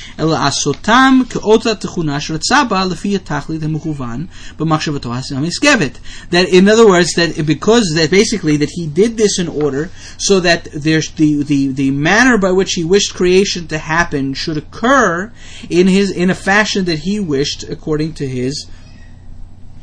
That 6.31 6.49
in 6.49 6.69
other 6.69 6.87
words, 6.87 7.13
that 7.15 7.47
because 7.47 7.93
that 7.95 8.11
basically 8.11 8.57
that 8.59 8.71
he 8.71 8.87
did 8.87 9.17
this 9.17 9.39
in 9.39 9.49
order 9.49 9.91
so 10.19 10.41
that 10.41 10.69
there's 10.73 11.11
the, 11.13 11.43
the, 11.43 11.69
the 11.69 11.91
manner 11.91 12.37
by 12.37 12.51
which 12.51 12.73
he 12.75 12.85
wished 12.85 13.15
creation 13.15 13.69
to 13.69 13.79
happen 13.79 14.35
should 14.35 14.57
occur 14.57 15.33
in 15.71 15.87
his 15.87 16.11
in 16.11 16.31
a 16.31 16.35
fashion 16.35 16.85
that 16.87 17.01
he 17.01 17.21
wished 17.21 17.63
according 17.65 18.15
to 18.15 18.27
his 18.27 18.67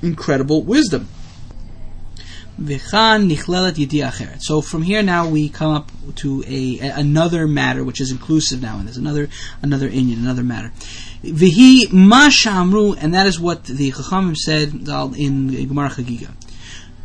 incredible 0.01 0.63
wisdom. 0.63 1.07
So 4.39 4.61
from 4.61 4.81
here 4.81 5.01
now 5.01 5.29
we 5.29 5.49
come 5.49 5.73
up 5.73 5.91
to 6.15 6.43
a, 6.45 6.79
another 6.79 7.47
matter 7.47 7.83
which 7.83 8.01
is 8.01 8.11
inclusive 8.11 8.61
now, 8.61 8.77
and 8.77 8.85
there's 8.85 8.97
another 8.97 9.29
another 9.61 9.89
inyan, 9.89 10.17
another 10.17 10.43
matter. 10.43 10.71
Vihi 11.23 11.91
ma 11.91 12.29
shamru, 12.29 12.97
and 12.99 13.13
that 13.13 13.25
is 13.25 13.39
what 13.39 13.65
the 13.65 13.91
Chachamim 13.91 14.35
said 14.35 14.73
in 15.17 15.67
Gemara 15.67 15.89
Chagiga. 15.89 16.31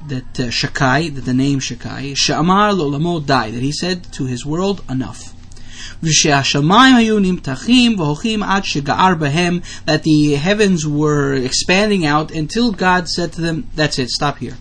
That 0.08 0.40
uh, 0.40 0.50
Shaddai, 0.50 1.10
that 1.10 1.24
the 1.24 1.32
name 1.32 1.60
Shaddai, 1.60 2.14
lo 2.28 3.20
died, 3.20 3.54
that 3.54 3.62
he 3.62 3.72
said 3.72 4.12
to 4.12 4.26
his 4.26 4.44
world, 4.44 4.82
enough. 4.90 5.32
that 6.00 6.50
the 10.02 10.34
heavens 10.34 10.86
were 10.86 11.34
expanding 11.34 12.06
out 12.06 12.30
until 12.30 12.72
God 12.72 13.08
said 13.08 13.32
to 13.32 13.40
them, 13.40 13.68
that's 13.74 13.98
it, 13.98 14.10
stop 14.10 14.38
here. 14.38 14.56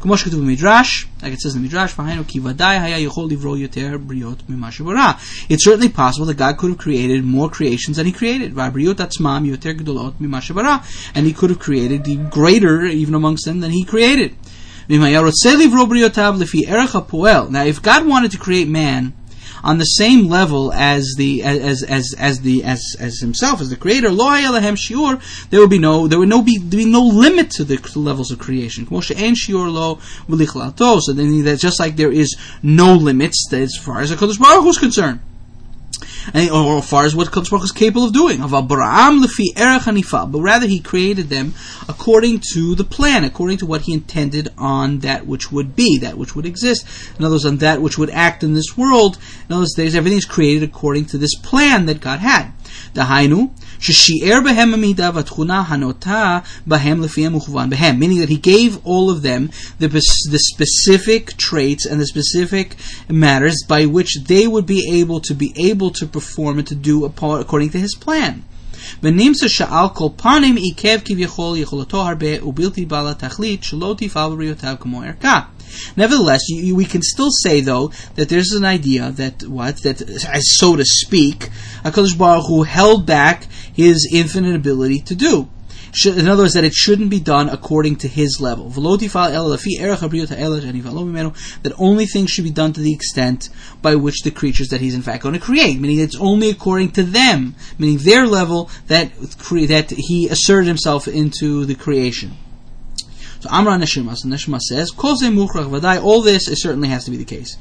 כמו 0.00 0.16
שכתוב 0.16 0.40
במדרש, 0.40 1.06
like 1.20 1.22
it 1.22 1.40
says 1.40 1.54
in 1.54 1.72
the 1.72 1.74
Midrash, 1.74 2.02
כי 2.28 2.40
ודאי 2.40 2.78
היה 2.78 2.98
יכול 2.98 3.28
לברוא 3.30 3.56
יותר 3.56 3.96
בריאות 4.06 4.42
ממה 4.48 4.72
שברא. 4.72 5.12
It's 5.50 5.64
certainly 5.64 5.88
possible 5.88 6.26
that 6.26 6.38
God 6.38 6.58
could 6.58 6.70
have 6.70 6.78
created 6.78 7.24
more 7.24 7.48
creations 7.50 7.96
than 7.96 8.06
he 8.06 8.12
created. 8.12 8.54
והבריאות 8.54 9.00
עצמם 9.00 9.42
יותר 9.44 9.70
גדולות 9.72 10.12
ממה 10.20 10.40
שברא. 10.40 10.76
And 11.14 11.18
he 11.18 11.40
could 11.40 11.50
have 11.50 11.58
created 11.58 12.04
the 12.04 12.36
greater 12.36 12.84
even 12.86 13.14
amongst 13.14 13.44
them 13.44 13.60
than 13.60 13.70
he 13.70 13.90
created. 13.90 14.34
ואם 14.90 15.02
היה 15.02 15.20
רוצה 15.20 15.54
לברוא 15.54 15.84
בריאותיו 15.84 16.34
לפי 16.38 16.66
ערך 16.66 16.96
הפועל. 16.96 17.46
Now 17.50 17.78
if 17.78 17.84
God 17.84 18.06
wanted 18.06 18.36
to 18.36 18.38
create 18.38 18.68
man, 18.68 19.10
on 19.65 19.79
the 19.79 19.85
same 19.85 20.29
level 20.29 20.71
as 20.71 21.15
the 21.17 21.43
as 21.43 21.83
as 21.83 22.13
as 22.17 22.41
the 22.41 22.63
as 22.63 22.95
as 22.99 23.19
himself 23.19 23.59
as 23.59 23.69
the 23.69 23.75
creator. 23.75 24.09
Shiur. 24.09 25.49
There 25.49 25.59
would 25.59 25.71
be 25.71 25.79
no 25.79 26.07
there 26.07 26.19
would 26.19 26.29
no 26.29 26.41
be 26.43 26.57
there 26.57 26.77
would 26.77 26.85
be 26.85 26.91
no 26.91 27.03
limit 27.03 27.49
to 27.51 27.63
the 27.63 27.77
levels 27.95 28.31
of 28.31 28.39
creation. 28.39 28.85
So 28.85 29.13
then 31.13 31.43
that's 31.43 31.61
just 31.61 31.79
like 31.79 31.95
there 31.95 32.11
is 32.11 32.35
no 32.61 32.93
limits 32.95 33.51
as 33.51 33.75
far 33.75 34.01
as 34.01 34.11
the 34.11 34.15
Kadosh 34.15 34.39
Baruch 34.39 34.63
Hu 34.63 34.69
is 34.69 34.77
concerned 34.77 35.19
and, 36.33 36.49
or 36.49 36.77
as 36.77 36.89
far 36.89 37.05
as 37.05 37.15
what 37.15 37.27
Kadosh 37.27 37.49
Baruch 37.49 37.65
is 37.65 37.71
capable 37.71 38.05
of 38.05 38.13
doing. 38.13 38.39
But 38.41 40.39
rather 40.39 40.67
he 40.67 40.79
created 40.79 41.29
them 41.29 41.53
according 41.87 42.41
to 42.53 42.75
the 42.75 42.83
plan, 42.83 43.23
according 43.23 43.57
to 43.57 43.65
what 43.65 43.81
he 43.81 43.93
intended 43.93 44.49
on 44.57 44.99
that 44.99 45.25
which 45.25 45.51
would 45.51 45.75
be, 45.75 45.97
that 45.99 46.17
which 46.17 46.35
would 46.35 46.45
exist. 46.45 46.85
In 47.17 47.25
other 47.25 47.35
words, 47.35 47.45
on 47.45 47.57
that 47.57 47.81
which 47.81 47.97
would 47.97 48.09
act 48.09 48.43
in 48.43 48.53
this 48.53 48.77
world. 48.77 49.17
In 49.47 49.53
other 49.53 49.61
words, 49.61 49.77
everything 49.77 50.17
is 50.17 50.25
created 50.25 50.63
according 50.63 51.05
to 51.05 51.17
this 51.17 51.35
plan 51.35 51.85
that 51.85 52.01
God 52.01 52.19
had. 52.19 52.51
דהיינו, 52.94 53.48
ששיער 53.80 54.40
בהם 54.44 54.74
המידה 54.74 55.10
והתכונה 55.14 55.62
הנוטה 55.66 56.38
בהם 56.66 57.00
לפי 57.00 57.26
המוכוון 57.26 57.70
בהם, 57.70 58.02
meaning 58.02 58.26
that 58.26 58.30
he 58.30 58.46
gave 58.46 58.86
all 58.86 59.10
of 59.10 59.22
them 59.22 59.50
the, 59.80 59.88
the 60.30 60.38
specific 60.52 61.36
traits 61.36 61.86
and 61.86 62.00
the 62.00 62.06
specific 62.06 62.76
matters 63.08 63.56
by 63.68 63.86
which 63.86 64.12
they 64.26 64.46
would 64.46 64.66
be 64.66 64.82
able 65.00 65.20
to 65.20 65.34
be 65.34 65.52
able 65.70 65.90
to 65.90 66.06
perform 66.06 66.58
and 66.58 66.66
to 66.66 66.74
do 66.74 67.04
according 67.04 67.70
to 67.70 67.78
his 67.78 67.94
plan. 68.04 68.42
ונמצא 69.02 69.48
שעל 69.48 69.88
כל 69.94 70.08
פנים 70.16 70.56
עיכב 70.56 70.98
כביכול 71.04 71.58
יכולתו 71.58 72.08
הרבה 72.08 72.44
ובלתי 72.44 72.84
בעל 72.84 73.08
התכלית 73.08 73.64
שלא 73.64 73.94
תפעל 73.98 74.30
בריאותיו 74.30 74.74
כמו 74.80 75.02
ערכה. 75.02 75.40
Nevertheless, 75.95 76.41
you, 76.49 76.75
we 76.75 76.85
can 76.85 77.01
still 77.01 77.31
say 77.31 77.61
though 77.61 77.91
that 78.15 78.29
there's 78.29 78.51
an 78.51 78.65
idea 78.65 79.11
that 79.11 79.43
what 79.43 79.83
that 79.83 80.01
as 80.01 80.57
so 80.57 80.75
to 80.75 80.85
speak, 80.85 81.49
Hakadosh 81.83 82.17
Baruch 82.17 82.47
Hu 82.47 82.63
held 82.63 83.05
back 83.05 83.45
his 83.73 84.09
infinite 84.11 84.55
ability 84.55 84.99
to 85.01 85.15
do. 85.15 85.49
In 86.05 86.27
other 86.27 86.43
words, 86.43 86.55
that 86.55 86.65
it 86.65 86.73
shouldn't 86.73 87.09
be 87.09 87.21
done 87.21 87.47
according 87.47 87.95
to 87.97 88.09
his 88.09 88.41
level. 88.41 88.69
That 88.69 89.23
only 91.77 92.05
things 92.05 92.31
should 92.31 92.43
be 92.43 92.51
done 92.51 92.73
to 92.73 92.81
the 92.81 92.91
extent 92.91 93.49
by 93.81 93.95
which 93.95 94.23
the 94.23 94.31
creatures 94.31 94.67
that 94.69 94.81
he's 94.81 94.93
in 94.93 95.03
fact 95.03 95.23
going 95.23 95.35
to 95.35 95.39
create, 95.39 95.79
meaning 95.79 95.99
it's 95.99 96.17
only 96.19 96.49
according 96.49 96.91
to 96.91 97.03
them, 97.03 97.55
meaning 97.77 97.99
their 97.99 98.27
level 98.27 98.69
that 98.87 99.15
that 99.17 99.93
he 99.97 100.27
asserted 100.27 100.67
himself 100.67 101.07
into 101.07 101.63
the 101.63 101.75
creation. 101.75 102.35
So 103.45 103.51
Amra 103.51 103.73
Neshama, 103.73 104.17
so 104.17 104.27
Neshama 104.27 104.59
says, 104.59 104.91
all 106.01 106.21
this 106.23 106.47
it 106.47 106.55
certainly 106.55 106.87
has 106.87 107.05
to 107.05 107.11
be 107.11 107.17
the 107.17 107.25
case. 107.25 107.57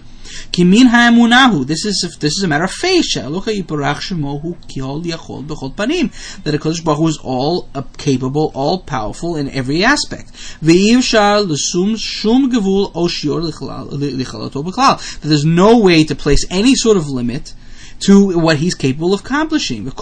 Kimin 0.50 0.86
ha'emunahu. 0.86 1.66
This 1.66 1.84
is 1.84 2.16
this 2.20 2.32
is 2.32 2.42
a 2.42 2.48
matter 2.48 2.64
of 2.64 2.70
faith. 2.70 3.04
She'alocha 3.04 3.62
yiparach 3.62 4.00
shemohu 4.00 4.56
kihol 4.66 5.04
yachol 5.04 5.44
b'chol 5.46 5.74
panim. 5.74 6.10
That 6.44 6.54
Hakadosh 6.54 6.82
Baruch 6.82 6.98
Hu 6.98 7.08
is 7.08 7.18
all 7.22 7.68
uh, 7.74 7.82
capable, 7.98 8.50
all 8.54 8.78
powerful 8.78 9.36
in 9.36 9.50
every 9.50 9.84
aspect. 9.84 10.32
Ve'ivshar 10.62 11.46
l'sum 11.46 11.96
shum 11.98 12.50
gevul 12.50 12.90
o 12.94 13.06
shior 13.06 13.42
lichalato 13.42 14.64
b'klal. 14.64 15.20
That 15.20 15.28
there's 15.28 15.44
no 15.44 15.78
way 15.78 16.04
to 16.04 16.14
place 16.14 16.46
any 16.50 16.74
sort 16.74 16.96
of 16.96 17.08
limit 17.08 17.52
to 18.00 18.38
what 18.38 18.56
he's 18.58 18.74
capable 18.74 19.14
of 19.14 19.20
accomplishing. 19.20 19.86
And 19.86 19.94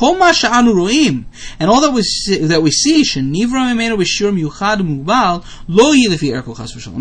all 1.71 1.81
that 1.81 1.93
we 1.93 2.03
see, 2.03 2.39
that 2.39 2.63
we 2.63 2.71
see, 2.71 3.03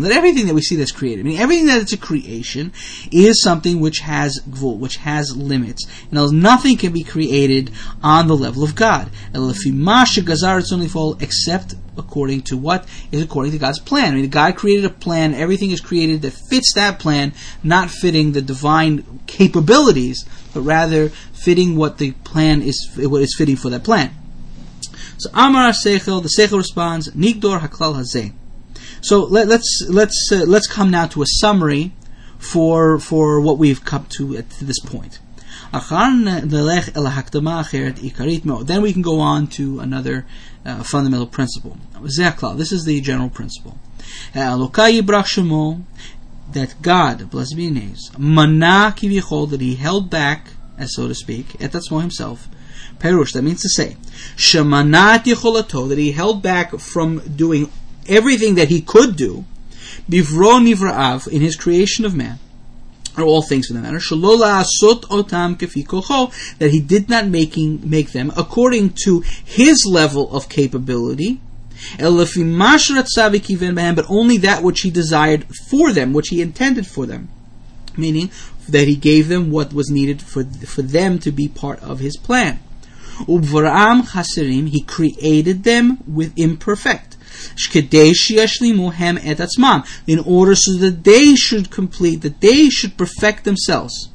that 0.02 0.12
everything 0.12 0.46
that 0.46 0.54
we 0.54 0.62
see 0.62 0.76
that's 0.76 0.92
created, 0.92 1.20
I 1.20 1.28
mean, 1.28 1.38
everything 1.38 1.66
that 1.66 1.82
it's 1.82 1.92
a 1.92 1.96
creation 1.96 2.72
is 3.10 3.42
something 3.42 3.80
which 3.80 3.98
has 4.00 4.40
gvul, 4.48 4.78
which 4.78 4.96
has 4.96 5.36
limits. 5.36 5.86
And 6.10 6.42
nothing 6.42 6.76
can 6.76 6.92
be 6.92 7.04
created 7.04 7.70
on 8.02 8.28
the 8.28 8.36
level 8.36 8.62
of 8.62 8.74
God. 8.74 9.10
Except 11.20 11.74
according 11.96 12.40
to 12.42 12.56
what 12.56 12.86
is 13.10 13.22
according 13.22 13.52
to 13.52 13.58
God's 13.58 13.78
plan. 13.78 14.12
I 14.12 14.16
mean, 14.16 14.30
God 14.30 14.56
created 14.56 14.84
a 14.84 14.90
plan, 14.90 15.34
everything 15.34 15.70
is 15.72 15.80
created 15.80 16.22
that 16.22 16.32
fits 16.32 16.72
that 16.74 16.98
plan, 16.98 17.34
not 17.62 17.90
fitting 17.90 18.32
the 18.32 18.40
divine 18.42 19.20
capabilities 19.26 20.24
but 20.52 20.62
rather 20.62 21.08
fitting 21.08 21.76
what 21.76 21.98
the 21.98 22.12
plan 22.24 22.62
is, 22.62 22.90
what 22.96 23.22
is 23.22 23.34
fitting 23.36 23.56
for 23.56 23.70
that 23.70 23.84
plan. 23.84 24.10
So 25.18 25.30
Amar 25.34 25.70
Seichel, 25.70 26.22
the 26.22 26.28
Seichel 26.28 26.58
responds, 26.58 27.10
Nigdor 27.10 27.60
Haklal 27.60 27.94
Hazeh. 27.94 28.32
So 29.00 29.24
let, 29.24 29.48
us 29.48 29.50
let's 29.50 29.84
let's 29.88 30.30
uh, 30.32 30.44
let's 30.46 30.66
come 30.66 30.90
now 30.90 31.06
to 31.06 31.22
a 31.22 31.26
summary 31.26 31.92
for 32.38 32.98
for 32.98 33.40
what 33.40 33.58
we've 33.58 33.84
come 33.84 34.06
to 34.18 34.36
at 34.36 34.50
this 34.50 34.80
point. 34.80 35.18
Then 35.72 35.82
we 38.82 38.92
can 38.92 39.02
go 39.02 39.20
on 39.20 39.46
to 39.48 39.80
another 39.80 40.26
uh, 40.64 40.82
fundamental 40.82 41.26
principle. 41.26 41.78
This 42.02 42.72
is 42.72 42.84
the 42.84 43.00
general 43.00 43.30
principle. 43.30 43.78
That 46.52 46.74
God, 46.82 47.30
blessed 47.30 47.56
be 47.56 47.70
His 47.70 47.72
name, 47.72 47.96
mana 48.18 48.94
kivichol, 48.96 49.50
that 49.50 49.60
He 49.60 49.76
held 49.76 50.10
back 50.10 50.48
as 50.78 50.94
so 50.94 51.08
to 51.08 51.14
speak, 51.14 51.56
et 51.60 51.72
atzmo 51.72 52.00
himself. 52.00 52.48
Perush, 52.98 53.32
that 53.32 53.42
means 53.42 53.62
to 53.62 53.68
say, 53.68 53.96
shemanat 54.36 55.24
yicholato, 55.24 55.88
that 55.88 55.98
he 55.98 56.12
held 56.12 56.42
back 56.42 56.78
from 56.78 57.18
doing 57.36 57.70
everything 58.06 58.54
that 58.56 58.68
he 58.68 58.80
could 58.80 59.16
do, 59.16 59.44
bivro 60.08 60.60
nivra'av, 60.60 61.28
in 61.28 61.40
his 61.40 61.56
creation 61.56 62.04
of 62.04 62.14
man, 62.14 62.38
or 63.16 63.24
all 63.24 63.42
things 63.42 63.66
for 63.68 63.74
that 63.74 63.82
matter, 63.82 63.98
shalola 63.98 64.64
asot 64.64 65.02
otam 65.02 65.56
kefi 65.56 66.58
that 66.58 66.70
he 66.70 66.80
did 66.80 67.08
not 67.08 67.26
making 67.28 67.88
make 67.88 68.12
them 68.12 68.32
according 68.36 68.90
to 69.04 69.20
his 69.44 69.86
level 69.88 70.34
of 70.34 70.48
capability, 70.48 71.40
but 73.94 74.06
only 74.08 74.36
that 74.38 74.62
which 74.62 74.80
he 74.80 74.90
desired 74.90 75.46
for 75.68 75.92
them, 75.92 76.12
which 76.12 76.28
he 76.28 76.40
intended 76.40 76.86
for 76.86 77.06
them. 77.06 77.28
Meaning, 77.96 78.30
that 78.68 78.88
he 78.88 78.96
gave 78.96 79.28
them 79.28 79.50
what 79.50 79.72
was 79.72 79.90
needed 79.90 80.22
for, 80.22 80.44
for 80.44 80.82
them 80.82 81.18
to 81.18 81.32
be 81.32 81.48
part 81.48 81.82
of 81.82 81.98
his 82.00 82.16
plan. 82.16 82.60
Ubvaram 83.26 84.02
Chaserim, 84.02 84.68
he 84.68 84.82
created 84.82 85.64
them 85.64 85.98
with 86.06 86.32
imperfect. 86.36 87.16
In 90.06 90.18
order 90.18 90.54
so 90.54 90.72
that 90.74 91.04
they 91.04 91.34
should 91.34 91.70
complete, 91.70 92.22
that 92.22 92.40
they 92.40 92.68
should 92.70 92.96
perfect 92.96 93.44
themselves. 93.44 94.08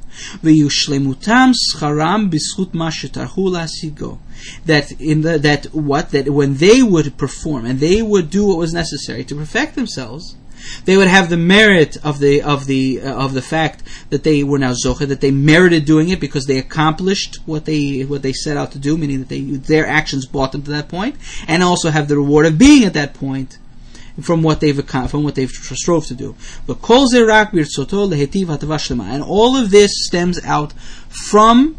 That 4.66 4.92
in 5.00 5.22
the 5.22 5.38
that 5.40 5.66
what 5.74 6.12
that 6.12 6.30
when 6.30 6.56
they 6.56 6.84
would 6.84 7.18
perform 7.18 7.66
and 7.66 7.80
they 7.80 8.02
would 8.02 8.30
do 8.30 8.48
what 8.48 8.58
was 8.58 8.74
necessary 8.74 9.24
to 9.26 9.36
perfect 9.36 9.76
themselves, 9.76 10.36
they 10.86 10.98
would 10.98 11.08
have 11.08 11.30
the 11.30 11.38
merit 11.38 11.98
of 12.04 12.20
the 12.20 12.42
of 12.42 12.66
the 12.66 13.02
uh, 13.02 13.14
of 13.14 13.34
the 13.34 13.42
fact 13.42 13.84
that 14.10 14.24
they 14.24 14.44
were 14.44 14.60
now 14.60 14.74
zocha, 14.74 15.08
that 15.08 15.22
they 15.22 15.32
merited 15.32 15.86
doing 15.86 16.10
it 16.10 16.20
because 16.20 16.46
they 16.46 16.58
accomplished 16.58 17.38
what 17.46 17.66
they 17.66 18.02
what 18.02 18.22
they 18.22 18.34
set 18.34 18.58
out 18.58 18.72
to 18.72 18.80
do, 18.80 18.98
meaning 18.98 19.20
that 19.20 19.30
they 19.30 19.42
their 19.42 19.88
actions 19.88 20.26
brought 20.26 20.52
them 20.52 20.64
to 20.64 20.72
that 20.72 20.90
point, 20.90 21.16
and 21.48 21.64
also 21.64 21.90
have 21.90 22.08
the 22.08 22.18
reward 22.18 22.46
of 22.46 22.58
being 22.58 22.84
at 22.84 22.94
that 22.94 23.14
point 23.14 23.58
from 24.22 24.42
what 24.42 24.60
they've 24.60 24.84
from 25.10 25.24
what 25.24 25.36
they've 25.36 25.50
strove 25.50 26.06
to 26.08 26.16
do. 26.16 26.36
But 26.66 26.82
kol 26.82 27.08
and 27.14 29.24
all 29.24 29.56
of 29.56 29.72
this 29.72 30.06
stems 30.06 30.44
out 30.44 30.74
from 31.10 31.78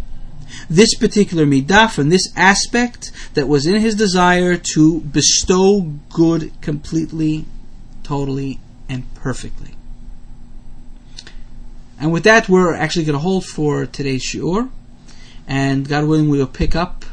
this 0.68 0.94
particular 0.96 1.44
midah, 1.44 1.90
from 1.90 2.08
this 2.08 2.32
aspect 2.36 3.12
that 3.34 3.48
was 3.48 3.66
in 3.66 3.80
his 3.80 3.94
desire 3.94 4.56
to 4.74 5.00
bestow 5.00 5.82
good 6.10 6.52
completely, 6.60 7.46
totally, 8.02 8.60
and 8.88 9.12
perfectly. 9.14 9.74
And 12.00 12.12
with 12.12 12.24
that, 12.24 12.48
we're 12.48 12.74
actually 12.74 13.04
going 13.04 13.14
to 13.14 13.22
hold 13.22 13.44
for 13.44 13.86
today's 13.86 14.24
shiur, 14.24 14.70
and 15.46 15.88
God 15.88 16.04
willing, 16.04 16.28
we 16.28 16.38
will 16.38 16.46
pick 16.46 16.76
up 16.76 17.04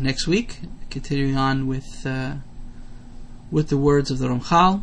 next 0.00 0.26
week, 0.26 0.58
continuing 0.90 1.36
on 1.36 1.66
with 1.66 2.04
uh, 2.06 2.34
with 3.50 3.68
the 3.68 3.76
words 3.76 4.10
of 4.10 4.18
the 4.18 4.28
Ramchal. 4.28 4.82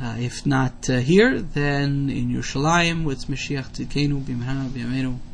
Uh, 0.00 0.16
if 0.18 0.46
not 0.46 0.88
uh, 0.88 0.98
here, 0.98 1.40
then 1.40 2.08
in 2.08 2.30
Yerushalayim 2.30 3.04
with 3.04 3.26
Mashiach 3.26 3.68
Tzidkenu 3.72 4.22
Bimheira 4.22 4.66
B'Yameinu. 4.68 5.18
Amen. 5.18 5.29